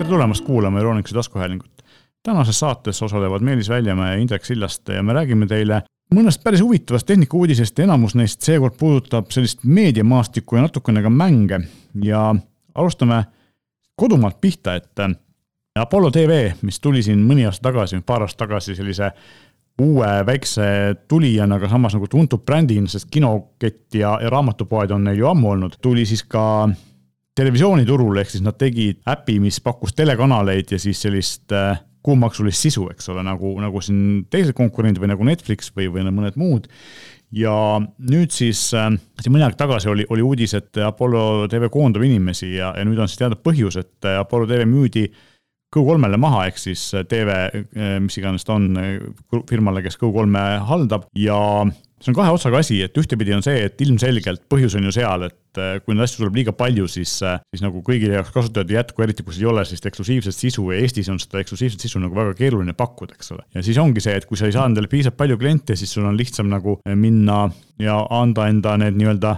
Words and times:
tere 0.00 0.10
tulemast 0.10 0.44
kuulama 0.44 0.78
Euroonikuse 0.78 1.14
taskuhäälingut. 1.14 1.82
tänases 2.22 2.60
saates 2.60 3.02
osalevad 3.02 3.40
Meelis 3.40 3.68
Väljamäe 3.68 4.14
ja 4.14 4.20
Indrek 4.20 4.44
Sillaste 4.44 4.94
ja 4.94 5.02
me 5.02 5.12
räägime 5.12 5.46
teile 5.46 5.82
mõnest 6.14 6.40
päris 6.44 6.62
huvitavast 6.64 7.06
tehnikauudisest 7.06 7.78
ja 7.78 7.84
enamus 7.84 8.14
neist 8.14 8.40
seekord 8.40 8.78
puudutab 8.80 9.28
sellist 9.30 9.64
meediamaastikku 9.64 10.56
ja 10.56 10.62
natukene 10.62 11.02
ka 11.02 11.10
mänge 11.10 11.60
ja 12.04 12.34
alustame 12.74 13.24
kodumaalt 13.96 14.40
pihta, 14.40 14.74
et 14.74 15.04
Apollo 15.76 16.10
tv, 16.10 16.52
mis 16.62 16.80
tuli 16.80 17.02
siin 17.02 17.20
mõni 17.20 17.44
aasta 17.44 17.68
tagasi, 17.68 18.00
paar 18.06 18.24
aastat 18.24 18.46
tagasi 18.46 18.74
sellise 18.74 19.12
uue 19.82 20.26
väikse 20.26 20.64
tulijana, 21.08 21.60
aga 21.60 21.68
samas 21.68 21.94
nagu 21.94 22.08
tuntud 22.08 22.40
brändina, 22.40 22.88
sest 22.88 23.10
kinokett 23.10 23.94
ja, 23.94 24.16
ja 24.22 24.30
raamatupoed 24.30 24.96
on 24.96 25.04
neil 25.04 25.20
ju 25.20 25.28
ammu 25.28 25.50
olnud, 25.58 25.76
tuli 25.82 26.06
siis 26.06 26.24
ka 26.24 26.70
televisiooniturule, 27.38 28.22
ehk 28.22 28.34
siis 28.34 28.42
nad 28.44 28.58
tegid 28.58 29.00
äpi, 29.08 29.38
mis 29.42 29.60
pakkus 29.64 29.94
telekanaleid 29.96 30.74
ja 30.74 30.80
siis 30.82 31.00
sellist 31.06 31.54
äh, 31.56 31.78
kuumaksulist 32.02 32.66
sisu, 32.66 32.88
eks 32.92 33.10
ole, 33.12 33.22
nagu, 33.26 33.52
nagu 33.60 33.82
siin 33.84 34.26
teised 34.32 34.56
konkurendid 34.56 35.02
või 35.02 35.12
nagu 35.12 35.26
Netflix 35.28 35.70
või, 35.76 35.90
või 35.92 36.06
mõned 36.10 36.38
muud. 36.40 36.68
ja 37.30 37.54
nüüd 37.78 38.32
siis 38.34 38.72
äh,, 38.74 38.90
siin 39.20 39.34
mõni 39.34 39.44
aeg 39.46 39.58
tagasi 39.58 39.88
oli, 39.92 40.06
oli 40.10 40.22
uudis, 40.26 40.54
et 40.58 40.80
Apollo 40.82 41.46
tv 41.52 41.68
koondab 41.70 42.02
inimesi 42.02 42.56
ja, 42.56 42.72
ja 42.76 42.84
nüüd 42.84 42.98
on 42.98 43.08
siis 43.08 43.20
teada 43.20 43.38
põhjus, 43.38 43.78
et 43.78 44.08
Apollo 44.18 44.48
tv 44.50 44.66
müüdi 44.66 45.04
äh, 45.06 45.20
Go3-le 45.70 46.18
maha, 46.18 46.48
ehk 46.50 46.58
siis 46.58 46.82
TV, 47.06 47.34
mis 48.02 48.16
iganes 48.18 48.46
ta 48.46 48.56
on, 48.58 48.72
firmale, 49.46 49.84
kes 49.84 50.00
Go3-e 50.00 50.58
haldab 50.66 51.06
ja 51.14 51.38
see 52.00 52.12
on 52.12 52.16
kahe 52.16 52.32
otsaga 52.32 52.60
asi, 52.62 52.80
et 52.84 52.96
ühtepidi 52.96 53.34
on 53.36 53.44
see, 53.44 53.66
et 53.66 53.80
ilmselgelt 53.84 54.46
põhjus 54.50 54.76
on 54.78 54.88
ju 54.88 54.94
seal, 54.94 55.26
et 55.28 55.60
kui 55.84 55.96
neid 55.96 56.06
asju 56.06 56.22
tuleb 56.22 56.38
liiga 56.40 56.54
palju, 56.56 56.86
siis, 56.88 57.12
siis 57.20 57.64
nagu 57.64 57.82
kõigile 57.84 58.16
jaoks 58.16 58.32
kasutajad 58.34 58.70
ei 58.70 58.78
jätku, 58.78 59.04
eriti 59.04 59.26
kui 59.26 59.36
ei 59.36 59.48
ole 59.50 59.64
sellist 59.66 59.88
eksklusiivset 59.90 60.36
sisu 60.36 60.64
ja 60.70 60.80
Eestis 60.80 61.10
on 61.12 61.20
seda 61.20 61.42
eksklusiivset 61.42 61.84
sisu 61.84 62.00
nagu 62.02 62.16
väga 62.16 62.36
keeruline 62.38 62.72
pakkuda, 62.78 63.18
eks 63.18 63.34
ole. 63.36 63.44
ja 63.56 63.64
siis 63.66 63.80
ongi 63.82 64.02
see, 64.04 64.16
et 64.16 64.28
kui 64.28 64.40
sa 64.40 64.48
ei 64.48 64.56
saa 64.56 64.68
endale 64.70 64.88
piisavalt 64.90 65.18
palju 65.20 65.40
kliente, 65.40 65.76
siis 65.76 65.92
sul 65.92 66.08
on 66.08 66.16
lihtsam 66.16 66.48
nagu 66.52 66.78
minna 66.94 67.42
ja 67.82 67.98
anda 68.16 68.48
enda 68.50 68.76
need 68.80 68.96
nii-öelda 69.00 69.36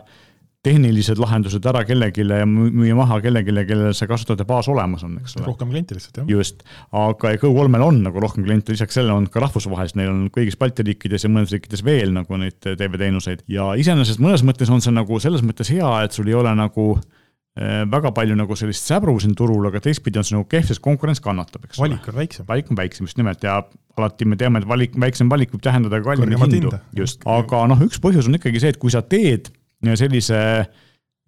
tehnilised 0.63 1.19
lahendused 1.19 1.65
ära 1.67 1.83
kellelegi 1.87 2.23
ja 2.27 2.45
müüa 2.47 2.95
maha 2.95 3.19
kellelegi, 3.23 3.55
kellel 3.67 3.95
see 3.99 4.09
kasutajate 4.11 4.47
baas 4.47 4.69
olemas 4.71 5.03
on, 5.07 5.17
eks 5.19 5.35
ole. 5.39 5.47
rohkem 5.49 5.73
kliente 5.73 5.97
lihtsalt, 5.97 6.21
jah. 6.21 6.29
just, 6.31 6.63
aga 6.95 7.33
Go3-l 7.43 7.83
on 7.83 7.99
nagu 8.05 8.23
rohkem 8.23 8.47
kliente, 8.47 8.75
lisaks 8.75 8.95
sellele 8.99 9.17
on 9.17 9.27
ka 9.33 9.43
rahvusvahelised, 9.43 9.99
neil 9.99 10.13
on 10.13 10.29
kõigis 10.35 10.59
Balti 10.61 10.87
riikides 10.87 11.27
ja 11.27 11.31
mõnedes 11.33 11.57
riikides 11.57 11.83
veel 11.87 12.15
nagu 12.15 12.39
neid 12.39 12.61
TV-teenuseid 12.63 13.43
ja 13.51 13.73
iseenesest 13.79 14.23
mõnes 14.23 14.47
mõttes 14.47 14.71
on 14.71 14.85
see 14.85 14.95
nagu 14.95 15.19
selles 15.23 15.43
mõttes 15.47 15.73
hea, 15.75 15.91
et 16.07 16.15
sul 16.15 16.31
ei 16.31 16.37
ole 16.39 16.53
nagu 16.55 16.93
eh, 16.95 17.83
väga 17.91 18.13
palju 18.15 18.37
nagu 18.39 18.59
sellist 18.59 18.87
säbru 18.87 19.17
siin 19.23 19.35
turul, 19.39 19.67
aga 19.67 19.83
teistpidi 19.83 20.23
on 20.23 20.29
see 20.29 20.37
nagu 20.37 20.47
kehv, 20.53 20.69
sest 20.71 20.85
konkurents 20.85 21.23
kannatab, 21.25 21.67
eks 21.67 21.81
ole. 21.83 21.97
valik 21.97 22.07
on 22.07 22.19
väiksem. 22.21 22.47
valik 22.53 22.71
on 22.71 22.79
väiksem, 22.79 23.11
just 23.11 23.19
nimelt 23.19 23.43
ja 23.43 23.65
alati 23.99 24.31
me 24.31 24.39
teame, 24.39 24.63
et 24.63 24.71
valik, 24.71 24.95
väiksem 24.95 25.27
valik 25.33 25.51
võib 25.57 25.67
tähendada 25.67 25.99
ka 25.99 26.15
kallimaid 26.15 26.55
hindu. 26.55 26.71
just, 27.03 27.27
aga 27.27 27.65
noh, 27.73 27.83
üks 27.83 27.99
põhjus 27.99 28.31
on 28.31 28.39
ikkagi 28.39 28.63
see, 28.63 28.77
et 28.77 28.81
kui 28.81 28.95
sa 28.95 29.03
teed 29.03 29.51
sellise 29.99 30.39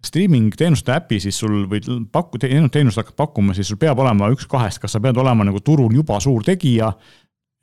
streaming 0.05 0.53
teenuste 0.57 0.93
äpi, 0.95 1.19
siis 1.23 1.37
sul 1.39 1.65
võid 1.69 1.87
pakku, 2.13 2.39
teenust 2.41 2.99
hakkad 3.01 3.15
pakkuma, 3.17 3.55
siis 3.57 3.69
sul 3.71 3.79
peab 3.81 3.99
olema 4.03 4.29
üks 4.33 4.47
kahest, 4.49 4.81
kas 4.83 4.95
sa 4.95 5.01
pead 5.03 5.17
olema 5.21 5.47
nagu 5.47 5.61
turul 5.65 5.93
juba 5.95 6.19
suur 6.23 6.45
tegija 6.45 6.91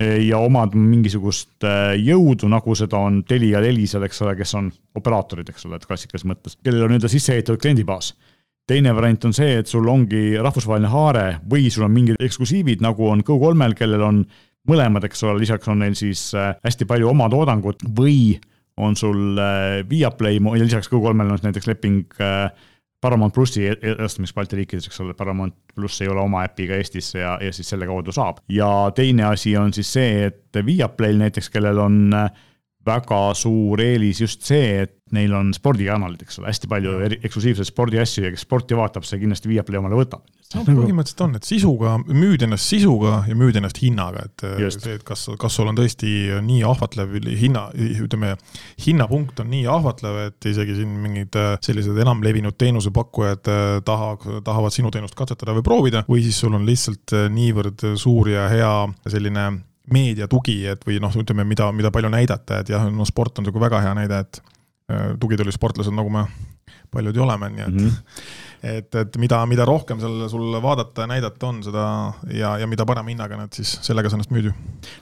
e, 0.01 0.25
ja 0.27 0.41
omad 0.43 0.75
mingisugust 0.79 1.65
e, 1.67 1.75
jõudu, 2.03 2.51
nagu 2.53 2.77
seda 2.79 3.01
on 3.01 3.23
Telia, 3.29 3.63
Elisal, 3.63 4.07
eks 4.09 4.23
ole, 4.27 4.37
kes 4.39 4.55
on 4.59 4.71
operaatorid, 4.99 5.53
eks 5.53 5.69
ole, 5.69 5.79
et 5.79 5.89
klassikalises 5.89 6.29
mõttes, 6.29 6.59
kellel 6.65 6.87
on 6.87 6.95
nii-öelda 6.95 7.11
sisse 7.13 7.37
ehitatud 7.37 7.63
kliendibaas. 7.63 8.15
teine 8.67 8.95
variant 8.95 9.25
on 9.25 9.35
see, 9.35 9.59
et 9.59 9.67
sul 9.67 9.89
ongi 9.91 10.39
rahvusvaheline 10.39 10.89
haare 10.89 11.27
või 11.51 11.71
sul 11.71 11.85
on 11.85 11.93
mingid 11.93 12.23
eksklusiivid, 12.23 12.83
nagu 12.83 13.11
on 13.11 13.23
Go3-l, 13.27 13.75
kellel 13.79 14.03
on 14.07 14.25
mõlemad, 14.69 15.05
eks 15.05 15.25
ole, 15.27 15.41
lisaks 15.43 15.69
on 15.69 15.83
neil 15.83 15.95
siis 15.99 16.31
e, 16.35 16.49
hästi 16.65 16.87
palju 16.91 17.11
oma 17.11 17.29
toodangut 17.31 17.83
või 17.99 18.39
on 18.77 18.97
sul 18.97 19.39
äh, 19.39 19.83
Viaplay 19.91 20.41
ja 20.41 20.65
lisaks 20.65 20.91
Go3-l 20.93 21.31
on 21.31 21.39
näiteks 21.43 21.67
leping 21.67 22.05
äh, 22.21 22.51
Paramount 23.03 23.35
plussi 23.35 23.67
e-, 23.67 23.77
edastamiseks 23.83 24.35
Balti 24.35 24.57
riikides, 24.57 24.87
eks 24.87 25.01
ole, 25.03 25.15
Paramount 25.15 25.55
pluss 25.75 26.01
ei 26.03 26.09
ole 26.09 26.23
oma 26.23 26.45
äpiga 26.47 26.79
Eestis 26.79 27.13
ja, 27.15 27.35
ja 27.41 27.53
siis 27.53 27.69
selle 27.69 27.87
kaudu 27.87 28.15
saab. 28.15 28.39
ja 28.49 28.93
teine 28.95 29.27
asi 29.33 29.57
on 29.57 29.73
siis 29.73 29.93
see, 29.93 30.27
et 30.31 30.63
Viaplayl 30.67 31.19
näiteks, 31.19 31.51
kellel 31.51 31.79
on 31.83 31.99
äh, 32.17 32.31
väga 32.87 33.21
suur 33.39 33.81
eelis 33.83 34.23
just 34.25 34.45
see, 34.47 34.83
et 34.87 34.99
neil 35.13 35.33
on 35.37 35.51
spordikanalid, 35.53 36.23
eks 36.25 36.41
ole, 36.41 36.49
hästi 36.49 36.69
palju 36.71 36.93
eksklusiivseid 37.19 37.69
spordiasju 37.69 38.25
ja 38.25 38.31
kes 38.33 38.45
sporti 38.47 38.77
vaatab, 38.79 39.05
see 39.05 39.21
kindlasti 39.21 39.51
Viaplay 39.51 39.81
omale 39.81 39.99
võtab. 39.99 40.23
no 40.55 40.63
põhimõtteliselt 40.67 41.23
on, 41.25 41.35
et 41.37 41.49
sisuga, 41.49 41.95
müüd 42.09 42.45
ennast 42.47 42.69
sisuga 42.73 43.19
ja 43.29 43.37
müüd 43.37 43.59
ennast 43.61 43.81
hinnaga, 43.83 44.25
et 44.29 44.45
Just. 44.61 44.85
see, 44.85 44.97
et 44.97 45.05
kas, 45.07 45.27
kas 45.41 45.59
sul 45.59 45.69
on 45.69 45.77
tõesti 45.77 46.13
nii 46.45 46.63
ahvatlev 46.69 47.13
hinna, 47.41 47.67
ütleme, 47.77 48.35
hinnapunkt 48.87 49.43
on 49.45 49.53
nii 49.53 49.67
ahvatlev, 49.73 50.21
et 50.31 50.49
isegi 50.53 50.79
siin 50.81 50.95
mingid 51.05 51.37
äh, 51.41 51.55
sellised 51.65 51.99
enamlevinud 52.05 52.57
teenusepakkujad 52.61 53.53
äh, 53.53 53.75
taha, 53.85 54.15
tahavad 54.45 54.75
sinu 54.75 54.93
teenust 54.95 55.17
katsetada 55.19 55.57
või 55.59 55.67
proovida, 55.67 56.07
või 56.09 56.25
siis 56.25 56.41
sul 56.41 56.57
on 56.57 56.65
lihtsalt 56.69 57.17
äh, 57.17 57.29
niivõrd 57.33 57.85
suur 58.01 58.33
ja 58.33 58.49
hea 58.53 58.73
selline 59.13 59.51
meediatugi, 59.91 60.61
et 60.71 60.87
või 60.87 61.01
noh, 61.03 61.15
ütleme, 61.23 61.47
mida, 61.49 61.71
mida 61.75 61.91
palju 61.95 62.13
näidata, 62.13 62.63
et 62.63 62.71
jah, 62.71 62.87
no 62.93 63.07
sport 63.09 63.41
on 63.41 63.49
nagu 63.49 63.63
väga 63.63 63.83
hea 63.83 63.95
näide, 63.99 64.23
et 64.23 64.43
äh, 64.93 65.13
tugitoolisportlased, 65.21 65.95
nagu 65.97 66.13
me 66.13 66.27
paljud 66.93 67.17
ju 67.17 67.25
oleme, 67.25 67.49
nii 67.51 67.65
et 67.65 67.75
mm, 67.75 67.89
-hmm. 67.89 68.23
et, 68.77 68.95
et 68.95 69.17
mida, 69.19 69.41
mida 69.47 69.65
rohkem 69.65 70.01
seal 70.01 70.29
sul 70.31 70.59
vaadata 70.63 71.07
ja 71.07 71.11
näidata 71.11 71.47
on, 71.49 71.63
seda 71.65 71.85
ja, 72.31 72.53
ja 72.61 72.67
mida 72.67 72.87
parema 72.87 73.11
hinnaga 73.11 73.37
nad 73.37 73.53
siis 73.57 73.73
sellega 73.83 74.11
sa 74.11 74.19
ennast 74.19 74.31
müüd 74.31 74.51
ju. 74.51 74.53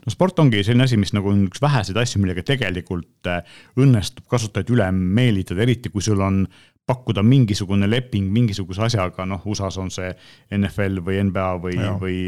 no 0.07 0.15
sport 0.15 0.39
ongi 0.39 0.63
selline 0.65 0.87
asi, 0.87 0.97
mis 0.97 1.13
nagu 1.13 1.29
on 1.29 1.45
üks 1.49 1.63
väheseid 1.63 1.99
asju, 1.99 2.23
millega 2.23 2.47
tegelikult 2.47 3.27
äh, 3.27 3.43
õnnestub 3.77 4.31
kasutajaid 4.31 4.71
üle 4.71 4.91
meelitada, 4.93 5.63
eriti 5.67 5.91
kui 5.91 6.03
sul 6.03 6.21
on 6.25 6.47
pakkuda 6.91 7.23
mingisugune 7.27 7.89
leping 7.91 8.31
mingisuguse 8.35 8.85
asjaga, 8.89 9.27
noh, 9.29 9.45
USA-s 9.47 9.79
on 9.83 9.93
see 9.95 10.11
NFL 10.57 11.01
või 11.07 11.23
NBA 11.31 11.49
või, 11.63 11.79
või, 12.03 12.19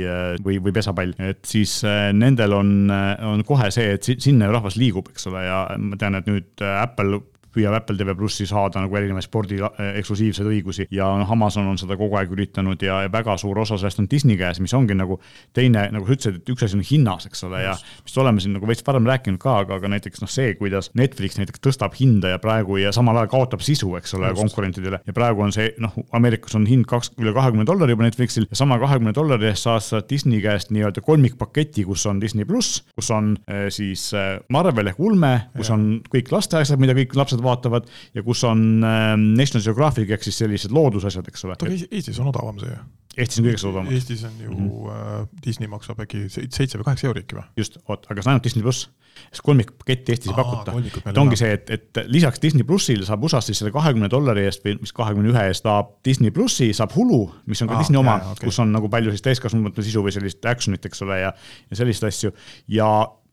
või, 0.44 0.60
või 0.62 0.76
pesapall, 0.78 1.14
et 1.22 1.42
siis 1.48 1.80
äh, 1.88 2.08
nendel 2.16 2.56
on, 2.56 2.72
äh, 2.92 3.12
on 3.26 3.44
kohe 3.48 3.70
see, 3.74 3.98
et 3.98 4.12
sinna 4.12 4.50
rahvas 4.52 4.78
liigub, 4.80 5.10
eks 5.12 5.28
ole, 5.32 5.44
ja 5.48 5.64
ma 5.82 5.98
tean, 6.00 6.18
et 6.20 6.30
nüüd 6.30 6.64
äh, 6.64 6.78
Apple 6.82 7.22
püüab 7.54 7.76
Apple 7.76 7.98
TV 7.98 8.14
plussi 8.18 8.46
saada 8.48 8.82
nagu 8.82 8.96
erinevaid 8.98 9.26
spordi 9.26 9.60
eksklusiivseid 9.62 10.48
õigusi 10.48 10.86
ja 10.94 11.08
noh, 11.20 11.30
Amazon 11.32 11.68
on 11.72 11.80
seda 11.80 11.96
kogu 12.00 12.16
aeg 12.20 12.32
üritanud 12.34 12.82
ja 12.82 13.02
väga 13.12 13.36
suur 13.40 13.62
osa 13.62 13.78
sellest 13.80 14.02
on 14.02 14.08
Disney 14.10 14.38
käes, 14.40 14.60
mis 14.62 14.74
ongi 14.76 14.96
nagu 14.98 15.18
teine, 15.56 15.86
nagu 15.94 16.08
sa 16.08 16.16
ütlesid, 16.16 16.40
et 16.40 16.52
üks 16.52 16.66
asi 16.66 16.78
on 16.78 16.84
hinnas, 16.86 17.26
eks 17.28 17.44
ole, 17.48 17.62
ja 17.64 17.76
vist 17.76 18.18
oleme 18.20 18.42
siin 18.42 18.56
nagu 18.56 18.68
veits 18.68 18.84
varem 18.86 19.06
rääkinud 19.08 19.40
ka, 19.42 19.58
aga, 19.64 19.78
aga 19.80 19.92
näiteks 19.94 20.24
noh, 20.24 20.30
see, 20.32 20.54
kuidas 20.58 20.90
Netflix 20.98 21.38
näiteks 21.40 21.62
tõstab 21.64 21.96
hinda 21.98 22.34
ja 22.34 22.40
praegu 22.42 22.78
ja 22.80 22.92
samal 22.94 23.20
ajal 23.20 23.32
kaotab 23.34 23.64
sisu, 23.64 23.92
eks 24.00 24.16
ole, 24.18 24.32
konkurentidele 24.38 25.02
ja 25.06 25.16
praegu 25.16 25.44
on 25.44 25.54
see 25.54 25.72
noh, 25.82 25.94
Ameerikas 26.16 26.56
on 26.58 26.66
hind 26.68 26.88
kaks, 26.90 27.12
üle 27.20 27.34
kahekümne 27.36 27.66
dollari 27.68 27.96
juba 27.96 28.06
Netflixil 28.06 28.48
ja 28.48 28.58
sama 28.58 28.78
kahekümne 28.82 29.14
dollari 29.16 29.50
eest 29.50 29.68
saad 29.68 29.84
sa 29.84 30.02
Disney 30.08 30.42
käest 30.44 30.72
nii-öelda 30.74 31.02
kolmikpaketi, 31.04 31.84
kus 31.88 32.04
on 32.10 32.20
Disney 32.22 32.46
pluss, 32.48 32.82
kus 32.96 33.10
on 33.14 33.34
eh, 33.46 33.66
siis 33.74 34.08
eh, 34.16 34.34
Marvel 34.52 34.92
ehk 34.92 35.00
ulme, 35.02 35.32
kus 35.56 35.70
ja. 35.70 35.76
on 35.76 36.00
kõik 36.12 36.32
lasteasjad, 36.34 36.80
mida 36.82 36.96
kõik 36.96 37.16
lapsed 37.18 37.41
lapsed 37.42 37.52
vaatavad 37.52 37.88
ja 38.14 38.22
kus 38.22 38.44
on 38.44 38.82
äh, 38.84 39.16
National 39.16 39.64
Geographic 39.64 40.10
ehk 40.10 40.22
siis 40.22 40.38
sellised 40.38 40.72
loodusasjad, 40.72 41.28
eks 41.28 41.44
ole. 41.44 41.56
Eestis 41.90 42.20
on 42.20 42.32
odavam 42.32 42.58
see 42.62 42.70
ju. 42.70 42.80
Eestis 43.12 43.42
on 43.42 43.46
kõige 43.46 43.68
odavam. 43.68 43.92
Eestis 43.92 44.24
on 44.24 44.40
ju 44.40 44.50
mm, 44.50 44.68
-hmm. 44.72 45.28
Disney 45.44 45.68
maksab 45.68 46.00
äkki 46.00 46.28
seitse 46.32 46.78
või 46.78 46.84
kaheksa 46.88 47.06
euri 47.10 47.24
äkki 47.26 47.36
või? 47.36 47.44
just, 47.56 47.78
oot, 47.88 48.06
aga 48.08 48.22
see 48.22 48.28
on 48.28 48.32
ainult 48.32 48.44
Disney 48.44 48.62
pluss. 48.62 48.88
sest 49.28 49.42
kolmikpaketti 49.44 50.12
Eestis 50.12 50.30
ei 50.30 50.36
pakuta. 50.36 50.72
et 51.10 51.18
ongi 51.18 51.36
see, 51.36 51.52
et, 51.52 51.70
et 51.70 52.04
lisaks 52.06 52.40
Disney 52.40 52.64
plussile 52.64 53.04
saab 53.04 53.24
USA-s 53.24 53.46
siis 53.46 53.58
selle 53.58 53.72
kahekümne 53.72 54.08
dollari 54.10 54.46
eest 54.48 54.64
või 54.64 54.78
mis 54.80 54.92
kahekümne 54.96 55.28
ühe 55.28 55.46
eest 55.48 55.68
saab 55.68 55.98
Disney 56.04 56.30
plussi, 56.30 56.72
saab 56.72 56.96
Hulu, 56.96 57.26
mis 57.46 57.62
on 57.62 57.68
ka 57.68 57.76
Aa, 57.76 57.82
Disney 57.84 58.00
oma, 58.00 58.16
okay. 58.32 58.46
kus 58.46 58.58
on 58.58 58.72
nagu 58.72 58.88
palju 58.88 59.12
siis 59.12 59.22
täiskasvanute 59.22 59.82
sisu 59.82 60.02
või 60.02 60.12
sellist 60.16 60.44
action'it, 60.46 60.86
eks 60.86 61.02
ole, 61.02 61.20
ja, 61.20 61.34
ja 61.70 61.76
selliseid 61.76 62.08
asju 62.08 62.32
ja 62.68 62.88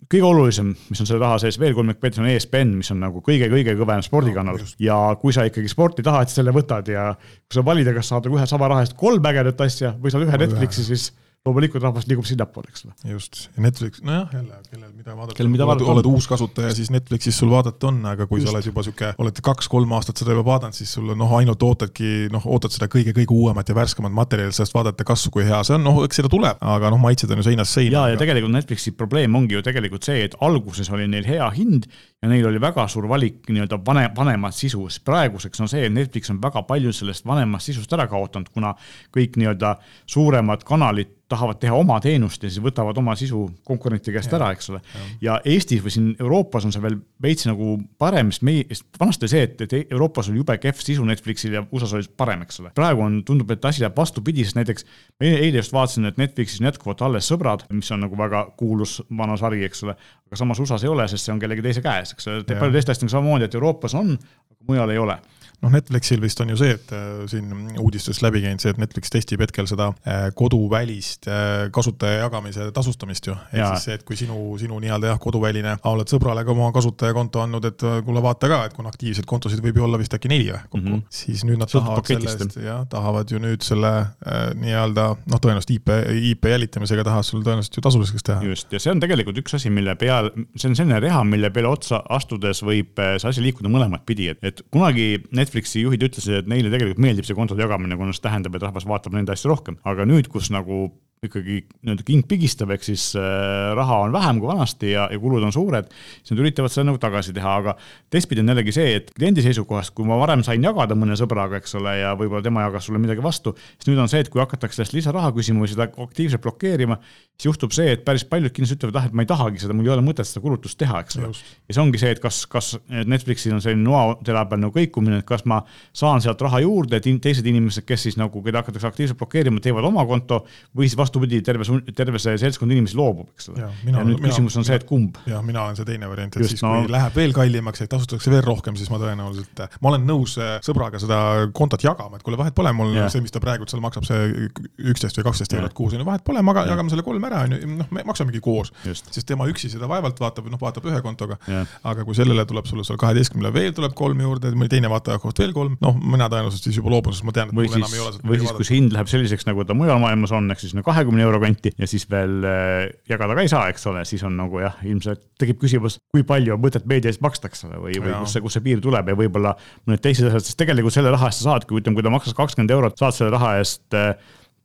kõige 0.09 0.25
olulisem, 0.25 0.71
mis 0.89 1.01
on 1.03 1.07
selle 1.07 1.21
taha 1.21 1.37
sees 1.43 1.59
veel 1.61 1.75
kolmik 1.77 1.99
Peetris 2.01 2.23
on 2.23 2.29
ESPN, 2.31 2.73
mis 2.79 2.89
on 2.93 3.01
nagu 3.03 3.21
kõige-kõige 3.25 3.75
kõvem 3.77 4.01
spordikanal. 4.05 4.57
No, 4.57 4.69
ja 4.81 4.97
kui 5.21 5.35
sa 5.35 5.45
ikkagi 5.45 5.69
sporti 5.69 6.05
tahad, 6.05 6.29
siis 6.29 6.41
selle 6.41 6.53
võtad 6.55 6.89
ja 6.89 7.11
kui 7.19 7.59
sa 7.59 7.65
valida, 7.65 7.93
kas 7.93 8.09
saada 8.09 8.31
ühe 8.31 8.47
sama 8.49 8.71
raha 8.71 8.87
eest 8.87 8.97
kolm 8.97 9.25
ägedat 9.29 9.61
asja 9.67 9.93
või 10.01 10.13
saad 10.13 10.25
ühe 10.25 10.41
Netflixi, 10.41 10.87
siis 10.87 11.11
loomulikult 11.47 11.83
rahvas 11.83 12.07
liigub 12.09 12.27
sinnapoole, 12.27 12.67
eks 12.71 12.83
ole. 12.85 12.93
just, 13.13 13.45
ja 13.55 13.63
Netflix, 13.63 14.01
nojah, 14.03 14.27
jälle, 14.35 14.57
kellel 14.67 14.91
mida 14.91 15.15
vaadata, 15.15 15.37
kellel 15.37 15.51
mida 15.53 15.67
vaadata, 15.69 15.91
oled 15.93 16.09
uus 16.09 16.27
kasutaja, 16.27 16.73
siis 16.75 16.91
Netflixis 16.91 17.37
sul 17.39 17.51
vaadata 17.53 17.87
on, 17.87 18.01
aga 18.11 18.27
kui 18.27 18.41
just. 18.41 18.49
sa 18.49 18.57
oled 18.57 18.67
juba 18.67 18.83
sihuke, 18.83 19.11
oled 19.23 19.39
kaks-kolm 19.47 19.95
aastat 19.95 20.19
seda 20.19 20.35
juba 20.35 20.43
vaadanud, 20.49 20.75
siis 20.75 20.91
sul 20.97 21.13
noh, 21.15 21.35
ainult 21.37 21.63
ootadki, 21.63 22.27
noh, 22.33 22.43
ootad 22.51 22.75
seda 22.75 22.89
kõige-kõige 22.91 23.31
uuemat 23.35 23.71
ja 23.71 23.77
värskemat 23.77 24.15
materjali, 24.19 24.55
sellest 24.55 24.75
vaadata, 24.75 25.07
kas, 25.07 25.23
kui 25.31 25.47
hea 25.47 25.61
see 25.63 25.77
on, 25.79 25.85
noh, 25.87 26.01
eks 26.03 26.19
seda 26.19 26.31
tuleb, 26.31 26.59
aga 26.75 26.91
noh, 26.91 26.99
maitsed 27.07 27.31
on 27.31 27.39
ju 27.39 27.47
seinast 27.47 27.79
seina. 27.79 27.95
ja, 27.95 28.15
ja 28.15 28.19
tegelikult 28.19 28.57
Netflixi 28.57 28.93
probleem 28.99 29.39
ongi 29.39 29.55
ju 29.55 29.63
tegelikult 29.63 30.11
see, 30.11 30.27
et 30.27 30.35
alguses 30.43 30.91
oli 30.91 31.07
neil 31.07 31.27
hea 31.29 31.47
hind 31.55 31.87
ja 32.21 32.29
neil 32.29 32.47
oli 32.49 32.59
väga 32.61 32.87
suur 32.91 33.07
valik 33.09 33.47
nii-öelda 33.47 33.79
vanem, 33.85 34.11
vanemat 34.15 34.55
sisu, 34.55 34.83
sest 34.89 35.05
praeguseks 35.07 35.61
on 35.63 35.71
see, 35.71 35.85
et 35.87 35.93
Netflix 35.93 36.31
on 36.33 36.41
väga 36.41 36.65
palju 36.67 36.91
sellest 36.95 37.27
vanemast 37.27 37.71
sisust 37.71 37.93
ära 37.95 38.09
kaotanud, 38.11 38.51
kuna 38.53 38.73
kõik 39.15 39.39
nii-öelda 39.39 39.75
suuremad 40.09 40.65
kanalid 40.67 41.15
tahavad 41.29 41.59
teha 41.61 41.77
oma 41.77 41.99
teenust 42.01 42.43
ja 42.43 42.49
siis 42.49 42.61
võtavad 42.63 42.97
oma 42.97 43.13
sisu 43.17 43.43
konkurenti 43.67 44.13
käest 44.13 44.31
ja, 44.31 44.39
ära, 44.39 44.49
eks 44.55 44.71
ole. 44.71 44.79
ja 45.21 45.37
Eestis 45.45 45.81
või 45.85 45.93
siin 45.93 46.07
Euroopas 46.17 46.65
on 46.65 46.73
see 46.73 46.81
veel 46.83 46.97
veits 47.21 47.45
nagu 47.45 47.75
parem, 48.01 48.31
sest 48.33 48.45
meie, 48.47 48.65
sest 48.71 48.99
vanasti 49.01 49.27
oli 49.27 49.33
see, 49.35 49.43
et, 49.45 49.61
et 49.65 49.75
Euroopas 49.93 50.31
oli 50.31 50.41
jube 50.41 50.57
kehv 50.61 50.81
sisu 50.81 51.05
Netflixil 51.05 51.53
ja 51.53 51.63
USA-s 51.69 51.93
oli 51.99 52.09
parem, 52.17 52.41
eks 52.47 52.63
ole. 52.63 52.73
praegu 52.77 53.05
on, 53.05 53.19
tundub, 53.27 53.53
et 53.53 53.69
asi 53.69 53.85
läheb 53.85 53.97
vastupidi, 53.97 54.45
sest 54.47 54.57
näiteks 54.57 54.87
eile 55.21 55.61
just 55.61 55.75
vaatasin, 55.75 56.09
et 56.09 56.17
Netflixis 56.21 56.63
on 56.63 56.71
jätkuvalt 56.71 57.05
alles 57.05 57.29
Sõbrad, 57.29 57.67
mis 57.77 57.91
on 57.93 58.01
nagu 58.07 58.17
väga 58.17 58.47
kuulus 58.57 58.97
vana 59.17 59.37
sari, 59.37 59.61
eks 59.69 59.85
ole. 59.85 59.97
aga 60.29 60.41
samas 60.41 60.61
USA-s 60.65 60.87
ei 60.87 60.93
ole, 60.93 61.05
sest 61.11 61.29
see 61.29 61.35
on 61.35 61.41
kellegi 61.41 61.65
teise 61.65 61.85
käes, 61.85 62.08
eks 62.15 62.27
ole, 62.27 62.43
paljude 62.49 62.79
teiste 62.79 62.95
asjadega 62.95 63.15
samamoodi, 63.17 63.49
et 63.49 63.59
Euroopas 63.59 63.95
on, 63.99 64.15
aga 64.15 64.71
mujal 64.71 64.95
ei 64.95 65.01
ole 65.01 65.19
noh, 65.63 65.71
Netflixil 65.73 66.21
vist 66.23 66.39
on 66.43 66.51
ju 66.53 66.57
see, 66.59 66.75
et 66.77 66.91
äh, 66.95 67.23
siin 67.29 67.51
uudistest 67.81 68.23
läbi 68.23 68.41
käinud 68.43 68.63
see, 68.63 68.71
et 68.73 68.79
Netflix 68.81 69.11
testib 69.11 69.41
hetkel 69.43 69.67
seda 69.69 69.89
äh, 70.07 70.29
koduvälist 70.37 71.27
äh, 71.27 71.67
kasutaja 71.75 72.23
jagamise 72.23 72.69
tasustamist 72.75 73.27
ju. 73.27 73.35
ehk 73.51 73.75
siis 73.75 73.87
see, 73.89 73.97
et 73.99 74.05
kui 74.07 74.17
sinu, 74.19 74.37
sinu 74.61 74.79
nii-öelda 74.83 75.11
jah, 75.13 75.19
koduväline, 75.21 75.75
oled 75.89 76.11
sõbrale 76.11 76.45
ka 76.47 76.53
oma 76.55 76.71
kasutajakonto 76.75 77.43
andnud, 77.43 77.67
et 77.69 77.85
kuule, 78.05 78.23
vaata 78.23 78.51
ka, 78.51 78.61
et 78.69 78.75
kuna 78.77 78.93
aktiivseid 78.93 79.27
kontosid 79.29 79.63
võib 79.63 79.81
ju 79.81 79.87
olla 79.87 79.99
vist 80.01 80.15
äkki 80.15 80.31
neli 80.31 80.49
või 80.49 80.61
kokku 80.61 80.79
mm, 80.79 80.93
-hmm. 80.93 81.19
siis 81.21 81.43
nüüd 81.47 81.59
nad 81.59 81.71
tahavad 81.71 82.07
sellest, 82.07 82.57
jah, 82.63 82.85
tahavad 82.89 83.31
ju 83.31 83.41
nüüd 83.43 83.65
selle 83.65 83.93
äh, 83.99 84.39
nii-öelda 84.59 85.09
noh, 85.19 85.43
tõenäoliselt 85.43 85.75
IP, 85.75 85.93
IP 86.31 86.49
jälitamisega 86.53 87.05
tahavad 87.07 87.27
sul 87.27 87.43
tõenäoliselt 87.43 87.79
ju 87.79 87.85
tasuliseks 87.85 88.27
teha. 88.31 88.47
just, 88.47 88.71
ja 88.71 88.79
see 88.79 88.93
on 88.95 89.03
tegelikult 89.03 89.43
üks 89.43 89.59
asi, 89.59 89.73
mille 89.73 89.95
peal, 89.99 90.31
see 90.55 90.71
on 90.71 90.79
selline 90.79 91.03
reha, 91.03 91.23
mille 91.27 91.51
peale 91.51 91.71
otsa 91.71 92.01
astudes 92.09 92.63
võib 92.63 92.95
see 92.95 93.29
asi 93.29 93.43
liikuda 93.43 93.71
mõlemat 93.71 94.07
pidi, 94.07 94.29
et, 94.31 94.39
et 94.45 94.63
kunagi 94.71 95.11
Netflix 95.35 95.48
Netflixi 95.49 95.81
juhid 95.81 96.03
ütlesid, 96.05 96.43
et 96.43 96.49
neile 96.49 96.69
tegelikult 96.69 97.01
meeldib 97.01 97.25
see 97.25 97.37
kontode 97.37 97.63
jagamine, 97.65 97.97
kuna 97.97 98.13
see 98.13 98.21
tähendab, 98.21 98.53
et 98.55 98.65
rahvas 98.67 98.85
vaatab 98.85 99.15
nende 99.17 99.33
asju 99.33 99.49
rohkem, 99.49 99.79
aga 99.89 100.05
nüüd, 100.05 100.29
kus 100.29 100.51
nagu 100.53 100.91
ikkagi 101.25 101.57
nii-öelda 101.83 102.03
king 102.07 102.23
pigistab, 102.27 102.69
ehk 102.71 102.85
siis 102.87 103.09
äh, 103.19 103.73
raha 103.75 103.97
on 104.05 104.13
vähem 104.15 104.37
kui 104.39 104.47
vanasti 104.47 104.93
ja, 104.93 105.09
ja 105.11 105.19
kulud 105.19 105.43
on 105.43 105.51
suured, 105.51 105.89
siis 106.21 106.31
nad 106.31 106.39
üritavad 106.45 106.71
seda 106.71 106.85
nagu 106.87 106.99
tagasi 107.01 107.33
teha, 107.35 107.55
aga 107.59 107.73
teistpidi 108.13 108.39
on 108.39 108.53
jällegi 108.53 108.71
see, 108.77 108.93
et 109.01 109.09
kliendi 109.17 109.43
seisukohast, 109.43 109.91
kui 109.97 110.07
ma 110.07 110.15
varem 110.21 110.45
sain 110.47 110.63
jagada 110.63 110.95
mõne 110.95 111.17
sõbraga, 111.19 111.59
eks 111.59 111.75
ole, 111.75 111.97
ja 111.99 112.13
võib-olla 112.19 112.45
tema 112.45 112.63
jagas 112.63 112.87
sulle 112.87 113.01
midagi 113.03 113.23
vastu, 113.25 113.51
siis 113.75 113.89
nüüd 113.91 113.99
on 113.99 114.11
see, 114.11 114.23
et 114.23 114.31
kui 114.31 114.39
hakatakse 114.39 114.79
sellest 114.79 114.95
lisaraha 114.95 115.33
küsima 115.35 115.65
või 115.65 115.73
seda 115.73 115.89
aktiivselt 115.89 116.45
blokeerima, 116.45 117.01
siis 117.35 117.49
juhtub 117.49 117.75
see, 117.75 117.97
et 117.97 118.07
päris 118.07 118.23
paljud 118.29 118.55
kindlasti 118.55 118.79
ütlevad, 118.79 119.01
ah, 119.01 119.09
et 119.11 119.19
ma 119.19 119.27
ei 119.27 119.29
tahagi 119.33 119.65
seda, 119.65 119.75
mul 119.75 119.91
ei 119.91 119.93
ole 119.97 120.05
mõtet 120.07 120.27
seda 120.29 120.43
kulutust 120.45 120.79
teha, 120.79 121.03
eks 121.03 121.19
ole. 121.19 121.33
ja 121.35 121.75
see 121.75 121.83
ongi 121.83 121.99
see, 121.99 122.13
et 122.15 122.23
kas, 122.23 122.45
kas 122.51 122.71
Netflixil 122.87 123.57
on 123.57 123.63
selline 123.63 123.83
noatera 123.83 124.45
peal 124.47 124.63
nagu 124.63 124.75
kõikumine, 124.75 125.19
et 125.19 125.27
kas 125.27 125.43
ma 125.47 125.59
saan 125.91 126.23
sealt 126.23 126.39
raha 126.47 126.63
juurde, 126.63 126.99
et 126.99 127.11
teised 127.23 127.47
inimesed, 127.47 127.83
kes 127.87 128.07
siis 128.07 128.19
nagu, 128.19 128.39
keda 128.45 128.63
hakatakse 128.63 128.87
aktiivselt 128.87 129.19
blokeerima, 129.19 129.59
teevad 129.63 129.87
oma 129.87 130.07
konto 130.07 130.45
või 130.75 130.87
siis 130.87 130.99
vastupidi, 131.09 131.41
terve, 131.45 131.65
terve 131.97 132.21
see 132.21 132.37
seltskond 132.41 132.73
inimesi 132.73 132.97
loobub, 132.97 133.29
eks 133.35 133.49
ole. 133.51 133.65
ja 133.65 133.69
nüüd 133.89 134.19
mina, 134.19 134.29
küsimus 134.29 134.55
on 134.55 134.63
mina, 134.63 134.69
see, 134.69 134.79
et 134.79 134.85
kumb. 134.89 135.17
jah, 135.29 135.43
mina 135.45 135.65
olen 135.65 135.79
see 135.79 135.87
teine 135.87 136.09
variant, 136.09 136.35
et 136.35 136.43
Just, 136.43 136.55
siis 136.55 136.63
no, 136.65 136.75
kui 136.83 136.93
läheb 136.93 137.17
veel 137.17 137.35
kallimaks, 137.35 137.83
et 137.83 137.91
tasutakse 137.91 138.33
veel 138.33 138.43
rohkem, 138.45 138.77
siis 138.79 138.91
ma 138.93 138.99
tõenäoliselt, 139.01 139.63
ma 139.83 139.91
olen 139.91 140.05
nõus 140.07 140.35
äh, 140.39 140.57
sõbraga 140.65 141.01
seda 141.01 141.19
kontot 141.55 141.83
jagama, 141.83 142.19
et 142.19 142.25
kuule, 142.25 142.39
vahet 142.39 142.55
pole, 142.57 142.73
mul 142.75 142.93
ja. 142.95 143.07
see, 143.11 143.23
mis 143.25 143.33
ta 143.33 143.41
praegu 143.43 143.67
seal 143.69 143.83
maksab, 143.83 144.07
see 144.07 144.49
üksteist 144.91 145.19
või 145.19 145.27
kaksteist 145.29 145.55
eurot 145.57 145.75
kuus 145.77 145.95
on 145.95 146.03
ju, 146.03 146.07
vahet 146.07 146.25
pole, 146.27 146.43
ma 146.45 146.55
jagame 146.61 146.93
selle 146.93 147.05
kolm 147.05 147.27
ära, 147.29 147.43
on 147.47 147.57
ju, 147.57 147.71
noh, 147.79 147.89
me 147.95 148.05
maksamegi 148.07 148.41
koos. 148.43 148.73
sest 148.85 149.25
tema 149.29 149.47
üksi 149.49 149.71
seda 149.71 149.89
vaevalt 149.89 150.19
vaatab, 150.21 150.49
noh, 150.51 150.61
vaatab 150.61 150.87
ühe 150.89 151.01
kontoga. 151.05 151.39
aga 151.83 152.05
kui 152.07 152.17
sellele 152.17 152.45
tuleb 152.49 152.67
sulle 152.69 152.85
seal 152.87 152.99
kaheteistkümnele 153.01 153.53
veel 153.55 153.73
tuleb 153.77 153.95
kolm 153.97 154.21
juurde, 154.23 154.51
mõni 154.57 154.71
teine 154.71 154.91
vaataja 154.91 155.19
koht 155.21 155.39
veel 155.41 155.53
kolm, 155.55 155.77
noh, 155.83 155.97
mina 155.99 156.29
tõenäoliselt 156.31 156.69
siis 156.69 156.79
juba 156.79 156.93
loobun, 156.93 157.15
sest 157.15 157.27
ma 157.27 157.35
tean, 157.35 157.51
et 157.51 157.57
mul 157.57 157.67
enam 157.69 157.95
ei 157.95 158.03
ole 158.03 158.15
seda. 158.15 158.27
või 158.29 158.41
siis, 158.41 158.53
kui 158.57 158.67
see 158.67 158.77
hind 158.77 158.95
läheb 158.95 159.09
selliseks, 159.11 159.47
nagu 159.49 159.65
ta 159.67 159.75
mujal 159.77 160.01
maailmas 160.01 160.33
on, 160.35 160.49
ehk 160.53 160.61
siis 160.63 160.75
kahekümne 160.99 161.23
euro 161.23 161.39
kanti 161.41 161.71
ja 161.79 161.87
siis 161.89 162.05
veel 162.11 162.43
äh, 162.47 162.89
jagada 163.09 163.37
ka 163.37 163.45
ei 163.45 163.51
saa, 163.51 163.67
eks 163.71 163.87
ole, 163.91 164.03
siis 164.07 164.23
on 164.27 164.35
nagu 164.39 164.59
jah, 164.61 164.75
ilmselt 164.87 165.23
tekib 165.39 165.61
küsimus, 165.61 165.97
kui 166.13 166.25
palju 166.27 166.55
on 166.55 166.61
mõtet 166.63 166.85
meedia 166.89 167.11
eest 167.13 167.23
maksta, 167.23 167.49
eks 167.49 167.65
ole, 167.69 167.79
või, 167.85 167.95
või 168.03 168.17
kus 168.21 168.35
see, 168.35 168.43
kus 168.43 168.57
see 168.57 168.65
piir 168.65 168.83
tuleb 168.83 169.11
ja 169.11 169.17
võib-olla 169.19 169.55
mõned 169.87 170.03
teised 170.03 170.27
asjad, 170.27 170.45
sest 170.45 170.59
tegelikult 170.59 170.95
selle 170.95 171.13
raha 171.15 171.31
eest 171.31 171.43
sa 171.43 171.53
saadki, 171.53 171.77
ütleme, 171.79 171.97
kui 171.97 172.05
ta 172.05 172.13
maksas 172.13 172.37
kakskümmend 172.37 172.75
eurot, 172.75 172.99
saad 172.99 173.15
selle 173.15 173.31
raha 173.35 173.55
eest 173.61 173.97
äh, 173.97 174.11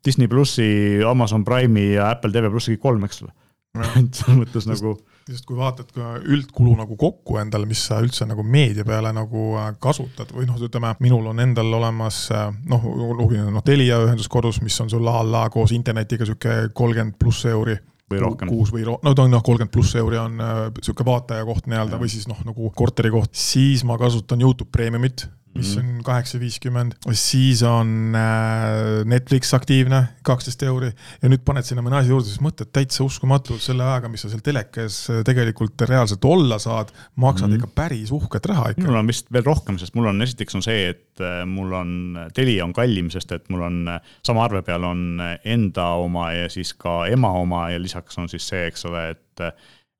Disney 0.04 0.28
plussi, 0.28 0.68
Amazon 1.08 1.46
Prime'i 1.46 1.94
ja 1.94 2.10
Apple 2.12 2.34
TV 2.34 2.50
plussi 2.52 2.74
kõik 2.74 2.84
kolm, 2.84 3.08
eks 3.08 3.24
ole. 3.24 3.34
et 4.02 4.20
selles 4.20 4.40
mõttes 4.42 4.68
nagu 4.70 4.98
sest 5.24 5.46
kui 5.48 5.56
vaatad 5.56 5.88
ka 5.94 6.14
üldkulu 6.20 6.74
nagu 6.76 6.96
kokku 7.00 7.38
endale, 7.40 7.68
mis 7.68 7.80
sa 7.88 8.00
üldse 8.04 8.26
nagu 8.28 8.44
meedia 8.44 8.84
peale 8.86 9.12
nagu 9.16 9.54
äh, 9.60 9.70
kasutad 9.80 10.32
või 10.36 10.46
noh, 10.48 10.58
ütleme, 10.60 10.92
minul 11.04 11.30
on 11.32 11.40
endal 11.44 11.72
olemas 11.80 12.26
äh, 12.34 12.50
noh, 12.68 12.84
noh, 13.16 13.64
Telia 13.64 14.02
ühendus 14.04 14.28
kodus, 14.32 14.60
mis 14.64 14.76
on 14.84 14.92
sul 14.92 15.08
a 15.08 15.22
la 15.24 15.46
koos 15.52 15.72
internetiga 15.76 16.28
sihuke 16.28 16.68
kolmkümmend 16.76 17.18
pluss 17.20 17.48
euri. 17.50 17.78
Või 18.12 18.18
rohkem. 18.20 18.50
kuus 18.52 18.68
või 18.68 18.82
ro-, 18.84 18.98
no 19.00 19.14
ta 19.16 19.24
on 19.24 19.32
noh, 19.32 19.40
kolmkümmend 19.42 19.72
pluss 19.72 19.96
euri 19.96 20.20
on 20.20 20.36
äh, 20.44 20.66
sihuke 20.82 21.06
vaataja 21.08 21.46
koht 21.48 21.70
nii-öelda 21.72 21.96
või 22.02 22.12
siis 22.12 22.28
noh, 22.28 22.42
nagu 22.44 22.68
korteri 22.76 23.08
koht, 23.14 23.32
siis 23.32 23.80
ma 23.88 23.96
kasutan 23.98 24.44
Youtube 24.44 24.68
Premiumit 24.74 25.24
mis 25.54 25.74
mhm. 25.76 25.98
on 25.98 26.04
kaheksa 26.06 26.38
viiskümmend, 26.42 26.96
siis 27.14 27.62
on 27.66 28.14
äh, 28.18 29.04
Netflix 29.08 29.52
aktiivne, 29.56 30.00
kaksteist 30.26 30.62
euri 30.66 30.90
ja 30.90 31.30
nüüd 31.30 31.44
paned 31.46 31.66
sinna 31.66 31.84
mõne 31.84 32.00
asja 32.00 32.14
juurde, 32.14 32.28
siis 32.30 32.42
mõtled 32.44 32.72
täitsa 32.74 33.04
uskumatu, 33.06 33.58
selle 33.62 33.86
ajaga, 33.86 34.10
mis 34.10 34.24
sa 34.24 34.32
seal 34.32 34.42
telekas 34.44 34.98
äh, 35.12 35.22
tegelikult 35.26 35.86
reaalselt 35.88 36.26
olla 36.28 36.58
saad, 36.62 36.94
maksad 37.14 37.48
mm 37.48 37.52
ikka 37.54 37.68
päris 37.76 38.10
uhket 38.10 38.46
raha 38.50 38.72
ikka. 38.72 38.82
minul 38.82 38.98
on 38.98 39.10
vist 39.12 39.28
veel 39.32 39.44
rohkem, 39.46 39.76
sest 39.78 39.94
mul 39.94 40.08
on, 40.10 40.22
esiteks 40.24 40.56
on 40.58 40.64
see, 40.64 40.88
et 40.90 41.22
äh, 41.22 41.44
mul 41.46 41.70
on, 41.76 41.92
Telia 42.34 42.64
on 42.64 42.72
kallim, 42.74 43.12
sest 43.14 43.30
et 43.36 43.46
mul 43.52 43.62
on 43.62 43.78
sama 44.26 44.42
arve 44.48 44.64
peal 44.66 44.82
on 44.88 45.22
enda 45.22 45.86
oma 46.02 46.32
ja 46.34 46.48
siis 46.50 46.74
ka 46.74 47.04
ema 47.12 47.30
oma 47.38 47.68
ja 47.70 47.78
lisaks 47.78 48.18
on 48.18 48.26
siis 48.32 48.48
see, 48.50 48.66
eks 48.72 48.88
ole, 48.90 49.06
et 49.14 49.46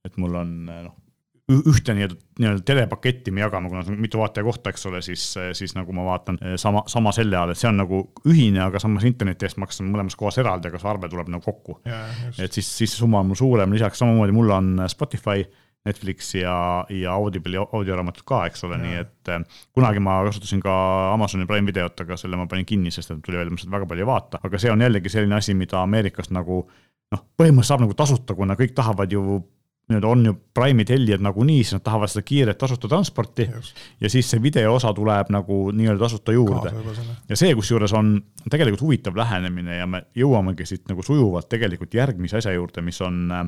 et 0.04 0.18
mul 0.20 0.34
on 0.36 0.50
noh, 0.66 0.92
ühte 1.52 1.92
nii-öelda, 1.92 2.16
nii-öelda 2.40 2.62
telepaketti 2.64 3.32
me 3.34 3.42
jagame, 3.42 3.68
kuna 3.68 3.82
see 3.84 3.92
on 3.92 4.00
mitu 4.00 4.20
vaataja 4.20 4.46
kohta, 4.46 4.72
eks 4.72 4.86
ole, 4.88 5.02
siis, 5.04 5.24
siis 5.52 5.74
nagu 5.76 5.92
ma 5.92 6.06
vaatan 6.06 6.38
eh, 6.40 6.54
sama, 6.60 6.84
sama 6.88 7.12
selle 7.12 7.36
all, 7.36 7.52
et 7.52 7.60
see 7.60 7.68
on 7.68 7.76
nagu 7.82 8.00
ühine, 8.30 8.62
aga 8.64 8.80
samas 8.80 9.04
interneti 9.04 9.44
eest 9.44 9.60
maksan 9.60 9.90
mõlemas 9.92 10.16
kohas 10.16 10.40
eraldi, 10.40 10.70
aga 10.70 10.80
see 10.80 10.88
arve 10.94 11.10
tuleb 11.12 11.28
nagu 11.34 11.44
kokku. 11.44 11.82
et 11.84 12.48
siis, 12.48 12.64
siis 12.64 12.94
see 12.94 13.02
summa 13.02 13.20
on 13.20 13.28
mul 13.28 13.40
suurem, 13.40 13.76
lisaks 13.76 14.00
samamoodi 14.00 14.36
mul 14.36 14.54
on 14.56 14.72
Spotify, 14.88 15.44
Netflix 15.84 16.30
ja, 16.38 16.56
ja 16.88 17.12
Audible'i 17.12 17.60
audioraamatud 17.60 18.24
ka, 18.24 18.46
eks 18.48 18.64
ole, 18.64 18.78
nii 18.80 19.00
et 19.02 19.32
eh, 19.34 19.44
kunagi 19.76 20.00
ma 20.00 20.22
kasutasin 20.24 20.64
ka 20.64 20.76
Amazoni 21.12 21.44
Prime 21.50 21.68
videot, 21.68 22.06
aga 22.06 22.16
selle 22.16 22.40
ma 22.40 22.48
panin 22.48 22.64
kinni, 22.64 22.94
sest 22.94 23.12
et 23.12 23.20
tuli 23.26 23.36
välja, 23.36 23.52
ma 23.52 23.60
seda 23.60 23.76
väga 23.76 23.90
palju 23.90 24.06
ei 24.06 24.08
vaata, 24.08 24.40
aga 24.48 24.62
see 24.62 24.72
on 24.72 24.86
jällegi 24.86 25.12
selline 25.12 25.36
asi, 25.36 25.52
mida 25.58 25.84
Ameerikas 25.84 26.32
nagu 26.32 26.62
noh, 26.64 27.28
põhimõtteliselt 27.36 27.68
saab 27.74 27.84
nagu 27.84 27.98
tasuta, 27.98 28.36
kuna 28.38 28.56
kõik 28.56 28.72
tahavad 28.72 29.12
ju 29.12 29.42
nii-öelda 29.88 30.08
on 30.08 30.26
ju 30.26 30.34
Prime'i 30.54 30.84
tellijad 30.88 31.20
nagunii, 31.20 31.58
siis 31.64 31.76
nad 31.76 31.82
tahavad 31.84 32.08
seda 32.08 32.24
kiiret 32.24 32.58
tasuta 32.58 32.88
transporti 32.88 33.48
Just. 33.54 33.76
ja 34.00 34.10
siis 34.10 34.30
see 34.30 34.42
video 34.42 34.74
osa 34.74 34.92
tuleb 34.96 35.28
nagu 35.34 35.58
nii-öelda 35.76 36.00
tasuta 36.06 36.32
juurde. 36.32 36.72
ja 37.28 37.36
see, 37.36 37.52
kusjuures 37.54 37.92
on 37.92 38.16
tegelikult 38.50 38.80
huvitav 38.86 39.16
lähenemine 39.16 39.76
ja 39.76 39.86
me 39.86 40.06
jõuamegi 40.16 40.66
siit 40.68 40.88
nagu 40.88 41.04
sujuvalt 41.04 41.48
tegelikult 41.52 41.94
järgmise 41.94 42.40
asja 42.40 42.54
juurde, 42.56 42.80
mis 42.86 43.00
on 43.04 43.28
äh, 43.32 43.44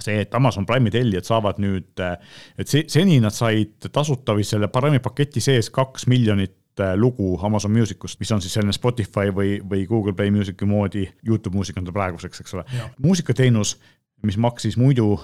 see, 0.00 0.22
et 0.24 0.34
Amazon 0.34 0.66
Prime'i 0.66 0.92
tellijad 0.94 1.28
saavad 1.28 1.60
nüüd, 1.62 1.92
äh, 2.00 2.16
et 2.58 2.72
seni 2.72 3.20
nad 3.20 3.36
said 3.36 3.90
tasuta 3.92 4.36
või 4.38 4.48
selle 4.48 4.72
Prime'i 4.72 5.04
paketi 5.04 5.44
sees 5.44 5.68
kaks 5.74 6.08
miljonit 6.08 6.80
äh, 6.80 6.94
lugu 6.96 7.34
Amazon 7.44 7.76
Musicust, 7.76 8.20
mis 8.20 8.32
on 8.32 8.40
siis 8.40 8.56
selline 8.56 8.72
Spotify 8.72 9.34
või, 9.34 9.58
või 9.68 9.84
Google 9.90 10.16
Play 10.16 10.32
Music'i 10.32 10.68
moodi, 10.68 11.04
Youtube 11.28 11.56
muusika 11.56 11.80
on 11.82 11.90
ta 11.90 11.96
praeguseks, 11.96 12.40
eks 12.40 12.56
ole. 12.56 12.64
muusikateenus, 13.04 13.76
mis 14.22 14.40
maksis 14.40 14.80
muidu 14.80 15.18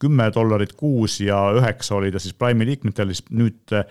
kümme 0.00 0.28
dollarit 0.34 0.72
kuus 0.78 1.20
ja 1.20 1.38
üheksa 1.56 1.96
oli 1.96 2.12
ta 2.12 2.20
siis 2.22 2.36
Prime'i 2.38 2.66
liikmetel, 2.68 3.12
siis 3.14 3.24
nüüd 3.30 3.74
eh, 3.76 3.84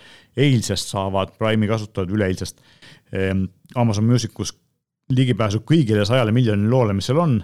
eilsest 0.48 0.94
saavad 0.94 1.34
Prime'i 1.40 1.70
kasutajad, 1.70 2.14
üleeilsest 2.14 2.62
ehm, 3.14 3.46
Amazon 3.76 4.08
Musicus 4.10 4.54
ligipääsu 5.14 5.64
kõigile 5.68 6.06
sajale 6.06 6.34
miljonile 6.36 6.70
loole, 6.70 6.96
mis 6.98 7.08
seal 7.08 7.22
on. 7.24 7.40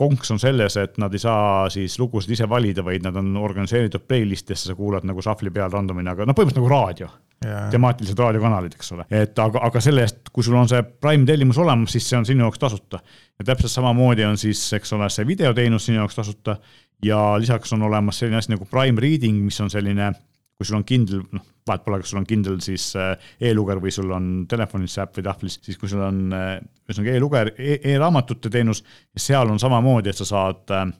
Konks 0.00 0.32
on 0.32 0.40
selles, 0.40 0.76
et 0.80 0.96
nad 1.00 1.12
ei 1.14 1.20
saa 1.22 1.66
siis 1.72 1.98
lugusid 2.00 2.32
ise 2.36 2.48
valida, 2.48 2.84
vaid 2.86 3.04
nad 3.04 3.16
on 3.20 3.34
organiseeritud 3.40 4.06
playlist'isse, 4.08 4.70
sa 4.70 4.76
kuulad 4.78 5.04
nagu 5.08 5.22
shuffle'i 5.24 5.52
peal 5.54 5.72
random'ina, 5.72 6.14
aga 6.16 6.28
noh, 6.28 6.36
põhimõtteliselt 6.36 6.62
nagu 6.64 6.72
raadio. 6.72 7.10
Yeah.. 7.40 7.70
temaatilised 7.72 8.18
raadiokanalid, 8.20 8.74
eks 8.76 8.90
ole, 8.92 9.06
et 9.16 9.38
aga, 9.40 9.62
aga 9.64 9.80
selle 9.80 10.02
eest, 10.04 10.26
kui 10.28 10.44
sul 10.44 10.58
on 10.60 10.68
see 10.68 10.82
Prime 11.00 11.24
tellimus 11.24 11.56
olemas, 11.62 11.94
siis 11.96 12.04
see 12.10 12.18
on 12.18 12.26
sinu 12.28 12.44
jaoks 12.44 12.60
tasuta. 12.60 13.00
ja 13.40 13.46
täpselt 13.48 13.72
samamoodi 13.72 14.26
on 14.28 14.36
siis, 14.36 14.60
eks 14.76 14.92
ole, 14.92 15.08
see 15.08 15.24
videoteenus 15.24 15.88
sinu 15.88 16.02
jaoks 16.02 16.18
tasuta. 16.18 16.58
Ja 17.00 17.38
lisaks 17.40 17.72
on 17.72 17.86
olemas 17.88 18.20
selline 18.20 18.42
asi 18.42 18.52
nagu 18.52 18.68
Prime 18.68 19.00
Reading, 19.00 19.40
mis 19.40 19.56
on 19.64 19.72
selline, 19.72 20.10
kui 20.52 20.68
sul 20.68 20.82
on 20.82 20.84
Kindle, 20.84 21.22
noh, 21.32 21.46
vahet 21.70 21.84
pole, 21.86 22.00
kas 22.02 22.12
sul 22.12 22.20
on 22.20 22.26
Kindle 22.28 22.58
siis 22.64 22.90
äh, 22.98 23.14
e-luger 23.50 23.80
või 23.82 23.92
sul 23.94 24.10
on 24.16 24.32
telefonis 24.50 24.96
see 24.96 25.04
äpp 25.04 25.20
või 25.20 25.28
tahvlis, 25.28 25.60
siis 25.64 25.78
kui 25.80 25.90
sul 25.90 26.02
on 26.06 26.34
äh, 26.36 26.50
ühesõnaga 26.88 27.14
e-luger 27.16 27.52
e, 27.56 27.78
e-raamatute 27.94 28.52
teenus, 28.52 28.82
seal 29.16 29.52
on 29.52 29.62
samamoodi, 29.62 30.12
et 30.12 30.20
sa 30.20 30.28
saad 30.28 30.74
äh, 30.76 30.90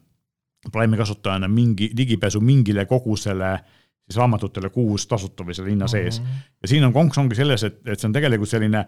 Prime'i 0.71 0.99
kasutajana 1.01 1.49
mingi 1.49 1.89
ligipääsu 1.97 2.41
mingile 2.45 2.85
kogusele 2.87 3.55
siis 4.11 4.19
raamatutele 4.19 4.69
kuus 4.75 5.07
tasuta 5.07 5.47
või 5.47 5.55
selle 5.55 5.71
hinna 5.71 5.87
sees 5.89 6.19
mm. 6.21 6.27
-hmm. 6.27 6.49
ja 6.63 6.69
siin 6.69 6.85
on 6.85 6.93
konks 6.93 7.19
ongi 7.19 7.39
selles, 7.39 7.65
et, 7.65 7.81
et 7.87 8.01
see 8.01 8.09
on 8.09 8.13
tegelikult 8.17 8.51
selline 8.51 8.85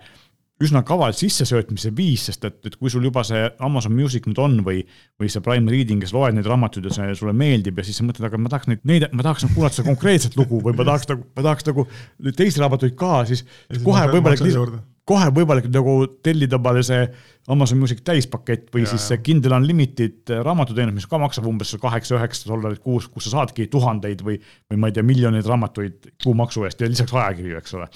üsna 0.62 0.82
kaval 0.86 1.14
sissesöötmise 1.16 1.90
viis, 1.96 2.26
sest 2.28 2.44
et, 2.46 2.58
et 2.68 2.76
kui 2.78 2.90
sul 2.92 3.04
juba 3.06 3.24
see 3.26 3.40
Amazon 3.64 3.94
Music 3.96 4.28
nüüd 4.28 4.38
on 4.42 4.60
või, 4.66 4.82
või 5.20 5.30
see 5.32 5.42
Prime 5.44 5.70
Reading, 5.72 6.02
kes 6.02 6.14
loed 6.14 6.36
neid 6.36 6.48
raamatuid 6.48 6.86
ja 6.86 6.94
see 6.94 7.16
sulle 7.18 7.34
meeldib 7.36 7.80
ja 7.80 7.86
siis 7.86 7.98
sa 7.98 8.06
mõtled, 8.06 8.28
aga 8.28 8.40
ma 8.40 8.52
tahaks 8.52 8.70
neid, 8.70 8.84
neid, 8.88 9.08
ma 9.16 9.26
tahaks 9.26 9.46
nagu 9.46 9.56
kuulata 9.56 9.80
seda 9.80 9.88
konkreetset 9.90 10.38
lugu 10.38 10.62
või 10.62 10.76
ma 10.78 10.86
tahaks 10.92 11.08
nagu, 11.10 11.26
ma 11.34 11.46
tahaks 11.48 11.68
nagu 11.70 11.86
teisi 12.36 12.62
raamatuid 12.62 12.96
ka, 12.98 13.14
siis 13.32 13.46
kohe 13.82 14.06
võimalik 14.12 14.44
kohe 15.08 15.28
võimalik 15.34 15.66
nagu 15.72 15.94
tellida 16.22 16.58
omale 16.60 16.82
see 16.86 17.06
Amazon 17.50 17.80
Music 17.80 18.04
täispakett 18.06 18.68
või 18.70 18.84
ja, 18.84 18.92
siis 18.92 19.08
see 19.10 19.18
Kindle 19.24 19.56
Unlimited 19.56 20.30
raamatuteenus, 20.46 20.94
mis 20.94 21.08
ka 21.10 21.18
maksab 21.18 21.48
umbes 21.50 21.72
kaheksa-üheksa 21.82 22.46
dollarit 22.52 22.78
kuus, 22.84 23.08
kus 23.10 23.26
sa 23.26 23.32
saadki 23.32 23.66
tuhandeid 23.72 24.22
või, 24.22 24.36
või 24.70 24.78
ma 24.78 24.90
ei 24.90 24.94
tea, 24.94 25.02
miljoneid 25.06 25.48
raamatuid 25.50 26.06
kuumaksu 26.22 26.62
eest 26.68 26.84
ja 26.84 26.90
lisaks 26.90 27.14
ajakirju, 27.18 27.56
eks 27.58 27.74
ole. 27.78 27.88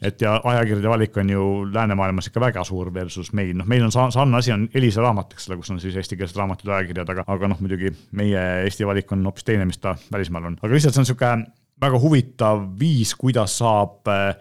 et 0.00 0.24
ja 0.24 0.38
ajakirjade 0.40 0.92
valik 0.94 1.20
on 1.20 1.34
ju 1.34 1.50
läänemaailmas 1.74 2.30
ikka 2.30 2.46
väga 2.46 2.64
suur 2.64 2.88
versus 2.94 3.34
meil, 3.36 3.52
noh, 3.60 3.68
meil 3.68 3.84
on 3.84 3.92
sarnane 3.92 4.40
asi 4.40 4.56
on 4.56 4.64
Elisa 4.72 5.04
raamat, 5.04 5.36
eks 5.36 5.50
ole, 5.50 5.60
kus 5.60 5.74
on 5.74 5.82
siis 5.84 6.00
eestikeelsed 6.00 6.40
raamatud 6.40 6.72
ja 6.72 6.80
ajakirjad, 6.80 7.12
aga, 7.12 7.28
aga 7.36 7.52
noh, 7.52 7.60
muidugi 7.60 7.92
meie 8.16 8.48
Eesti 8.64 8.88
valik 8.88 9.12
on 9.12 9.28
hoopis 9.28 9.44
teine, 9.44 9.68
mis 9.68 9.82
ta 9.84 9.98
välismaal 10.12 10.48
on, 10.48 10.58
aga 10.62 10.72
lihtsalt 10.72 10.96
see 10.96 11.04
on 11.04 11.10
niisugune 11.10 11.52
väga 11.84 11.98
huvitav 12.00 12.64
viis, 12.80 13.12
kuidas 13.18 13.58
saab 13.60 14.08
äh, 14.08 14.32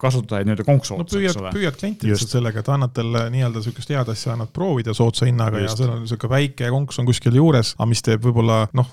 kasutajaid 0.00 0.48
nii-öelda 0.48 0.64
konksu 0.66 0.96
otsa 0.98 1.18
no,, 1.18 1.22
eks 1.22 1.38
ole. 1.38 1.50
püüad 1.54 1.76
klienti 1.78 2.08
lihtsalt 2.10 2.32
sellega, 2.34 2.64
et 2.64 2.70
annad 2.74 2.90
talle 2.96 3.28
nii-öelda 3.30 3.62
sihukest 3.62 3.92
head 3.94 4.08
asja, 4.10 4.32
annad 4.34 4.50
proovida 4.54 4.94
soodsa 4.96 5.28
hinnaga 5.28 5.60
Just. 5.62 5.78
ja 5.78 5.84
seal 5.84 5.92
on 5.94 6.08
sihuke 6.10 6.30
väike 6.30 6.70
konks 6.74 6.98
on 6.98 7.06
kuskil 7.06 7.36
juures, 7.38 7.74
aga 7.78 7.86
mis 7.90 8.02
teeb 8.02 8.24
võib-olla 8.26 8.64
noh, 8.74 8.90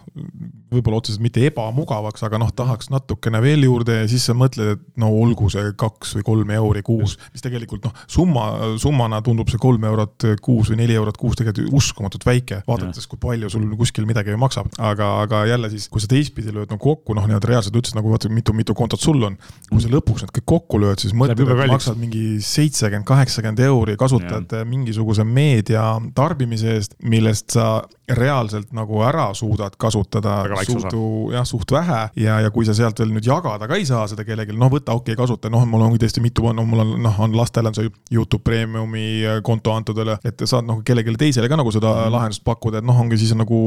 võib-olla 0.72 1.00
otseselt 1.02 1.24
mitte 1.26 1.42
ebamugavaks, 1.50 2.22
aga 2.28 2.40
noh, 2.42 2.52
tahaks 2.56 2.92
natukene 2.94 3.42
veel 3.42 3.66
juurde 3.66 3.98
ja 4.04 4.06
siis 4.12 4.28
sa 4.30 4.36
mõtled, 4.38 4.76
et 4.76 4.84
no 5.02 5.10
olgu 5.24 5.50
see 5.52 5.74
kaks 5.80 6.14
või 6.20 6.28
kolm 6.28 6.54
euri 6.60 6.86
kuus, 6.86 7.18
mis 7.34 7.44
tegelikult 7.44 7.90
noh, 7.90 7.98
summa, 8.06 8.46
summana 8.82 9.24
tundub 9.26 9.50
see 9.50 9.62
kolm 9.62 9.90
eurot 9.90 10.28
kuus 10.46 10.70
või 10.70 10.84
neli 10.84 11.00
eurot 11.00 11.18
kuus 11.18 11.40
tegelikult 11.40 11.82
uskumatult 11.82 12.26
väike, 12.30 12.62
vaadates, 12.70 13.10
kui 13.10 13.20
palju 13.22 13.50
sul 13.52 13.66
kuskil 13.80 14.06
midagi 14.10 14.38
maksab, 14.38 14.70
aga, 14.78 15.10
aga 15.26 15.44
jälle 15.50 15.72
siis, 15.74 15.90
kui 15.92 16.04
sa 16.04 16.10
teistpidi 16.12 16.54
lööd 16.54 16.70
no 16.70 16.78
kokku, 16.82 17.18
noh, 17.18 17.26
nii-öelda 17.26 17.52
reaalselt 17.52 17.82
ütlesid 17.82 17.98
nagu 17.98 18.14
vaata, 18.14 18.30
mitu, 18.30 18.54
mitu 18.56 18.78
kontot 18.78 19.02
sul 19.02 19.22
on, 19.26 19.38
kui 19.70 19.82
sa 19.82 19.92
lõpuks 19.92 20.26
need 20.26 20.34
kõik 20.38 20.48
kokku 20.54 20.80
lööd, 20.82 20.91
siis 21.00 21.14
mõtled, 21.16 21.48
et 21.48 21.72
maksad 21.72 22.00
mingi 22.00 22.42
seitsekümmend, 22.44 23.06
kaheksakümmend 23.08 23.62
euri, 23.64 23.96
kasutad 24.00 24.52
ja. 24.52 24.66
mingisuguse 24.68 25.24
meedia 25.24 25.86
tarbimise 26.18 26.76
eest, 26.76 26.98
millest 27.08 27.56
sa 27.56 27.84
reaalselt 28.12 28.74
nagu 28.76 29.00
ära 29.08 29.30
suudad 29.38 29.78
kasutada 29.80 30.42
suhtu, 30.68 31.04
jah, 31.32 31.46
suht 31.48 31.72
vähe. 31.72 32.02
Ja, 32.20 32.40
ja 32.44 32.52
kui 32.52 32.68
sa 32.68 32.76
sealt 32.76 33.00
veel 33.00 33.14
nüüd 33.16 33.28
jagada 33.28 33.70
ka 33.70 33.78
ei 33.80 33.86
saa 33.88 34.04
seda 34.12 34.26
kellelegi, 34.28 34.56
noh, 34.58 34.72
võta, 34.74 34.96
okei 34.98 35.14
okay,, 35.14 35.20
kasuta, 35.22 35.52
noh, 35.54 35.64
mul 35.70 35.86
ongi 35.86 36.02
tõesti 36.04 36.24
mitu, 36.24 36.50
no 36.52 36.66
mul 36.68 36.84
on, 36.84 36.94
noh, 37.06 37.22
on 37.24 37.38
lastele 37.38 37.72
on 37.72 37.78
see 37.78 37.92
Youtube 38.12 38.44
Premiumi 38.48 39.40
konto 39.48 39.76
antud 39.76 40.02
üle, 40.04 40.18
et 40.28 40.44
saad 40.44 40.68
nagu 40.68 40.84
kellelegi 40.88 41.16
teisele 41.22 41.50
ka 41.52 41.60
nagu 41.60 41.72
seda 41.74 41.94
mm. 41.94 42.16
lahendust 42.18 42.44
pakkuda, 42.48 42.82
et 42.82 42.88
noh, 42.88 43.00
ongi 43.06 43.20
siis 43.22 43.34
nagu, 43.38 43.62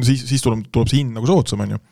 siis, 0.00 0.24
siis 0.30 0.44
tuleb, 0.44 0.64
tuleb 0.72 0.90
see 0.90 1.02
hind 1.02 1.18
nagu 1.18 1.28
soodsam, 1.28 1.66
on 1.66 1.76
ju 1.76 1.84